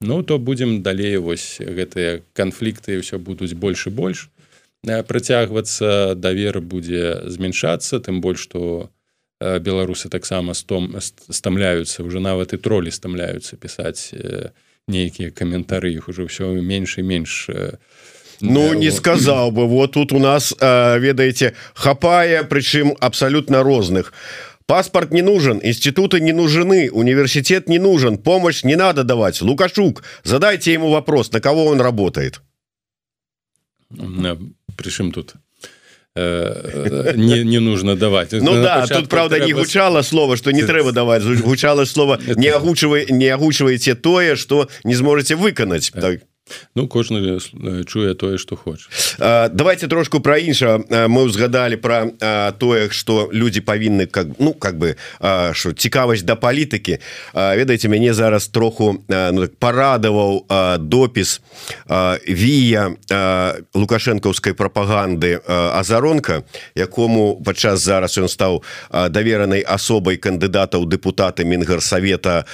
Ну 0.00 0.22
то 0.22 0.38
будзем 0.38 0.82
далей 0.82 1.16
вось 1.18 1.58
гэтыя 1.60 2.22
канфлікты 2.32 3.02
ўсё 3.02 3.18
будуць 3.18 3.54
больш 3.54 3.86
і 3.86 3.90
больш. 3.90 4.30
Э, 4.86 5.02
працягвацца 5.02 6.14
давер 6.14 6.60
будзе 6.60 7.26
змяншацца 7.26 7.98
тым 7.98 8.20
больш 8.20 8.46
што 8.46 8.58
у 8.58 8.88
беларусы 9.40 10.08
таксама 10.08 10.54
стом 10.54 10.94
стамляюцца 11.00 12.02
уже 12.02 12.20
нават 12.20 12.52
і 12.52 12.58
тролі 12.58 12.90
стамляюцца 12.90 13.56
пісаць 13.56 14.10
нейкія 14.88 15.30
каментары 15.30 15.94
іх 15.94 16.08
уже 16.08 16.26
ўсё 16.26 16.58
менш 16.58 16.98
і 16.98 17.02
менш 17.06 17.46
Ну 18.40 18.74
не 18.74 18.90
сказаў 18.90 19.50
бы. 19.50 19.66
Вот 19.66 19.92
тут 19.92 20.12
у 20.12 20.18
нас 20.18 20.54
ведаеце 20.60 21.54
хапае 21.74 22.44
прычым 22.44 22.96
абсалютна 23.00 23.62
розных. 23.62 24.12
Паспорт 24.66 25.12
не 25.12 25.22
нужен 25.22 25.60
институты 25.62 26.20
не 26.20 26.32
нужны 26.32 26.90
университет 26.90 27.68
не 27.68 27.78
нужен 27.78 28.18
помощь 28.18 28.64
не 28.64 28.76
надо 28.76 29.02
давать. 29.02 29.40
Лукашук 29.40 30.02
задайте 30.24 30.72
ему 30.72 30.90
вопрос 30.90 31.32
на 31.32 31.40
кого 31.40 31.66
он 31.66 31.80
работает. 31.80 32.42
Прычым 34.76 35.10
тут. 35.10 35.34
Э, 36.14 37.12
не, 37.16 37.44
не 37.44 37.60
нужно 37.60 37.96
давать. 37.96 38.32
Ну 38.32 38.54
На 38.54 38.62
да 38.62 38.86
тут 38.86 39.08
правда 39.08 39.36
трэба... 39.36 39.46
не 39.46 39.52
гучала 39.52 40.02
слова 40.02 40.36
что 40.36 40.50
не 40.52 40.62
трэба 40.62 40.92
давать 40.92 41.22
гучала 41.42 41.84
слово 41.84 42.18
не 42.36 42.48
агучвай 42.48 43.06
не 43.08 43.28
агучваеце 43.28 43.94
тое 43.94 44.36
что 44.36 44.68
не 44.84 44.94
зможете 44.94 45.36
выканаць 45.36 45.90
так 45.90 46.20
Ну 46.74 46.88
кожны 46.88 47.38
чуе 47.84 48.14
тое 48.14 48.38
что 48.38 48.56
хоч 48.56 48.88
давайте 49.18 49.86
трошку 49.88 50.20
про 50.20 50.38
інша 50.38 50.80
мы 51.08 51.22
узгадали 51.22 51.76
про 51.76 52.10
тое 52.58 52.90
что 52.90 53.28
люди 53.32 53.60
павінны 53.60 54.06
как 54.06 54.26
ну 54.38 54.54
как 54.54 54.78
бы 54.78 54.96
что 55.52 55.72
цікавасць 55.72 56.22
да 56.22 56.36
палітыкі. 56.36 56.98
Ведаеце 57.34 57.88
мяне 57.88 58.14
зараз 58.14 58.48
троху 58.48 59.04
ну, 59.08 59.40
так, 59.40 59.56
парадаваў 59.58 60.46
допіс 60.78 61.40
вія 62.28 62.96
лукашэнкаўскай 63.74 64.54
прапаганды 64.54 65.40
азаронка 65.46 66.42
якому 66.74 67.42
падчас 67.44 67.80
зараз 67.80 68.18
ён 68.18 68.28
стаў 68.28 68.62
даверанай 68.90 69.60
асобай 69.60 70.16
кандыдата 70.16 70.78
ў 70.78 70.86
дэпутаты 70.86 71.44
мінгарсавета 71.44 72.44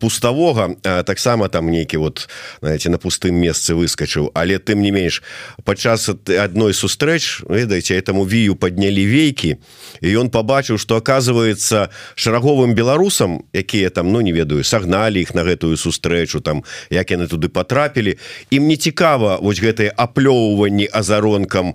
пуставога. 0.00 0.74
Таксама 0.82 1.48
там 1.48 1.70
нейкі 1.70 1.96
вот 1.96 2.28
знаете 2.60 2.90
на 2.90 2.98
пустым 2.98 3.33
месцы 3.34 3.74
выскочыў 3.74 4.30
але 4.34 4.58
тым 4.58 4.82
не 4.82 4.90
менш 4.90 5.22
падчас 5.64 6.08
адной 6.08 6.74
сустрэч 6.74 7.42
ведаеце 7.48 7.98
этому 7.98 8.24
вію 8.24 8.56
поднялі 8.56 9.04
вейкі 9.06 9.56
і 10.00 10.08
ён 10.18 10.30
побачыў 10.30 10.78
что 10.78 10.96
оказывается 10.96 11.90
шараговым 12.14 12.74
беларусам 12.74 13.44
якія 13.52 13.90
там 13.90 14.12
ну 14.12 14.20
не 14.20 14.32
ведаю 14.32 14.64
сагналі 14.64 15.20
іх 15.20 15.34
на 15.34 15.44
гэтую 15.44 15.76
сустрэчу 15.76 16.40
там 16.40 16.64
як 16.90 17.10
яны 17.10 17.26
туды 17.26 17.48
потрапілі 17.48 18.18
ім 18.50 18.68
не 18.68 18.76
цікава 18.76 19.38
вось 19.40 19.60
гэтые 19.60 19.90
аплёўванні 19.90 20.88
азаронкам 20.92 21.74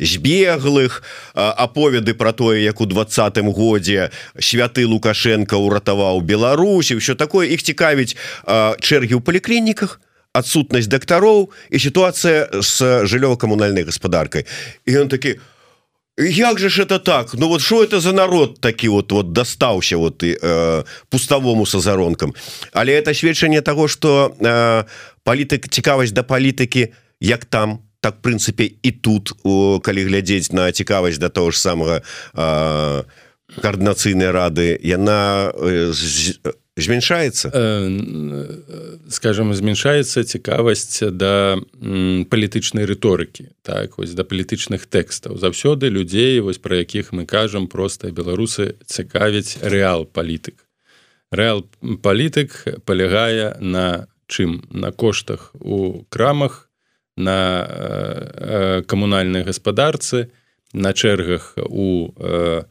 збеглых 0.00 1.02
аповеды 1.34 2.14
про 2.14 2.32
тое 2.32 2.62
як 2.62 2.80
у 2.80 2.86
двадцатым 2.86 3.52
годзе 3.52 4.10
святы 4.38 4.86
лукашенко 4.86 5.56
уратаваў 5.56 6.20
Беларусі 6.20 6.94
все 6.96 7.14
такое. 7.14 7.48
Іх 7.48 7.62
цікавіць 7.62 8.16
чэргі 8.80 9.18
ў 9.18 9.20
паліклініках 9.20 10.00
адсутнасць 10.34 10.90
дактароў 10.90 11.48
і 11.70 11.78
сітуацыя 11.78 12.50
с 12.60 12.82
жыллёва-камунальнай 13.06 13.86
гаспадаркай 13.86 14.44
і 14.84 14.90
ён 15.06 15.08
такі 15.08 15.38
як 16.18 16.58
же 16.58 16.68
ж 16.68 16.82
это 16.82 16.98
так? 16.98 17.34
Ну 17.34 17.48
вот 17.48 17.60
что 17.60 17.82
это 17.82 18.00
за 18.00 18.12
народ 18.12 18.60
такі 18.60 18.88
вот 18.88 19.12
вот 19.12 19.32
дастаўся 19.32 19.96
вот 19.96 20.22
і 20.22 20.38
э, 20.42 20.84
пуставому 21.08 21.66
са 21.66 21.80
заронкам 21.80 22.34
але 22.72 22.92
это 22.98 23.14
сведчанне 23.14 23.62
того 23.62 23.88
что 23.88 24.34
э, 24.40 24.84
палітык 25.24 25.68
цікавасць 25.68 26.12
да 26.12 26.22
палітыкі 26.22 26.92
як 27.20 27.44
там 27.44 27.78
так 28.00 28.20
прынцыпе 28.20 28.74
і 28.82 28.90
тут 28.90 29.32
о, 29.44 29.80
калі 29.80 30.04
глядзець 30.04 30.52
на 30.52 30.72
цікавасць 30.72 31.18
да 31.18 31.28
того 31.28 31.50
ж 31.50 31.60
самого 31.60 32.02
э, 32.34 33.02
коаардынацыйнай 33.62 34.30
рады 34.30 34.78
яна 34.82 35.52
э, 35.54 35.92
змяншаецца? 36.76 37.50
Скажем 39.10 39.54
змяншаецца 39.54 40.24
цікавасць 40.24 41.06
да 41.14 41.58
палітычнай 42.30 42.84
рыторыкі 42.84 43.54
так 43.62 43.98
вось 43.98 44.14
да 44.14 44.26
палітычных 44.26 44.86
тэкстаў. 44.90 45.38
Заўсёды 45.38 45.88
людзей 45.88 46.40
вось 46.40 46.58
пра 46.58 46.82
якіх 46.82 47.12
мы 47.12 47.26
кажам 47.26 47.68
простыя 47.70 48.10
беларусы 48.10 48.74
цікавіць 48.86 49.62
рэал 49.62 50.06
палітык. 50.06 50.66
Рэал 51.30 51.64
палітык 52.02 52.82
палягае 52.84 53.56
на 53.60 54.06
чым? 54.26 54.66
На 54.70 54.90
коштах 54.90 55.54
у 55.60 56.02
крамах 56.10 56.70
на 57.16 58.82
камунальнай 58.86 59.44
гаспадарцы 59.46 60.30
на 60.72 60.92
чэргах 60.92 61.54
у 61.56 62.10
у 62.18 62.64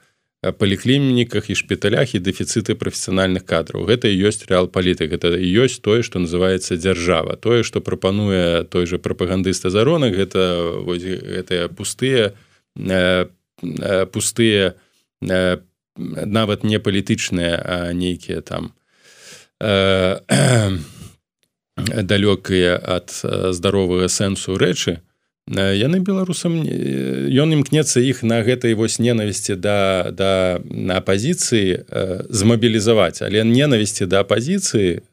паліклініках 0.52 1.50
і 1.50 1.56
шпіталях 1.56 2.16
і 2.16 2.20
дэфіцыты 2.20 2.76
прафесіянальных 2.76 3.48
кадраў 3.48 3.88
гэта 3.88 4.12
і 4.12 4.28
ёсць 4.28 4.44
рэал 4.44 4.68
палітык 4.68 5.16
это 5.16 5.40
і 5.40 5.48
ёсць 5.64 5.80
тое 5.80 6.04
што 6.04 6.20
называется 6.20 6.76
дзяржава. 6.76 7.40
Тое 7.40 7.64
што 7.64 7.80
прапануе 7.80 8.68
той 8.68 8.86
же 8.86 9.00
прапагандыста 9.00 9.72
заронак 9.72 10.12
гэта 10.12 10.84
гэтыя 10.84 11.72
пустыя 11.72 12.36
э, 12.76 13.26
э, 13.64 14.06
пустыя 14.12 14.76
э, 15.24 15.58
нават 15.96 16.64
не 16.64 16.80
палітычныя 16.80 17.94
нейкія 17.94 18.42
там 18.42 18.76
далёкія 22.04 22.76
ад 22.84 23.16
здаровага 23.56 24.12
сэнсу 24.12 24.60
рэчы 24.60 25.00
яны 25.52 26.00
беларусам 26.00 26.64
ён 26.64 27.50
імкнецца 27.60 28.00
іх 28.00 28.24
на 28.24 28.40
гэтай 28.48 28.74
вось 28.80 29.00
ненавісці 29.00 29.60
да 29.60 30.08
да 30.12 30.64
на 30.64 31.04
апозіцыі 31.04 31.84
змабілізаваць. 32.30 33.22
Але 33.22 33.44
ненавісці 33.44 34.08
да 34.08 34.24
апозіцыі 34.24 35.04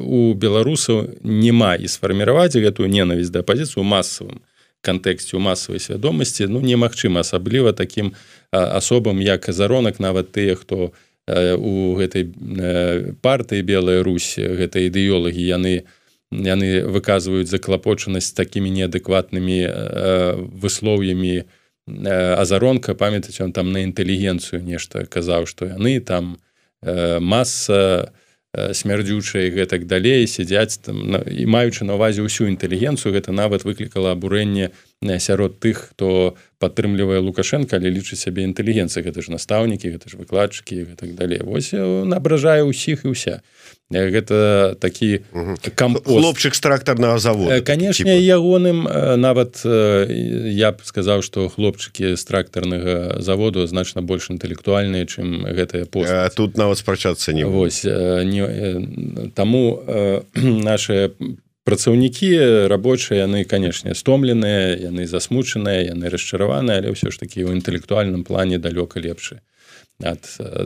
у 0.00 0.32
беларусаў 0.32 1.20
няма 1.20 1.76
і 1.76 1.88
сфарміраваць 1.88 2.56
гэтую 2.56 2.88
ненавісць 2.88 3.30
да 3.30 3.44
апозіцыю 3.44 3.84
масавым 3.84 4.40
кантэксце 4.80 5.36
у 5.36 5.40
масавай 5.40 5.80
свядомасці. 5.80 6.48
Ну 6.48 6.64
немагчыма 6.64 7.20
асабліва 7.20 7.76
такім 7.76 8.16
асобам 8.50 9.20
як 9.20 9.44
заронак 9.52 10.00
нават 10.00 10.32
тыя 10.32 10.56
хто 10.56 10.96
у 11.28 11.94
гэтай 12.00 12.24
партыі 13.20 13.62
белая 13.68 14.00
Русь 14.02 14.40
гэтай 14.40 14.88
ідэолагі 14.88 15.44
яны 15.44 15.84
не 15.84 15.99
яны 16.30 16.86
выказваюць 16.86 17.50
заклапочанасць 17.50 18.32
такімі 18.32 18.70
неадэкватнымі 18.70 19.58
э, 19.66 20.34
выслоўямі 20.38 21.34
э, 21.42 21.44
азаронка. 22.38 22.94
Памятаць 22.94 23.40
он 23.40 23.52
там 23.52 23.72
на 23.72 23.82
інтэлігенцыю 23.82 24.62
нешта 24.62 25.06
казаў 25.06 25.46
што 25.50 25.66
яны 25.66 25.98
там 26.00 26.38
э, 26.82 27.18
маса 27.18 28.14
э, 28.54 28.74
смярдзючая 28.74 29.50
гэтак 29.50 29.86
далей 29.86 30.26
сядзяць 30.26 30.78
там 30.78 31.02
на, 31.10 31.18
і 31.18 31.46
маючы 31.50 31.82
на 31.84 31.98
увазе 31.98 32.22
ўсю 32.22 32.46
інтэлігенцыю 32.46 33.10
гэта 33.10 33.34
нават 33.34 33.66
выклікала 33.66 34.14
абурэнне 34.14 34.70
сярод 35.02 35.60
тых 35.60 35.92
хто 35.96 36.36
падтрымлівае 36.60 37.24
лукашенко 37.24 37.80
але 37.80 37.88
лічыць 37.88 38.20
сябе 38.20 38.44
інтэлігенцыя 38.44 39.00
гэта 39.00 39.24
ж 39.24 39.32
настаўнікі 39.32 39.96
гэта 39.96 40.12
ж 40.12 40.20
выкладчыкі 40.20 40.92
так 40.92 41.16
далее. 41.16 41.40
Вось 41.40 41.72
набражае 41.72 42.60
ўсіх 42.68 43.08
і 43.08 43.16
ўся. 43.16 43.40
Гэта 43.88 44.76
такі 44.76 45.24
хлопчык 46.04 46.52
з 46.52 46.60
трактарнага 46.60 47.16
завода 47.16 47.64
канешне 47.64 48.20
ягоным 48.20 48.84
нават 49.16 49.64
я 49.64 50.76
б 50.76 50.84
сказаў 50.84 51.24
што 51.24 51.48
хлопчыкі 51.48 52.12
з 52.12 52.22
трактарнага 52.28 53.24
заводу 53.24 53.64
значна 53.64 54.04
больш 54.04 54.28
інтэлектуальныя 54.28 55.08
чым 55.08 55.48
гэтыя 55.48 55.88
по 55.88 56.04
тут 56.36 56.60
нават 56.60 56.76
спрачацца 56.76 57.32
не 57.32 57.48
вось 57.48 57.88
не 57.88 59.32
таму 59.32 59.80
наши 60.36 61.16
працаўнікі 61.70 62.66
рабочыя 62.66 63.30
яны 63.30 63.46
канешне 63.46 63.94
стомленыя 63.94 64.74
яны 64.90 65.06
засмучаныя 65.06 65.94
яны 65.94 66.10
расчараваныя 66.10 66.82
але 66.82 66.90
ўсё 66.90 67.14
ж 67.14 67.22
такі 67.22 67.46
ў 67.46 67.54
інтэлектуальным 67.62 68.26
плане 68.26 68.58
далёка 68.58 68.98
лепшы 68.98 69.38
ад 70.02 70.24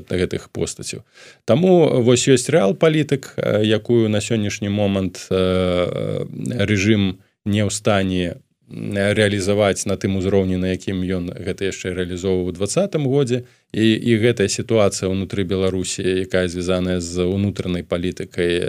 гэтых 0.08 0.48
постацяў. 0.54 1.02
Таму 1.44 2.00
вось 2.06 2.24
ёсць 2.30 2.48
рэал 2.48 2.74
палітык 2.78 3.34
якую 3.36 4.08
на 4.08 4.24
сённяшні 4.24 4.70
момант 4.72 5.26
рэжым 5.28 7.20
не 7.44 7.62
ў 7.66 7.70
стане 7.70 8.40
реалізаваць 8.74 9.86
на 9.86 9.96
тым 9.96 10.16
узроўні 10.16 10.56
на 10.56 10.74
якім 10.74 11.02
ён 11.06 11.30
гэта 11.30 11.70
яшчэ 11.70 11.94
реалізоўваў 11.94 12.50
у 12.50 12.52
двадцатым 12.52 13.06
годзе. 13.06 13.44
І 13.74 13.94
і 13.94 14.18
гэтая 14.22 14.48
сітуацыя 14.48 15.10
ўнутры 15.10 15.42
беларусі 15.42 16.02
якая 16.02 16.46
звязаная 16.48 17.00
з 17.00 17.26
унутранай 17.26 17.82
палітыкай 17.82 18.62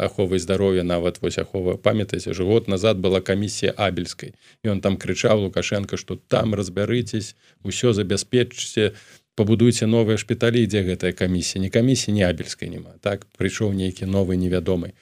аховай 0.00 0.38
здароўя 0.38 0.82
нават 0.84 1.20
вось 1.20 1.38
ахова 1.38 1.76
памятаеце 1.76 2.32
ж 2.32 2.44
год 2.44 2.68
назад 2.68 2.98
была 2.98 3.20
камісія 3.20 3.72
абельскай. 3.76 4.32
Ён 4.64 4.80
там 4.80 4.96
крычаў 4.96 5.48
лукашенко 5.48 5.96
что 5.96 6.16
там 6.16 6.54
разбярыцесь 6.54 7.36
усё 7.64 7.92
забяспечце 7.92 8.92
пабудуйце 9.36 9.86
новыя 9.86 10.16
шпіталі. 10.16 10.66
Дзе 10.66 10.82
гэтая 10.82 11.12
камісія? 11.12 11.62
Не 11.62 11.70
камісія 11.70 12.14
не 12.16 12.24
абельскай 12.24 12.68
няма. 12.72 12.96
Так 13.00 13.28
прыйшоў 13.36 13.76
нейкі 13.76 14.08
новы 14.08 14.36
невядомы. 14.36 14.96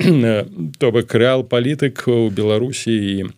То 0.80 0.90
бок 0.90 1.14
рэал 1.14 1.44
палітык 1.44 2.08
у 2.08 2.32
беларусі 2.32 2.92
і 2.96 3.28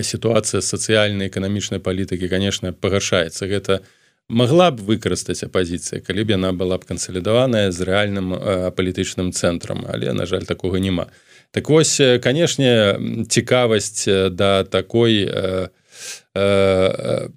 сітуацыя 0.00 0.64
сацыяльнай 0.64 1.28
эканамічнай 1.28 1.80
палітыкі 1.80 2.28
конечно 2.28 2.72
пагаршаецца. 2.72 3.46
Гэта 3.46 3.82
могла 4.28 4.70
б 4.70 4.80
выкарыстаць 4.80 5.44
апозіцыя 5.44 6.00
калі 6.00 6.24
б 6.24 6.38
яна 6.38 6.52
была 6.56 6.78
б 6.80 6.88
кансалідаваная 6.88 7.68
з 7.68 7.84
рэальным 7.84 8.32
палітычным 8.72 9.32
цэнтрам 9.36 9.84
але 9.84 10.12
на 10.12 10.26
жаль 10.26 10.48
такога 10.48 10.80
няма. 10.80 11.12
Так 11.52 11.68
вось 11.68 12.00
канешне 12.22 12.96
цікавасць 13.28 14.08
да 14.32 14.64
такой 14.64 15.28
э, 15.28 15.68
э, 16.34 17.28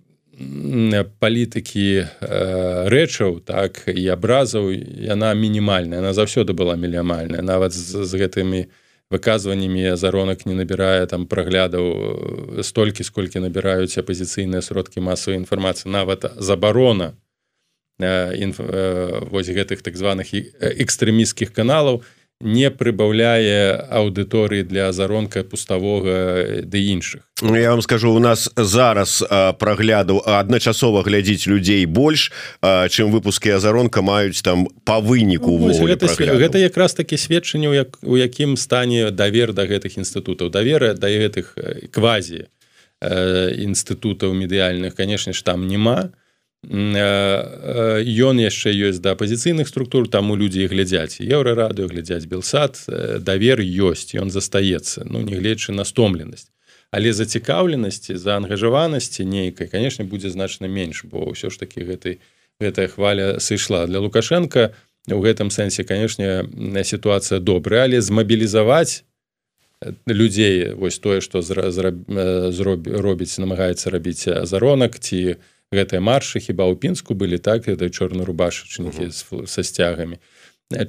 палітыкі 1.19 1.89
э, 1.99 2.87
рэчаў 2.87 3.43
так 3.43 3.83
і 3.91 4.07
абразаў 4.15 4.71
яна 4.71 5.33
мінімальная 5.35 5.99
она 5.99 6.13
заўсёды 6.15 6.55
была 6.55 6.79
мілімальная 6.79 7.43
нават 7.43 7.75
з, 7.75 8.07
з 8.07 8.11
гэтымі 8.15 8.63
з 8.63 8.84
выказваннямі 9.09 9.95
заронак 9.95 10.45
не 10.45 10.53
набірае 10.53 11.05
там 11.05 11.27
праглядаў 11.29 11.85
э, 11.85 12.63
столькі 12.63 13.05
сколькі 13.05 13.39
набіраюць 13.39 13.97
апозіцыйныя 14.01 14.65
сродкі 14.65 15.05
масавай 15.05 15.37
інфармацыі. 15.37 15.91
Нават 15.93 16.25
забарона 16.41 17.13
э, 17.99 18.33
інф, 18.37 18.59
э, 18.59 19.29
вось 19.29 19.49
гэтых 19.49 19.85
так 19.85 19.97
званых 19.97 20.33
экстрэміскіх 20.33 21.53
каналаў 21.53 22.01
не 22.41 22.67
прыбаўляе 22.69 23.87
аўдыторыі 23.87 24.67
для 24.67 24.91
заронка 24.91 25.43
пуставога 25.43 26.61
ды 26.67 26.79
іншых. 26.91 27.23
Ну, 27.41 27.55
я 27.55 27.71
вам 27.71 27.81
скажу 27.81 28.11
у 28.11 28.19
нас 28.19 28.51
зараз 28.55 29.23
прагляду 29.59 30.19
адначасова 30.25 31.03
глядзіць 31.03 31.47
людзей 31.47 31.85
больш 31.85 32.31
чым 32.61 33.15
выпускі 33.15 33.55
азаронка 33.55 34.01
маюць 34.01 34.41
там 34.41 34.67
по 34.83 34.99
выніку 34.99 35.55
ну, 35.55 35.71
гэта, 35.71 36.11
гэта 36.11 36.57
якраз 36.59 36.93
такі 36.93 37.17
сведчанне 37.17 37.71
як 37.71 37.97
у 38.03 38.17
якім 38.17 38.57
стане 38.57 39.11
давер 39.11 39.53
да 39.53 39.63
гэтых 39.63 39.95
інстытутаў. 39.95 40.51
Давера 40.51 40.93
да 40.93 41.07
гэтых 41.07 41.55
квазі 41.91 42.51
інстытутаў 42.99 44.35
медыяльных 44.35 44.95
канешне 44.95 45.31
ж 45.31 45.43
там 45.43 45.67
няма. 45.67 46.11
то 46.11 46.24
ён 46.69 48.35
яшчэ 48.41 48.73
ёсць 48.73 48.99
да 48.99 49.13
апозіцыйных 49.13 49.67
структур 49.67 50.09
таму 50.09 50.35
людзі 50.35 50.65
глядзяць 50.67 51.21
еўрарадыо 51.21 51.87
глядзяць 51.87 52.25
белсад 52.25 52.81
давер 53.21 53.61
ёсць 53.61 54.15
ён 54.17 54.33
застаецца 54.33 55.05
ну 55.05 55.21
нягледзячы 55.21 55.71
на 55.77 55.85
стомленасць 55.85 56.49
але 56.91 57.13
зацікаўленасці 57.13 58.17
за 58.17 58.37
ангажаванасці 58.41 59.25
нейкай 59.25 59.67
конечно 59.67 60.05
будзе 60.05 60.29
значна 60.29 60.65
менш 60.65 61.05
бо 61.05 61.29
ўсё 61.29 61.53
ж 61.53 61.59
таки 61.61 61.85
гэтай 61.85 62.19
гэтая 62.59 62.87
хваля 62.87 63.39
сышла. 63.39 63.85
Для 63.85 63.99
лукашенко 63.99 64.73
у 65.11 65.19
гэтым 65.21 65.51
сэнсе 65.51 65.83
канешне 65.83 66.47
сітуацыя 66.83 67.39
добрая 67.39 67.83
але 67.85 68.01
змабілізаваць 68.01 69.03
людзей 70.07 70.73
вось 70.73 70.97
тое 70.97 71.21
што 71.21 71.43
зроб 71.43 72.87
робіць 72.87 73.37
намагаецца 73.37 73.91
рабіць 73.91 74.25
заронак 74.49 74.97
ці 74.97 75.35
у 75.35 75.54
гэтыя 75.75 75.99
маршы 75.99 76.39
хіба 76.39 76.65
ў 76.71 76.79
пінску 76.79 77.13
былі 77.13 77.37
так 77.37 77.67
это 77.67 77.91
чорна-рубашачнікі 77.91 79.11
са 79.11 79.61
сцягамі. 79.61 80.17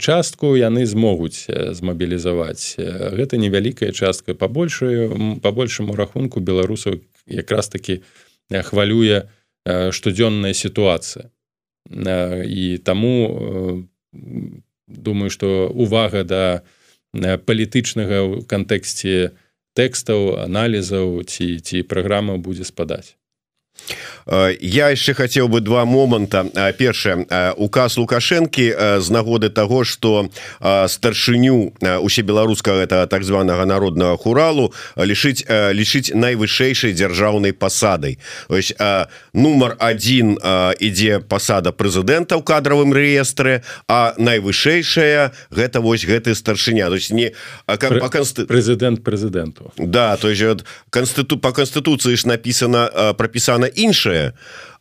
Частку 0.01 0.57
яны 0.57 0.87
змогуць 0.89 1.45
змабілізаваць. 1.51 2.81
Гэта 2.81 3.37
невялікая 3.37 3.93
частка. 3.93 4.33
Пабольшую 4.33 5.39
по 5.43 5.53
большаму 5.53 5.93
рахунку 5.99 6.41
беларусаў 6.41 7.05
якраз 7.27 7.69
таки 7.69 8.01
хвалюе 8.49 9.29
штодзённая 9.67 10.55
сітуацыя. 10.55 11.29
І 11.91 12.79
таму 12.79 13.87
думаю 14.89 15.31
что 15.31 15.69
увага 15.69 16.25
да 16.25 16.63
палітычнага 17.17 18.25
ў 18.25 18.49
кантэксце 18.49 19.37
тэкстаў 19.77 20.41
аналізаў 20.49 21.23
ці 21.29 21.61
ці 21.61 21.83
праграма 21.85 22.41
будзе 22.41 22.65
спадаць. 22.65 23.13
Э, 23.13 23.26
я 24.61 24.91
яшчэ 24.91 25.15
хацеў 25.15 25.47
бы 25.47 25.61
два 25.61 25.85
моманта 25.85 26.47
э, 26.51 26.73
першае 26.75 27.27
э, 27.31 27.53
указ 27.55 27.97
лукашэнкі 27.97 28.99
з 28.99 29.09
нагоды 29.11 29.51
того 29.51 29.85
что 29.85 30.29
старшыню 30.61 31.73
усебеларускага 32.03 32.83
это 32.83 33.07
так 33.07 33.23
званага 33.23 33.65
народнага 33.67 34.17
хуралу 34.17 34.73
лічыць 34.97 35.47
лічыць 35.47 36.11
найвышэйшай 36.15 36.93
дзяржаўнай 36.93 37.53
пасадай 37.53 38.19
ось 38.49 38.75
нумар 39.33 39.77
один 39.79 40.39
ідзе 40.81 41.21
пасада 41.21 41.71
прэзідэнта 41.71 42.35
ў 42.35 42.43
кадравым 42.43 42.91
рэестры 42.91 43.63
а 43.87 44.15
найвышэйшая 44.19 45.33
гэта 45.51 45.81
вось 45.81 46.05
гэты 46.05 46.35
старшыня. 46.35 46.89
То 46.89 46.99
есть 46.99 47.11
не 47.11 47.33
прэзідэнт 47.67 49.05
прэзідэнту 49.07 49.71
да 49.79 50.17
то 50.17 50.31
есть 50.31 50.67
канстыту 50.91 51.39
по 51.39 51.53
канстытуцыі 51.53 52.17
ж 52.17 52.27
написано 52.27 53.15
прапісана 53.17 53.66
іншае 53.75 54.33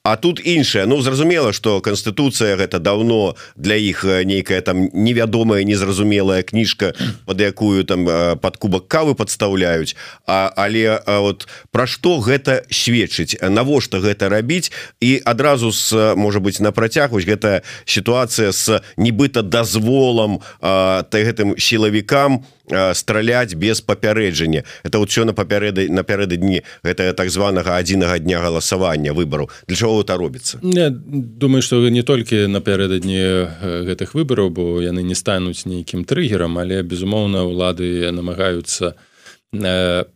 А 0.05 0.17
тут 0.17 0.39
іншае. 0.45 0.85
Ну 0.85 1.01
зразумела 1.01 1.51
что 1.51 1.81
Конституцыя 1.81 2.55
гэта 2.55 2.77
давно 2.77 3.35
для 3.55 3.73
іх 3.73 4.05
нейкая 4.05 4.61
там 4.61 4.85
невядомая 4.93 5.63
незразумелая 5.63 6.43
кніжка 6.43 6.93
под 7.25 7.41
якую 7.41 7.83
там 7.83 8.05
под 8.37 8.57
кубак 8.57 8.87
кавы 8.87 9.15
подставляюць 9.15 9.95
А 10.27 10.53
але 10.55 11.01
вот 11.07 11.47
про 11.71 11.87
что 11.87 12.21
гэта 12.21 12.61
сведчыць? 12.69 13.41
Навошта 13.41 13.97
гэта 13.97 14.29
рабіць? 14.29 14.71
І 15.01 15.21
адразу 15.25 15.71
с 15.71 16.13
может 16.15 16.43
быть 16.43 16.59
на 16.59 16.71
працягваць 16.71 17.25
гэта 17.25 17.63
сітуацыя 17.85 18.53
с 18.53 18.85
нібыта 18.97 19.41
дазволам 19.41 20.37
гэтым 20.61 21.57
сілавікам 21.57 22.45
страляць 22.93 23.53
без 23.53 23.81
папярэджання. 23.81 24.63
Это 24.83 24.99
вот 24.99 25.09
все 25.09 25.25
на 25.25 25.33
папярэды 25.33 25.89
напярэдадні 25.89 26.63
гэта 26.83 27.13
так 27.13 27.29
званага 27.29 27.77
адзінага 27.77 28.19
дня 28.19 28.39
галасавання 28.39 29.13
выбору 29.13 29.49
для 29.67 29.75
чего 29.75 29.94
это 30.01 30.17
робіцца 30.17 30.59
думаю 30.61 31.61
что 31.61 31.89
не 31.89 32.03
толькі 32.03 32.47
напярэдадні 32.47 33.21
гэтых 33.89 34.13
выбораў 34.13 34.49
бо 34.49 34.81
яны 34.81 35.03
не 35.03 35.15
стануць 35.15 35.65
нейкім 35.65 36.05
трыггерам 36.05 36.57
але 36.57 36.83
безумоўна 36.83 37.43
улады 37.43 38.11
намагаюцца 38.11 38.95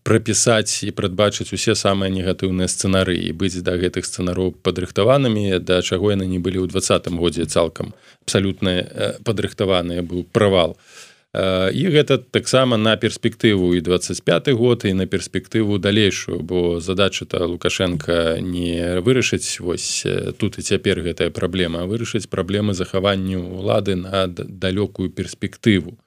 прапісаць 0.04 0.84
і 0.84 0.92
прадбачыць 0.92 1.54
усе 1.54 1.76
самыя 1.76 2.12
негатыўныя 2.12 2.68
сцэнарыі 2.68 3.32
быць 3.32 3.62
да 3.64 3.78
гэтых 3.80 4.06
сцэнароў 4.06 4.56
падрыхтаванымі 4.64 5.60
да 5.64 5.82
чаго 5.82 6.12
яны 6.12 6.28
не 6.28 6.40
былі 6.40 6.64
ў 6.64 6.68
двадцатым 6.68 7.16
годзе 7.20 7.46
цалкам 7.46 7.94
абсалютна 8.26 9.20
падрыхтаваныя 9.24 10.04
быў 10.04 10.28
правал 10.32 10.76
то 10.76 10.99
і 11.34 11.84
гэта 11.94 12.18
таксама 12.18 12.78
на 12.78 12.98
перспектыву 12.98 13.76
і 13.76 13.82
25 13.82 14.50
год 14.50 14.82
і 14.86 14.94
на 14.94 15.06
перспектыву 15.06 15.78
далейшую 15.78 16.40
бо 16.40 16.80
задача 16.82 17.26
то 17.26 17.46
лукашенко 17.46 18.42
не 18.42 19.00
вырашыць. 19.02 19.62
Вось 19.62 20.08
тут 20.38 20.58
і 20.58 20.62
цяпер 20.62 21.06
гэтая 21.06 21.30
праблема. 21.30 21.86
Вырашыць 21.86 22.26
праблемы 22.26 22.74
захаванню 22.74 23.46
улады 23.46 23.96
на 23.96 24.26
далёкую 24.28 25.10
перспектыву 25.14 26.00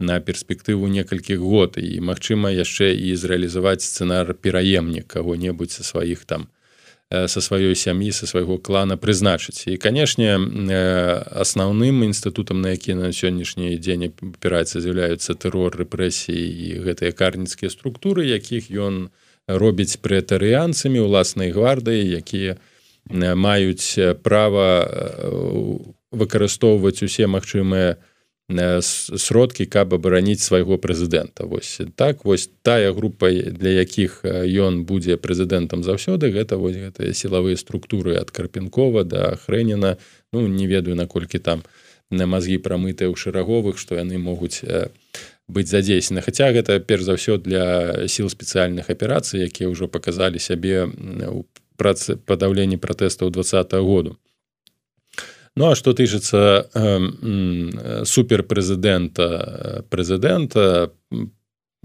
на 0.00 0.20
перспектыву 0.20 0.88
некалькіх 0.88 1.38
год. 1.38 1.76
І 1.76 2.00
магчыма 2.00 2.48
яшчэ 2.48 2.96
і 2.96 3.12
зрэалізаваць 3.12 3.84
сцэнар 3.84 4.32
пераемнік 4.32 5.04
кого-небудзь 5.04 5.76
са 5.76 5.84
сваіх 5.84 6.24
там 6.24 6.48
са 7.10 7.40
сваёй 7.40 7.74
сям'і 7.78 8.10
са 8.10 8.26
свайго 8.26 8.58
клана 8.58 8.96
прызначыць 8.98 9.70
і 9.70 9.78
канешне 9.78 10.34
асноўным 11.30 12.02
інстытутам 12.02 12.60
на 12.60 12.74
які 12.74 12.98
на 12.98 13.14
сённяшні 13.14 13.78
дзень 13.78 14.10
апіраецца 14.10 14.82
з'яўляюцца 14.82 15.38
тэрор 15.38 15.78
рэпрэсіі 15.78 16.34
і 16.34 16.68
гэтыя 16.82 17.14
карніцкія 17.14 17.70
структуры 17.70 18.26
якіх 18.26 18.74
ён 18.74 19.14
робіць 19.46 20.02
прэтарыянцамі 20.02 20.98
уласнай 21.06 21.54
гвардыі 21.54 22.10
якія 22.18 22.58
маюць 23.14 23.94
права 24.26 24.66
выкарыстоўваць 26.10 27.06
усе 27.06 27.30
магчымыя 27.30 28.02
сродкі 28.48 29.66
каб 29.66 29.94
абараніць 29.94 30.42
свайго 30.42 30.78
прэзідэнта. 30.78 31.46
Вось 31.46 31.80
так 31.96 32.24
вось 32.24 32.48
тая 32.62 32.92
група 32.92 33.30
для 33.30 33.70
якіх 33.82 34.22
ён 34.24 34.84
будзе 34.86 35.16
прэзідэнтам 35.18 35.82
заўсёды 35.82 36.30
гэта 36.30 36.56
вось 36.56 36.78
гэтыя 36.78 37.10
сілавыя 37.10 37.56
структуры 37.58 38.14
ад 38.14 38.30
карпенкова 38.30 39.04
да 39.04 39.34
хрэніна. 39.34 39.98
Ну 40.32 40.46
не 40.46 40.66
ведаю 40.66 40.94
наколькі 40.94 41.38
там 41.38 41.66
на 42.10 42.26
мазгі 42.26 42.62
прамытыя 42.62 43.10
ў 43.10 43.18
шэраговых 43.18 43.78
што 43.82 43.98
яны 43.98 44.18
могуць 44.18 44.62
быць 45.48 45.70
задзейснены 45.70 46.22
Хаця 46.22 46.54
гэта 46.54 46.78
перш 46.78 47.02
за 47.02 47.18
ўсё 47.18 47.38
для 47.42 48.06
сіл 48.06 48.30
спецыяльных 48.30 48.90
аперацый 48.90 49.42
якія 49.42 49.70
ўжо 49.70 49.90
паказалі 49.90 50.38
сябе 50.38 50.86
у 50.86 51.42
працы 51.74 52.14
падаўленні 52.14 52.78
пратэстаў 52.78 53.30
два 53.30 53.42
году 53.82 54.18
Ну 55.56 55.70
а 55.70 55.74
что 55.74 55.92
тычыцца 55.96 56.68
э, 56.68 58.04
суперпрэзідэнта 58.04 59.88
прэзідэнта 59.88 60.92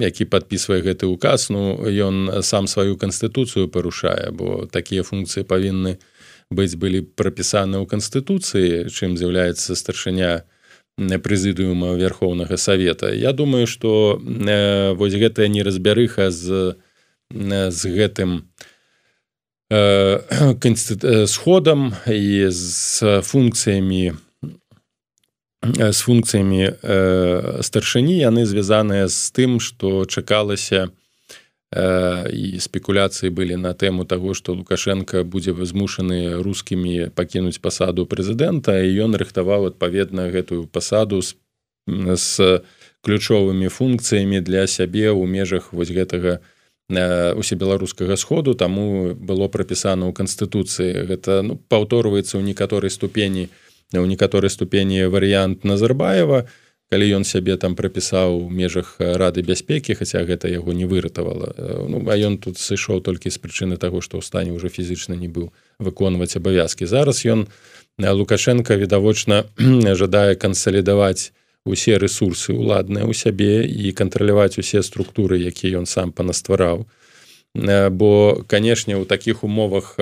які 0.01 0.25
подпісвае 0.25 0.81
гэты 0.83 1.07
указ 1.07 1.47
Ну 1.49 1.79
ён 1.87 2.43
сам 2.43 2.67
сваю 2.67 2.97
канстытуцыю 2.99 3.71
парушае 3.71 4.31
бо 4.31 4.67
такія 4.67 5.03
функцыі 5.07 5.47
павінны 5.47 6.03
быць 6.51 6.75
былі 6.75 7.07
прапісаны 7.15 7.79
ў 7.79 7.87
канстытуцыі 7.87 8.91
чым 8.91 9.15
з'яўляецца 9.15 9.75
старшыня 9.79 10.43
прэзідыума 10.99 11.95
верхоўнага 11.95 12.57
савета. 12.57 13.09
Я 13.15 13.31
думаю 13.31 13.67
что 13.67 14.19
э, 14.19 14.91
вось 14.93 15.15
гэтая 15.15 15.47
неразбярыха 15.47 16.29
з 16.29 16.75
з 17.31 17.81
гэтым 17.87 18.51
у 19.71 20.30
сходам 21.27 21.93
і 22.07 22.49
з 22.49 23.21
функцыямі 23.21 24.13
з 25.61 25.99
функцыямі 26.01 26.61
старшыні 27.61 28.15
яны 28.17 28.49
звязаныя 28.49 29.05
з 29.05 29.29
тым 29.37 29.59
што 29.61 30.09
чакалася 30.09 30.89
і 31.71 32.57
спекуляцыі 32.57 33.29
былі 33.29 33.55
на 33.61 33.77
тэму 33.77 34.09
таго 34.09 34.33
што 34.33 34.57
лукашенко 34.57 35.21
будзе 35.23 35.53
змушаны 35.53 36.41
рускімі 36.41 37.13
пакінуць 37.13 37.61
пасаду 37.61 38.09
прэзідэнта 38.09 38.81
і 38.81 38.97
ён 39.05 39.13
рыхтаваў 39.13 39.69
адпаведна 39.69 40.33
гэтую 40.33 40.65
пасаду 40.65 41.21
з, 41.21 41.37
з 41.85 42.65
ключовымі 43.05 43.69
функцыямі 43.69 44.41
для 44.41 44.65
сябе 44.65 45.13
ў 45.13 45.21
межах 45.29 45.69
вось 45.69 45.93
гэтага 45.93 46.41
у 46.41 46.60
усебеларускага 46.91 48.17
сходу 48.17 48.53
таму 48.53 49.15
было 49.15 49.47
прапісана 49.47 50.07
ў 50.07 50.13
канстытуцыі. 50.13 51.07
Гэта 51.07 51.41
ну, 51.41 51.55
паўторваецца 51.57 52.37
ў 52.37 52.43
некаторай 52.43 52.91
ступені 52.91 53.49
у 53.99 54.05
некаторай 54.05 54.49
ступені 54.49 55.07
варыянт 55.11 55.63
назарбаева. 55.63 56.47
Калі 56.91 57.07
ён 57.15 57.23
сябе 57.23 57.55
там 57.55 57.75
прапісаў 57.75 58.35
у 58.35 58.49
межах 58.51 58.99
рады 58.99 59.39
бяспекі 59.47 59.95
хаця 59.95 60.27
гэта 60.27 60.51
яго 60.51 60.75
не 60.75 60.83
выратавала 60.83 61.55
ну, 61.87 62.03
а 62.03 62.15
ён 62.19 62.35
тут 62.35 62.59
сышоў 62.59 62.99
толькі 62.99 63.31
з 63.31 63.39
прычыны 63.39 63.79
таго 63.79 64.03
што 64.03 64.19
ў 64.19 64.23
стане 64.27 64.51
ўжо 64.51 64.67
фізічна 64.67 65.15
не 65.15 65.31
быў 65.31 65.55
выконваць 65.79 66.35
абавязкі. 66.35 66.83
Зараз 66.83 67.23
ён 67.23 67.47
лукашенко 67.99 68.75
відавочна 68.75 69.47
жадае 69.95 70.35
кансалідаваць 70.35 71.31
усе 71.65 71.97
ресурсы 71.97 72.53
уладныя 72.53 73.05
ў 73.05 73.13
сябе 73.13 73.65
і 73.65 73.93
кантраляваць 73.93 74.57
усе 74.57 74.81
структуры 74.81 75.37
якія 75.37 75.81
ён 75.81 75.85
сам 75.85 76.11
панаствараў. 76.11 76.89
Бо 77.53 78.11
канешне 78.47 78.97
у 78.97 79.05
таких 79.05 79.43
умовах 79.43 79.99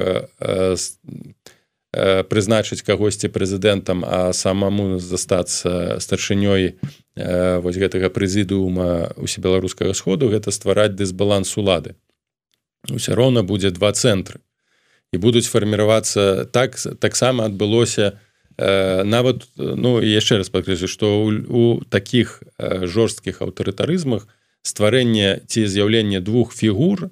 прызначыць 1.91 2.86
кагосьці 2.86 3.28
прэзідэнтам 3.34 4.05
а 4.05 4.32
самому 4.32 4.99
застацца 4.99 5.99
старшынёй 5.99 6.80
вось 7.18 7.80
гэтага 7.82 8.14
прэзідыума 8.14 9.18
усе 9.18 9.41
беларускага 9.41 9.93
сходу 9.97 10.30
гэта 10.30 10.51
ствараць 10.55 10.95
дысбаланс 10.95 11.57
улады. 11.57 11.99
Усё 12.88 13.16
роўна 13.20 13.43
будзе 13.43 13.76
два 13.76 13.91
цэнтры. 13.91 14.39
І 15.12 15.18
будуць 15.18 15.49
фарміравацца 15.49 16.45
так 16.45 16.78
таксама 17.01 17.49
адбылося 17.49 18.16
у 18.16 18.18
Э, 18.18 18.28
нават 18.60 19.47
ну 19.55 20.01
яшчэ 20.03 20.38
раз 20.38 20.49
пакрыжу 20.49 20.88
что 20.88 21.24
у, 21.24 21.32
у 21.32 21.82
таких 21.86 22.43
э, 22.57 22.86
жорсткіх 22.86 23.41
аўтарытарызмах 23.41 24.28
стварэнне 24.68 25.39
ці 25.47 25.64
з'яўленне 25.64 26.20
двух 26.20 26.51
фігур 26.51 27.07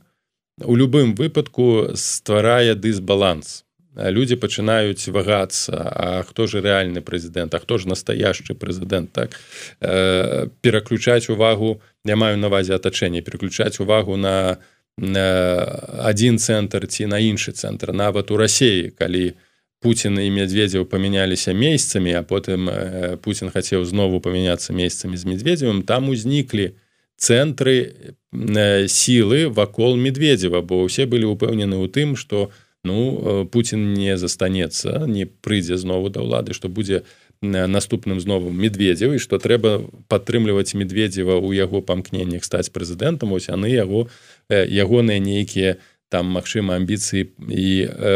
у 0.60 0.76
любым 0.76 1.16
выпадку 1.16 1.96
стварае 1.96 2.76
дысбаланс. 2.76 3.64
Люди 3.98 4.36
пачынаюць 4.36 5.10
вагацца 5.10 5.74
А 5.74 6.24
хто 6.28 6.46
же 6.46 6.62
рэальны 6.62 7.02
прэзідэнт 7.02 7.56
А 7.56 7.60
хто 7.60 7.78
ж 7.78 7.88
настоящий 7.88 8.54
прэзідэнт 8.54 9.12
так? 9.14 9.40
Э, 9.80 10.48
пераключаць 10.62 11.30
увагу 11.30 11.82
я 12.04 12.16
маю 12.16 12.38
навазе 12.38 12.76
атачэнне 12.76 13.22
переключаць 13.22 13.80
увагу 13.80 14.18
на, 14.18 14.60
на 14.98 15.64
один 16.04 16.38
цэнтр 16.38 16.88
ці 16.88 17.08
на 17.08 17.24
іншы 17.24 17.56
цэнтр. 17.56 17.94
Нават 17.94 18.32
у 18.32 18.38
рассеі 18.38 18.92
калі 18.92 19.32
у 19.32 19.47
Путін 19.80 20.18
і 20.18 20.30
медведзеў 20.34 20.90
памяняліся 20.90 21.54
месяцамі 21.54 22.18
а 22.18 22.24
потым 22.26 22.66
э, 22.70 23.18
Путін 23.22 23.54
хацеў 23.54 23.86
знову 23.86 24.18
памяняцца 24.20 24.74
месяцамі 24.74 25.18
з 25.18 25.26
медведзевым 25.30 25.84
там 25.86 26.10
узніклі 26.10 26.74
цэнтры 27.22 27.94
э, 28.34 28.88
сілы 28.90 29.54
вакол 29.54 29.94
медведзева 29.94 30.66
бо 30.66 30.82
ўсе 30.90 31.06
былі 31.06 31.30
упэўнены 31.30 31.78
ў 31.78 31.94
тым 31.94 32.18
што 32.18 32.50
ну 32.82 32.98
э, 32.98 33.46
Путін 33.46 33.94
не 33.94 34.18
застанецца 34.18 35.06
не 35.06 35.30
прыйдзе 35.30 35.78
знову 35.78 36.10
да 36.10 36.26
ўлады 36.26 36.58
што 36.58 36.74
будзе 36.74 37.06
наступным 37.46 38.18
знову 38.18 38.50
медведзеў 38.50 39.14
і 39.14 39.22
што 39.22 39.38
трэба 39.38 39.86
падтрымліваць 40.10 40.74
медведзева 40.74 41.38
ў 41.38 41.54
яго 41.54 41.86
памкненнях 41.86 42.42
стаць 42.42 42.74
прэзідэнтам 42.74 43.30
ось 43.30 43.54
яны 43.54 43.70
яго 43.70 44.10
ягоныя 44.50 45.22
нейкія 45.22 45.78
там 46.10 46.34
магчыма 46.34 46.82
амбіцыі 46.82 47.30
і 47.46 47.70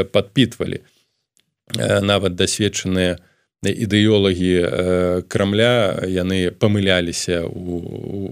падпітвалі 0.09 0.81
нават 1.77 2.35
дасведчаныя 2.35 3.19
ідэолагі 3.61 5.25
крамля 5.29 6.01
яны 6.09 6.49
памыляліся 6.51 7.45
у, 7.45 7.77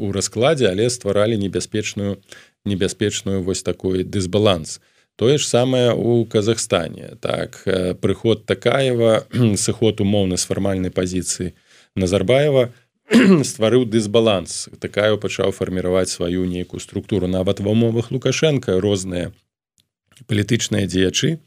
у 0.10 0.12
раскладзе 0.12 0.72
але 0.74 0.90
стваралі 0.90 1.38
небяспечную 1.38 2.18
небяспечную 2.66 3.44
вось 3.44 3.64
такой 3.64 4.04
дысбаланс. 4.04 4.80
Тое 5.16 5.38
ж 5.38 5.48
самае 5.48 5.94
у 5.94 6.26
Казахстане. 6.26 7.18
Так 7.20 7.64
прыход 8.02 8.46
такаева 8.46 9.28
сыход 9.56 10.02
умоўна 10.02 10.38
з 10.38 10.48
фармальнай 10.48 10.92
пазіцыі 10.92 11.54
назарбаева 11.96 12.72
стварыў 13.44 13.86
дысбаланс. 13.86 14.70
Такая 14.80 15.16
пачаў 15.18 15.52
фарміраваць 15.52 16.10
сваю 16.10 16.46
нейкую 16.46 16.80
структуру. 16.80 17.28
Нават 17.28 17.60
ва 17.60 17.76
умовах 17.76 18.12
лукашенко 18.12 18.80
розныя 18.80 19.34
палітычныя 20.28 20.88
дзеячы 20.88 21.40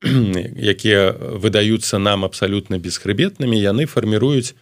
якія 0.74 1.12
выдаюцца 1.12 1.98
нам 1.98 2.24
абсалютна 2.24 2.78
бесхрыбетнымі 2.80 3.56
яны 3.60 3.84
фарміруюць 3.84 4.54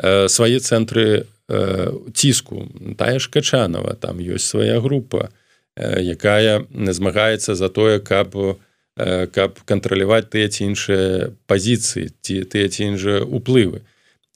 э, 0.00 0.28
свае 0.28 0.60
цэнтры 0.64 1.28
э, 1.48 1.92
ціску. 2.14 2.68
Тая 2.96 3.18
ж 3.18 3.28
качанова 3.28 3.94
там 3.94 4.18
ёсць 4.18 4.48
свая 4.48 4.80
група 4.80 5.28
э, 5.76 6.00
якая 6.00 6.64
змагаецца 6.72 7.54
за 7.54 7.68
тое 7.68 8.00
каб 8.00 8.32
э, 8.36 9.26
каб 9.28 9.60
кантраляваць 9.68 10.32
тыя 10.32 10.48
ці 10.48 10.72
іншыя 10.72 11.36
пазіцыі 11.44 12.08
ці 12.24 12.48
тыя 12.48 12.68
ці 12.68 12.96
іншыя 12.96 13.20
уплывы. 13.28 13.84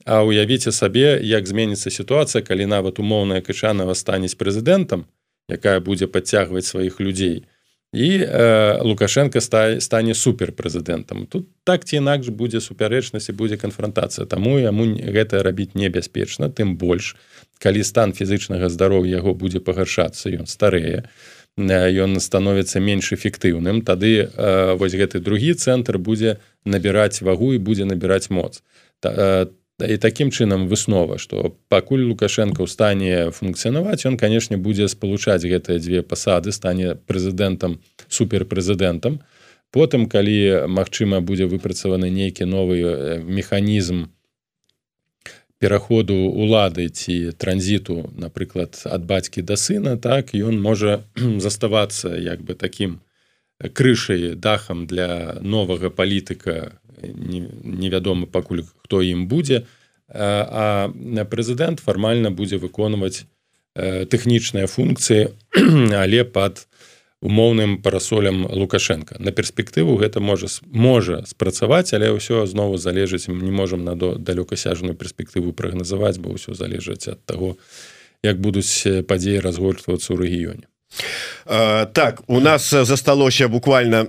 А 0.05 0.21
уявіце 0.21 0.71
сабе 0.71 1.17
як 1.23 1.47
зменіцца 1.47 1.89
сітуацыя 1.89 2.45
калі 2.45 2.69
нават 2.69 2.99
умоўная 2.99 3.41
качанова 3.41 3.97
станець 3.97 4.37
прэзідэнтам 4.37 5.09
якая 5.49 5.79
будзе 5.79 6.07
падцягваць 6.07 6.67
сваіх 6.69 6.99
людзей 6.99 7.43
і 7.93 8.17
э, 8.19 8.81
лукашенко 8.81 9.41
ста, 9.41 9.79
стане 9.79 10.13
суперпрэзідэнтам 10.17 11.25
тут 11.29 11.47
так 11.63 11.85
ці 11.85 12.01
інакш 12.01 12.33
будзе 12.33 12.59
супярэчнасць 12.59 13.29
і 13.29 13.37
будзе 13.37 13.57
канфронтацыя 13.61 14.25
таму 14.25 14.57
яму 14.57 14.89
гэта 14.97 15.45
рабіць 15.45 15.77
небяспечна 15.77 16.49
тым 16.49 16.75
больш 16.75 17.15
калі 17.61 17.85
стан 17.85 18.13
фізычнага 18.17 18.69
здароўя 18.73 19.21
яго 19.21 19.37
будзе 19.37 19.61
пагаршацца 19.61 20.33
ён 20.33 20.49
старэе 20.49 21.05
ён 21.57 22.17
становіцца 22.17 22.81
менш 22.81 23.13
эфектыўным 23.13 23.85
тады 23.85 24.25
э, 24.25 24.73
вось 24.73 24.97
гэты 24.97 25.21
другі 25.21 25.53
цэнтр 25.53 26.01
будзе 26.01 26.41
набіраць 26.65 27.21
вагу 27.21 27.53
і 27.53 27.61
будзе 27.61 27.85
набіраць 27.85 28.33
моц. 28.33 28.63
Та, 28.99 29.09
э, 29.13 29.45
і 29.87 29.97
таким 29.97 30.31
чынам 30.31 30.67
выснова 30.67 31.17
что 31.17 31.55
пакуль 31.69 32.03
лукашенко 32.07 32.63
ў 32.63 32.67
стане 32.67 33.11
функцыянаваць 33.31 34.05
он 34.09 34.17
канешне 34.17 34.57
будзе 34.57 34.87
спалучаць 34.87 35.43
гэтыя 35.43 35.79
дзве 35.79 36.01
пасады 36.01 36.51
стане 36.51 36.95
прэзідэнтам 36.95 37.79
суперпрэзідэнтам. 38.09 39.21
Потым 39.73 40.05
калі 40.05 40.69
магчыма 40.69 41.19
будзе 41.19 41.49
выпрацаваны 41.49 42.09
нейкі 42.13 42.45
новы 42.45 42.77
э, 42.81 43.19
механізм 43.25 44.13
пераходу 45.63 46.15
улады 46.27 46.89
ці 46.91 47.31
транзіту 47.39 48.11
напрыклад 48.19 48.75
ад 48.83 49.07
бацькі 49.07 49.41
да 49.47 49.55
сына 49.55 49.95
так 49.95 50.35
ён 50.35 50.59
можа 50.59 51.07
заставацца 51.45 52.11
як 52.19 52.43
бы 52.43 52.53
таким 52.53 52.99
крышай 53.73 54.35
дахам 54.35 54.87
для 54.87 55.37
новага 55.41 55.89
палітыка 55.89 56.79
невядома 57.01 58.27
пакуль 58.27 58.63
хто 58.83 59.01
ім 59.01 59.27
будзе. 59.27 59.65
А 60.07 60.91
прэзідэнт 60.91 61.79
фармальна 61.79 62.31
будзе 62.31 62.59
выконваць 62.59 63.25
тэхнічныя 63.73 64.67
функцыі 64.67 65.33
але 66.03 66.23
под 66.23 66.67
умоўным 67.23 67.81
парасолем 67.81 68.45
лукашенко 68.45 69.15
на 69.17 69.31
перспектыву 69.31 69.95
гэта 69.97 70.19
можа 70.19 70.51
можа 70.69 71.23
спрацаваць 71.25 71.95
але 71.95 72.11
ўсё 72.11 72.45
знову 72.45 72.77
залежыць. 72.77 73.31
Не 73.31 73.51
можам 73.51 73.83
на 73.83 73.95
далёкасяжную 73.95 74.93
перспектыву 74.93 75.53
прагназаваць 75.53 76.19
бо 76.19 76.35
ўсё 76.35 76.53
залежыць 76.53 77.07
ад 77.07 77.23
таго 77.25 77.55
як 78.23 78.37
будуць 78.39 78.85
падзеі 79.07 79.39
разгортвацца 79.39 80.13
ў 80.13 80.17
рэгіёне 80.19 80.72
так 81.45 82.21
у 82.27 82.39
нас 82.39 82.69
засталося 82.69 83.47
буквально 83.47 84.07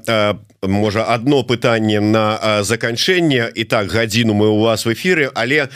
можа 0.67 1.05
одно 1.05 1.43
пытанне 1.43 2.01
на 2.01 2.63
заканчэнне. 2.63 3.53
І 3.55 3.65
так 3.65 3.93
гадзіну 3.93 4.35
мы 4.35 4.49
у 4.49 4.61
вас 4.61 4.87
в 4.87 4.93
эфиры 4.93 5.31
але 5.35 5.69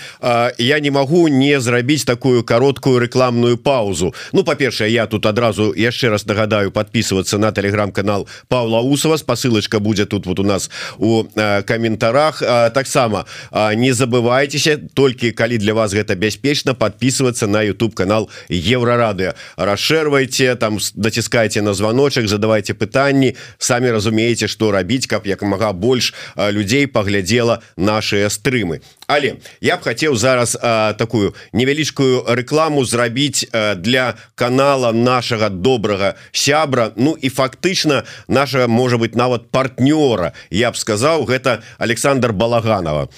я 0.58 0.80
не 0.80 0.90
могу 0.90 1.28
не 1.28 1.60
зрабіць 1.60 2.04
такую 2.04 2.42
короткую 2.42 2.98
рекламную 3.00 3.56
паузу. 3.58 4.14
Ну 4.32 4.44
па-першае 4.44 4.92
я 4.92 5.06
тут 5.06 5.26
адразу 5.26 5.72
яшчэ 5.76 6.08
раз 6.08 6.26
нагадаю 6.26 6.70
подписываться 6.70 7.38
на 7.38 7.52
телеграм-канал 7.52 8.28
Павла 8.48 8.80
усова 8.80 9.16
спасылочка 9.16 9.80
будзе 9.80 10.06
тут 10.06 10.26
вот 10.26 10.38
у 10.38 10.42
нас 10.42 10.70
у 10.98 11.24
каментарах. 11.66 12.42
Таксама 12.72 13.26
не 13.74 13.92
забывайтеся 13.92 14.78
толькі 14.94 15.32
калі 15.32 15.58
для 15.58 15.74
вас 15.74 15.92
гэта 15.94 16.14
бяспечна 16.14 16.74
подписываться 16.74 17.46
на 17.46 17.62
YouTube 17.62 17.94
канал 17.94 18.30
еврорады 18.48 19.34
расшервайте 19.56 20.54
там 20.56 20.78
доціскайте 20.94 21.62
на 21.62 21.74
звоночек 21.74 22.28
задавайте 22.28 22.74
пытанні. 22.74 23.36
Самі 23.58 23.90
разумееце 23.90 24.48
что 24.48 24.70
рабіць 24.78 25.10
каб 25.10 25.26
як 25.26 25.42
мага 25.42 25.72
больш 25.72 26.14
людзей 26.36 26.86
паглядзела 26.86 27.60
наши 27.76 28.24
стрымы 28.30 28.80
але 29.08 29.40
я 29.60 29.76
б 29.76 29.82
хацеў 29.82 30.14
зараз 30.20 30.52
а, 30.60 30.92
такую 30.92 31.34
невялічкую 31.52 32.28
рекламу 32.28 32.84
зрабіць 32.84 33.48
а, 33.50 33.74
для 33.74 34.14
канала 34.36 34.92
нашага 34.92 35.48
добрага 35.48 36.14
сябра. 36.30 36.92
Ну 36.96 37.16
і 37.16 37.28
фактычна 37.32 38.04
наша 38.28 38.68
можа 38.68 39.00
быть 39.00 39.16
нават 39.16 39.48
партнёра 39.50 40.36
я 40.50 40.70
б 40.70 40.76
сказаў 40.76 41.24
гэта 41.24 41.64
Александр 41.78 42.32
балаганова. 42.32 43.08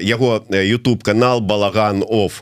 Яго 0.00 0.46
YouTube 0.48 1.02
канал 1.02 1.40
балаган 1.40 2.06
of 2.06 2.40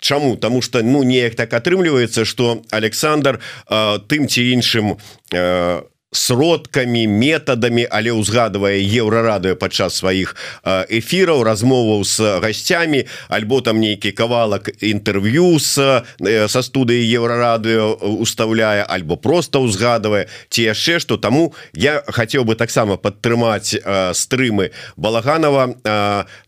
Чаму 0.00 0.36
Таму 0.36 0.62
что 0.62 0.82
ну 0.82 1.02
неяк 1.02 1.36
так 1.36 1.54
атрымліваецца 1.54 2.24
что 2.26 2.62
Александр 2.70 3.38
тым 3.70 4.26
ці 4.26 4.42
іншым 4.42 4.98
у 4.98 5.95
сродкамі 6.16 7.06
метадамі 7.06 7.84
але 7.90 8.16
ўзгадывае 8.16 8.80
еўрарадыо 8.80 9.56
падчас 9.60 10.00
сваіх 10.00 10.34
эфіраў 10.64 11.44
размоваў 11.44 12.04
з 12.08 12.40
гасцямі 12.40 13.04
альбо 13.28 13.60
там 13.60 13.80
нейкі 13.80 14.12
кавалак 14.16 14.72
інтэрв'ю 14.80 15.58
с 15.60 16.02
са 16.48 16.60
студыі 16.62 17.04
еўрарадыо 17.04 17.94
уставляе 18.00 18.82
альбо 18.82 19.16
просто 19.16 19.60
ўзгадывае 19.60 20.26
ці 20.48 20.62
яшчэ 20.72 20.98
што. 21.02 21.16
Таму 21.16 21.52
я 21.74 22.02
хацеў 22.06 22.44
бы 22.44 22.54
таксама 22.54 22.96
падтрымаць 22.96 23.76
стрымы 24.14 24.70
балаганова 24.96 25.76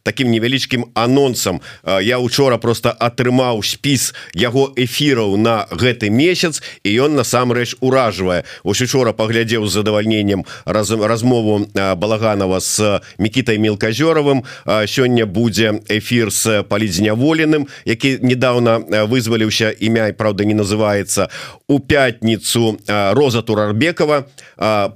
таким 0.02 0.30
невялічкім 0.30 0.92
анонсам. 0.94 1.60
Я 1.84 2.18
учора 2.18 2.58
просто 2.58 2.92
атрымаў 2.92 3.62
спіс 3.62 4.14
яго 4.34 4.72
эфіраў 4.76 5.36
на 5.36 5.66
гэты 5.70 6.10
месяц 6.10 6.62
і 6.84 6.94
ён 7.08 7.18
насамрэч 7.18 7.76
уражвае. 7.80 8.44
Ось 8.62 8.82
учора 8.82 9.12
паглядзеў 9.12 9.57
з 9.66 9.72
задавальненнем 9.72 10.44
раз 10.64 10.90
размову 10.90 11.66
балаганова 11.74 12.60
с 12.60 13.00
мікітай 13.18 13.58
мелказёровым 13.58 14.44
сёння 14.86 15.26
будзе 15.26 15.80
эфир 15.88 16.30
с 16.30 16.62
палідзняволеным 16.62 17.66
які 17.84 18.18
недавно 18.22 18.82
вызваліўся 19.06 19.70
імя 19.78 20.08
Праўда 20.12 20.44
не 20.44 20.54
называется. 20.54 21.28
У 21.68 21.80
пятніцу 21.80 22.78
роза 22.88 23.42
турарбекова 23.42 24.26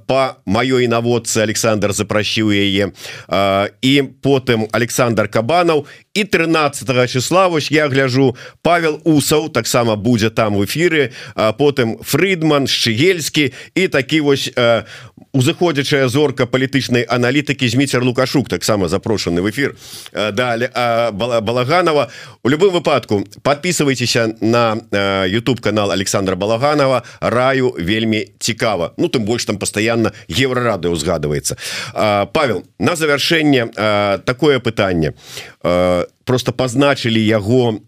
по 0.07 0.35
маёй 0.45 0.87
наводцы 0.87 1.39
Александр 1.39 1.93
запрасіў 1.93 2.51
яе 2.51 2.91
і 3.81 3.93
потым 4.21 4.67
Александр 4.71 5.27
кабанаў 5.27 5.85
і 6.13 6.23
13 6.23 7.09
числа 7.09 7.47
вось 7.47 7.71
я 7.71 7.87
гляжу 7.87 8.35
Павел 8.61 9.01
усаў 9.03 9.49
таксама 9.49 9.95
будзе 9.95 10.29
там 10.29 10.55
в 10.55 10.65
эфиры 10.65 11.11
потым 11.35 11.97
Фридман 12.03 12.67
шчыгельскі 12.67 13.53
і 13.75 13.87
такі 13.87 14.21
вось 14.21 14.51
узыходзячая 15.33 16.07
зорка 16.07 16.45
палітычнай 16.45 17.05
аналітыкі 17.09 17.67
зміцер 17.67 18.03
лукашук 18.03 18.49
таксама 18.49 18.87
запрошаны 18.87 19.41
в 19.41 19.49
эфир 19.49 19.75
далі 20.13 20.69
балаганова. 21.11 22.09
У 22.43 22.49
любым 22.49 22.69
выпадку 22.69 23.25
подписывайтеся 23.41 24.35
на 24.41 24.77
YouTube 25.25 25.61
канал 25.61 25.91
Александра 25.91 26.35
балаганова. 26.35 27.03
Раю 27.21 27.75
вельмі 27.79 28.27
цікава. 28.39 28.93
Ну 28.97 29.07
тым 29.07 29.25
больш 29.25 29.45
там 29.45 29.57
постоянно 29.57 30.13
еврорады 30.27 30.89
узгадывается 30.89 31.57
Павел 31.93 32.63
на 32.79 32.95
завяршэнне 32.95 33.65
такое 34.25 34.59
пытанне 34.59 35.13
просто 36.25 36.51
пазначылі 36.51 37.19
яго 37.19 37.79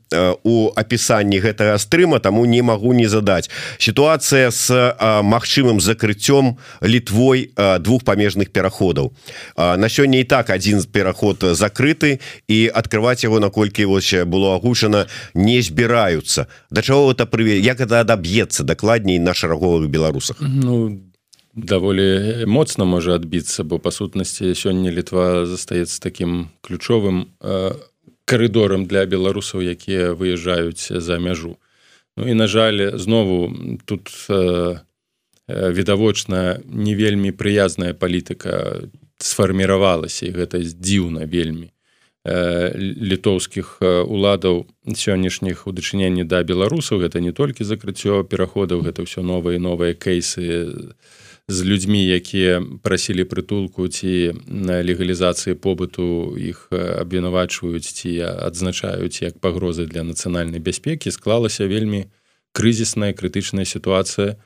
у 0.43 0.72
апісанні 0.76 1.39
гэтага 1.39 1.78
стрыма 1.80 2.20
таму 2.20 2.45
не 2.45 2.61
магу 2.61 2.93
не 2.93 3.07
задаць. 3.07 3.49
Сітуацыя 3.78 4.51
с 4.51 4.70
магчымым 5.24 5.80
закрыццём 5.80 6.57
літвой 6.82 7.51
двух 7.80 8.03
памежных 8.03 8.51
пераходаў. 8.51 9.13
На 9.57 9.88
сёння 9.88 10.20
і 10.20 10.24
так 10.24 10.49
один 10.49 10.84
пераход 10.84 11.43
закрыты 11.43 12.20
і 12.47 12.72
открываць 12.74 13.24
яго 13.24 13.39
наколькі 13.39 13.86
вось 13.86 14.13
было 14.26 14.55
агучана 14.55 15.07
не 15.34 15.61
збіраюцца. 15.61 16.47
Да 16.72 16.82
чаго 16.82 17.11
это 17.11 17.26
прыве 17.26 17.59
як 17.59 17.80
это 17.80 17.99
адаб'ецца 18.01 18.63
дакладней 18.63 19.20
на 19.20 19.34
шараговых 19.34 19.88
беларусах? 19.88 20.38
Ну 20.39 20.99
даволі 21.55 22.43
моцна 22.47 22.86
можа 22.86 23.16
адбіцца 23.16 23.63
бо 23.63 23.80
па 23.80 23.91
сутнасці 23.91 24.51
сёння 24.59 24.91
літва 24.91 25.45
застаецца 25.47 26.03
таким 26.03 26.51
ключовым 26.61 27.32
карыдорам 28.26 28.86
для 28.90 29.06
беларусаў 29.06 29.62
якія 29.62 30.14
выязджаюць 30.18 30.90
за 30.90 31.18
мяжу. 31.22 31.58
Ну 32.18 32.28
і 32.28 32.34
на 32.34 32.48
жаль 32.48 32.98
знову 32.98 33.54
тут 33.86 34.10
э, 34.30 34.80
відавочна 35.48 36.60
не 36.66 36.96
вельмі 36.96 37.32
прыязная 37.32 37.94
палітыка 37.94 38.90
сфарміравалася 39.18 40.26
і 40.26 40.36
гэта 40.36 40.58
дзіўна 40.58 41.30
вельмі 41.30 41.70
э, 42.26 42.74
літоўскіх 42.78 43.82
уладаў 43.82 44.66
сённяшніх 44.90 45.68
у 45.68 45.72
дачыненні 45.72 46.24
да 46.24 46.42
беларусаў. 46.44 47.06
Гэта 47.06 47.22
не 47.22 47.32
толькі 47.32 47.64
закрыццё 47.64 48.24
пераходаў 48.24 48.82
гэта 48.82 49.06
ўсё 49.06 49.22
новыя 49.22 49.60
новыя 49.60 49.94
кейсы 49.94 50.74
з 51.48 51.64
людзьмі 51.66 52.02
якія 52.02 52.64
прасілі 52.82 53.24
прытулку 53.30 53.86
ці 53.88 54.34
на 54.50 54.82
легалізацыі 54.82 55.54
побыту 55.62 56.34
іх 56.41 56.74
абвінавачваюць 56.74 57.86
ці 57.86 58.12
адзначаюць 58.26 59.22
як 59.22 59.38
пагрозы 59.38 59.86
для 59.86 60.02
нацыянальнай 60.02 60.60
бяспекі 60.60 61.14
склалася 61.14 61.70
вельмі 61.70 62.10
крызісная 62.52 63.14
крытычная 63.14 63.66
сітуацыя 63.66 64.41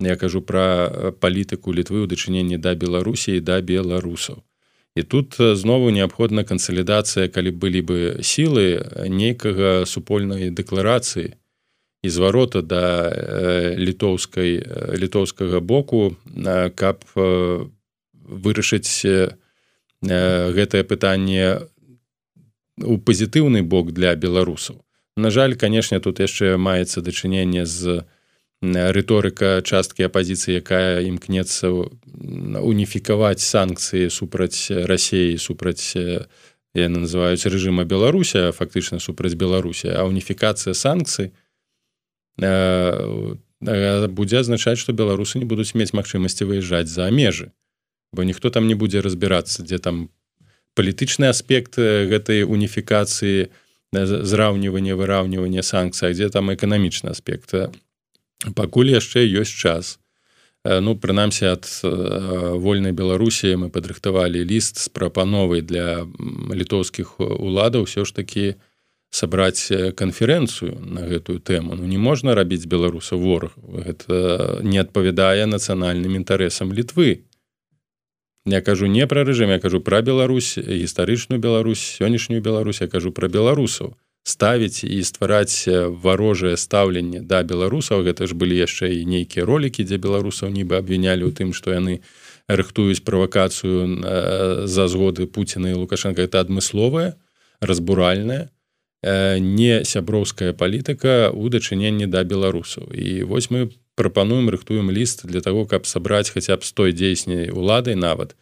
я 0.00 0.16
кажу 0.16 0.40
пра 0.40 1.12
палітыку 1.20 1.74
літвы 1.74 2.02
ў 2.02 2.08
дачыненні 2.08 2.56
да 2.56 2.74
беларусі 2.74 3.40
да 3.42 3.60
беларусаў. 3.60 4.40
І 4.94 5.02
тут 5.02 5.36
знову 5.38 5.90
неабходна 5.90 6.44
кансалідацыя 6.44 7.28
калі 7.28 7.50
былі 7.50 7.82
бы 7.82 7.98
сілы 8.22 8.82
нейкага 9.10 9.86
супольнай 9.86 10.50
дэкларацыі 10.50 11.37
і 12.08 12.10
зварота 12.10 12.64
да 12.64 13.12
літоўскай 13.76 14.64
літоўскага 14.96 15.60
боку 15.60 16.16
каб 16.74 17.04
вырашыць 17.14 19.04
гэтае 20.00 20.84
пытанне 20.88 21.68
у 22.80 22.96
пазітыўны 22.98 23.62
бок 23.62 23.92
для 23.92 24.14
беларусаў. 24.14 24.80
На 25.18 25.30
жаль 25.30 25.58
канешне 25.58 25.98
тут 26.00 26.20
яшчэ 26.22 26.56
маецца 26.56 27.02
дачыненне 27.02 27.66
з 27.66 28.06
рыторыка 28.62 29.62
часткі 29.62 30.06
апазіцыі 30.06 30.58
якая 30.62 31.02
імкнецца 31.06 31.70
уніфікаваць 32.62 33.42
санкцыі 33.42 34.10
супраць 34.10 34.70
рассеі 34.70 35.38
супраць 35.38 35.94
яны 36.74 37.02
называюць 37.02 37.46
рэжыма 37.46 37.84
Беларуся 37.84 38.52
фактычна 38.52 38.98
супраць 39.02 39.34
Беларусі. 39.34 39.90
А 39.94 40.06
уніфікацыя 40.06 40.74
санкцый 40.74 41.34
будзе 43.60 44.38
азначаць 44.38 44.78
што 44.78 44.92
беларусы 44.92 45.38
не 45.38 45.44
будуць 45.44 45.74
мець 45.74 45.92
магчымасці 45.92 46.44
выязджаць 46.44 46.88
за 46.88 47.10
межы 47.10 47.50
бо 48.12 48.22
ніхто 48.22 48.50
там 48.50 48.66
не 48.66 48.74
будзе 48.74 49.02
разбірацца 49.02 49.62
дзе 49.62 49.78
там 49.78 50.08
палітычны 50.78 51.26
аспект 51.26 51.78
гэтай 51.78 52.46
уніфікацыі 52.46 53.50
зраўнівання 53.92 54.94
выраўнівання 54.94 55.62
санкцый 55.62 56.14
дзе 56.14 56.28
там 56.28 56.52
эканамічны 56.52 57.10
аспект. 57.10 57.54
Пакуль 58.54 58.92
яшчэ 58.92 59.24
ёсць 59.24 59.56
час. 59.56 59.98
Ну 60.64 60.94
прынамсі 60.94 61.48
ад 61.48 61.64
вольнай 61.82 62.92
беларусі 62.92 63.56
мы 63.56 63.70
падрыхтавалі 63.70 64.44
ліст 64.44 64.78
з 64.78 64.88
прапановай 64.92 65.62
для 65.62 66.04
літоўскіх 66.52 67.20
уладаў 67.20 67.88
все 67.88 68.04
ж 68.04 68.14
таки 68.14 68.54
сабраць 69.10 69.72
канферэнцыю 69.96 70.78
на 70.80 71.06
гэтую 71.08 71.40
тэму. 71.40 71.74
Ну 71.74 71.86
не 71.88 71.98
можна 71.98 72.34
рабіць 72.34 72.68
беларусаў 72.68 73.18
вораг. 73.20 73.52
Гэта 73.56 74.60
не 74.62 74.78
адпавядае 74.78 75.46
нацыянальным 75.46 76.16
інтарэсам 76.16 76.72
літвы. 76.72 77.24
Я 78.44 78.60
кажу 78.60 78.86
не 78.86 79.06
пра 79.06 79.24
рэжым 79.24 79.50
я 79.50 79.60
кажу 79.60 79.80
пра 79.80 80.00
Беларусь 80.02 80.56
гістарычную 80.56 81.40
Беларусь 81.40 81.80
сённяшнюю 82.00 82.40
Беларусь 82.42 82.80
я 82.80 82.88
кажу 82.88 83.12
пра 83.12 83.28
беларусаў. 83.28 83.96
Ставіць 84.24 84.84
і 84.84 85.00
ствараць 85.02 85.64
варожае 86.04 86.56
стаўленне 86.56 87.20
да 87.20 87.42
беларусаў. 87.42 88.04
Гэта 88.04 88.28
ж 88.28 88.36
былі 88.36 88.56
яшчэ 88.60 88.92
і 89.00 89.04
нейкія 89.08 89.48
ролікі 89.48 89.84
дзе 89.88 89.96
беларусаў 89.96 90.52
нібы 90.52 90.76
абвінялі 90.76 91.24
ў 91.24 91.32
тым 91.32 91.56
што 91.56 91.72
яны 91.72 92.04
рыхтуюць 92.48 93.04
правакацыю 93.04 94.04
за 94.68 94.84
згоды 94.88 95.24
Пуціна 95.26 95.72
і 95.72 95.80
лукашенко 95.80 96.20
это 96.20 96.40
адмысловая 96.40 97.16
разбуральная 97.60 98.52
не 99.02 99.84
сяброўская 99.84 100.52
палітыка 100.52 101.30
у 101.30 101.48
дачыненні 101.48 102.06
да 102.06 102.24
беларусаў. 102.24 102.90
І 102.90 103.22
вось 103.22 103.50
мы 103.50 103.70
прапануем 103.94 104.50
рыхтуем 104.50 104.90
ліст 104.90 105.26
для 105.26 105.40
того 105.40 105.66
каб 105.66 105.86
сабраць 105.86 106.30
хаця 106.30 106.56
б 106.56 106.64
стой 106.64 106.92
дзейсняй 106.92 107.50
уладай 107.50 107.94
нават 107.94 108.34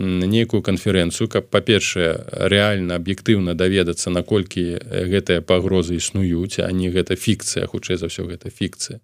нейкую 0.00 0.62
канферэнцыю 0.62 1.28
каб 1.28 1.48
па-першае 1.52 2.24
рэальна 2.52 2.96
аб'ектыўна 2.96 3.54
даведацца 3.54 4.08
наколькі 4.10 4.80
гэтыя 5.12 5.44
пагрозы 5.44 5.96
існуюць 6.00 6.60
а 6.64 6.70
не 6.72 6.88
гэта 6.88 7.16
фікцыя 7.16 7.66
хутчэй 7.66 7.96
за 7.96 8.08
ўсё 8.08 8.24
гэта 8.24 8.48
фікцыя. 8.48 9.00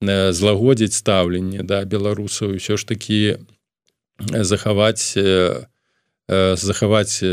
Злагодзіць 0.00 0.96
стаўленне 0.96 1.64
да 1.64 1.84
беларусаў 1.84 2.56
ўсё 2.56 2.80
ж 2.80 2.84
такі 2.88 3.20
захаваць 4.20 5.12
захаваць 6.28 7.24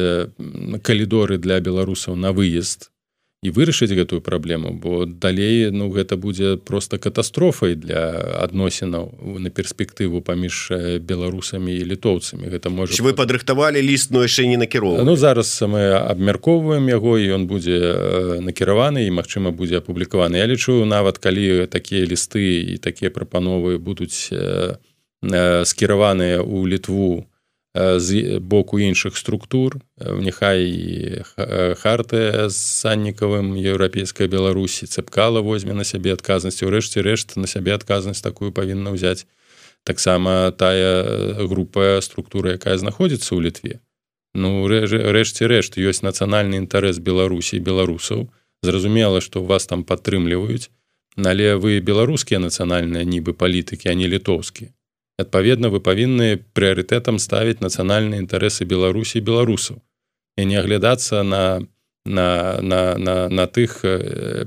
калідоры 0.82 1.38
для 1.38 1.60
беларусаў 1.60 2.16
на 2.16 2.32
выезд 2.32 2.92
і 3.46 3.52
вырашыць 3.54 3.94
гэтую 3.94 4.22
праблему 4.26 4.74
бо 4.74 5.06
далей 5.06 5.70
ну 5.70 5.90
гэта 5.94 6.18
будзе 6.18 6.58
просто 6.58 6.98
катастрофай 6.98 7.76
для 7.76 8.18
адносінаў 8.42 9.38
на 9.38 9.50
перспектыву 9.50 10.22
паміж 10.26 10.72
беларусамі 11.06 11.76
і 11.76 11.84
літоўцамі. 11.94 12.50
Гэта 12.50 12.74
можа 12.74 12.98
вы 13.06 13.14
падрыхтавалі 13.14 13.82
ліст 13.86 14.10
но 14.10 14.26
яшчэ 14.26 14.50
не 14.50 14.58
накіроў 14.58 15.04
Ну 15.06 15.16
зараз 15.16 15.52
мы 15.70 15.94
абмяркоўваем 15.94 16.90
яго 16.90 17.20
і 17.22 17.38
ён 17.38 17.46
будзе 17.46 17.78
накіраваны 18.42 19.06
і 19.06 19.14
магчыма 19.14 19.54
будзе 19.54 19.78
апублікаваны. 19.78 20.42
Я 20.42 20.48
лічу 20.50 20.86
нават 20.86 21.22
калі 21.22 21.68
такія 21.70 22.06
лісты 22.10 22.74
і 22.74 22.78
такія 22.82 23.14
прапановы 23.14 23.78
будуць 23.78 24.34
скіраваныя 25.22 26.42
ў 26.42 26.60
літву 26.66 27.30
у 27.30 27.35
з 27.76 28.40
боку 28.40 28.80
іншых 28.80 29.18
структур. 29.18 29.80
Няхай 30.00 31.24
харты 31.76 32.48
з 32.48 32.56
саннікавым 32.56 33.60
еўрапейскай 33.60 34.32
беларусі 34.32 34.88
цепкала 34.88 35.42
возьме 35.42 35.74
на 35.74 35.84
сябе 35.84 36.16
адказнасць. 36.16 36.64
Урэшце 36.64 37.04
рэшт 37.04 37.36
на 37.36 37.48
сябе 37.48 37.76
адказнасць 37.76 38.24
такую 38.24 38.56
павінна 38.56 38.96
ўзяць. 38.96 39.28
Таксама 39.84 40.56
тая 40.56 41.44
група 41.44 42.00
структура 42.02 42.56
якая 42.56 42.80
знаходзіцца 42.80 43.36
ў 43.36 43.40
літве. 43.44 43.74
Ну 44.34 44.68
рэшце 44.72 45.44
рэшт 45.52 45.76
ёсць 45.76 46.00
нацыянальны 46.00 46.64
інтарэс 46.64 47.04
беларусій 47.04 47.60
беларусаў. 47.60 48.32
Зразумела 48.64 49.20
што 49.20 49.44
вас 49.44 49.68
там 49.68 49.84
падтрымліваюць 49.84 50.72
але 51.24 51.56
вы 51.56 51.80
беларускія 51.80 52.40
нацыянальныя 52.44 53.08
нібы 53.08 53.32
палітыкі 53.34 53.88
а 53.88 53.94
не 53.96 54.08
літоўскія 54.08 54.75
адпаведна 55.18 55.70
вы 55.72 55.80
павінны 55.80 56.44
прыярытэтам 56.58 57.20
ставіць 57.20 57.64
нацыянальныя 57.64 58.20
інтарэсы 58.20 58.68
беларусій 58.68 59.24
беларусаў 59.24 59.80
і 60.38 60.46
не 60.46 60.60
аглядацца 60.60 61.24
на 61.24 61.64
на 62.06 62.62
на 62.62 62.98
на 62.98 63.30
на 63.30 63.46
тых 63.48 63.82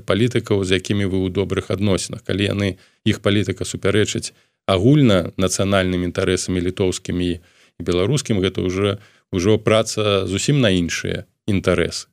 палітыкаў 0.05 0.63
з 0.63 0.79
якімі 0.79 1.09
вы 1.11 1.17
ў 1.25 1.33
добрых 1.33 1.71
адносінах. 1.73 2.23
Калі 2.23 2.43
яны 2.45 2.67
іх 3.03 3.19
палітыка 3.19 3.65
супярэчыць 3.65 4.31
агульна 4.69 5.33
нацыянальнымі 5.35 6.07
інтарэсамі 6.07 6.61
літоўскімі 6.61 7.29
і 7.35 7.81
беларускім 7.83 8.39
гэта 8.39 8.63
уже 8.63 9.01
ўжо 9.33 9.57
праца 9.59 10.25
зусім 10.25 10.61
на 10.61 10.71
іншыя 10.71 11.25
інтарэсы. 11.49 12.07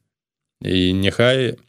І 0.65 0.97
няхай 0.97 1.61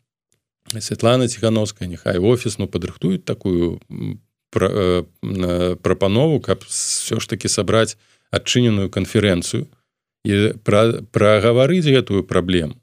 Святлана 0.67 1.27
ціхановская 1.27 1.87
няхай 1.87 2.19
офіс 2.19 2.57
ну 2.57 2.67
падрыхтуюць 2.67 3.23
такую 3.23 3.79
Э, 3.87 4.15
прапанову 4.51 6.39
каб 6.39 6.63
все 6.67 7.19
ж 7.19 7.29
таки 7.29 7.47
сабраць 7.47 7.97
адчыненую 8.31 8.89
канферэнцыю 8.89 9.67
і 10.25 10.53
прагаварыць 10.63 11.87
гэтую 11.87 12.23
праблему. 12.23 12.75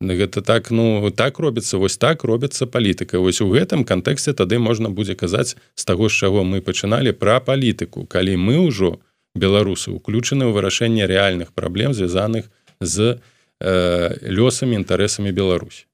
Гэта 0.00 0.42
так 0.42 0.70
ну 0.70 1.10
так 1.10 1.38
робіцца 1.38 1.78
вось 1.78 1.98
так 1.98 2.22
робіцца 2.22 2.66
палітыка. 2.66 3.18
Вось 3.18 3.40
у 3.40 3.50
гэтым 3.50 3.82
кантэксце 3.84 4.32
тады 4.32 4.58
можна 4.58 4.90
будзе 4.90 5.18
казаць 5.18 5.56
з 5.74 5.84
таго 5.84 6.08
з 6.08 6.14
чаго 6.14 6.44
мы 6.44 6.62
пачыналі 6.62 7.12
пра 7.12 7.40
палітыку 7.40 8.06
калі 8.06 8.36
мы 8.38 8.62
ўжо 8.62 9.00
беларусы 9.34 9.90
уключаны 9.90 10.46
ў 10.46 10.54
вырашэнне 10.54 11.02
рэальных 11.02 11.50
праблем 11.52 11.94
звязаных 11.98 12.46
з 12.80 13.18
э, 13.58 14.14
лёсамі 14.22 14.78
інтарэсамі 14.78 15.34
Беларусі 15.34 15.87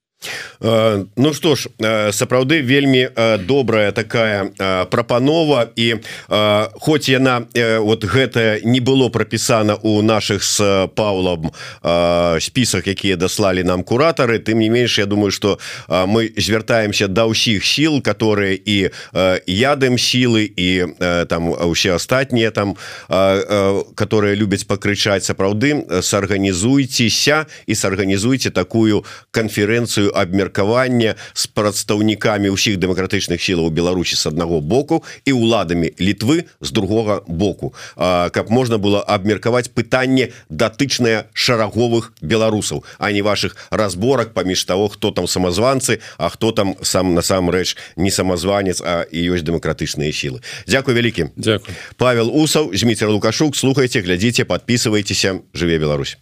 Ну 0.61 1.33
што 1.35 1.55
ж 1.57 1.69
сапраўды 2.13 2.63
вельмі 2.63 3.09
добрая 3.45 3.93
такая 3.93 4.51
прапанова. 4.91 5.69
І 5.77 6.01
хоць 6.81 7.09
яна 7.09 7.47
вот 7.81 8.05
гэта 8.05 8.61
не 8.65 8.81
было 8.81 9.09
прапісана 9.09 9.75
у 9.83 10.03
наших 10.03 10.45
с 10.45 10.89
Паулом 10.95 11.51
спісах 12.41 12.87
якія 12.87 13.17
даслалі 13.17 13.65
нам 13.65 13.83
куратары 13.83 14.39
тым 14.39 14.59
не 14.59 14.71
менш 14.71 14.99
Я 14.99 15.07
думаю 15.07 15.31
что 15.31 15.59
мы 15.89 16.33
звяртаемся 16.37 17.09
да 17.09 17.27
ўсіх 17.27 17.67
сіл 17.67 18.01
которые 18.01 18.57
і 18.57 18.91
ядым 19.47 19.99
сілы 19.99 20.49
і 20.49 20.87
там 21.29 21.51
усе 21.51 21.95
астатнія 21.95 22.51
там 22.51 22.77
которые 23.95 24.35
любяць 24.35 24.65
пакрычаць. 24.65 25.25
Сапраўды 25.25 25.85
сарганізуйцеся 26.03 27.47
і 27.67 27.75
сарганізуйце 27.75 28.51
такую 28.51 29.05
канферэнцыю 29.31 30.14
абмеркавання 30.15 31.15
з 31.35 31.47
прадстаўнікамі 31.51 32.55
ўсіх 32.55 32.79
дэмакратычных 32.79 33.43
сілаў 33.43 33.71
Беларусі 33.75 34.17
з 34.17 34.31
аднаго 34.31 34.61
боку 34.61 35.03
і 35.27 35.35
уладамі 35.35 35.91
літвы 36.01 36.47
з 36.61 36.71
другога 36.71 37.23
боку. 37.27 37.75
А, 37.97 38.31
каб 38.31 38.51
можна 38.51 38.79
было 38.79 39.03
абмеркаваць 39.03 39.69
пытанне 39.75 40.31
датычнае 40.49 41.27
шараговых 41.35 42.15
беларусаў 42.23 42.85
а 42.99 43.13
не 43.13 43.23
ваших 43.23 43.57
разборак 43.71 44.35
паміж 44.35 44.65
того 44.65 44.89
хто 44.89 45.11
там 45.11 45.27
самазванцы 45.27 46.01
А 46.19 46.29
хто 46.29 46.53
там 46.53 46.77
сам 46.83 47.15
насамрэч 47.15 47.77
не 47.97 48.11
самазванец 48.11 48.81
а 48.81 49.05
і 49.11 49.35
ёсць 49.35 49.45
дэмакратычныя 49.45 50.13
сілы. 50.13 50.41
Дякую 50.67 50.97
вялікі. 50.97 51.35
Дякую 51.37 51.75
Павел 51.97 52.31
усаў 52.31 52.71
зміцер 52.75 53.11
лукашук. 53.11 53.57
Слухайте 53.57 54.01
глядзіце 54.01 54.45
подписывайтеся 54.45 55.41
жыве 55.55 55.79
Беларусь 55.79 56.19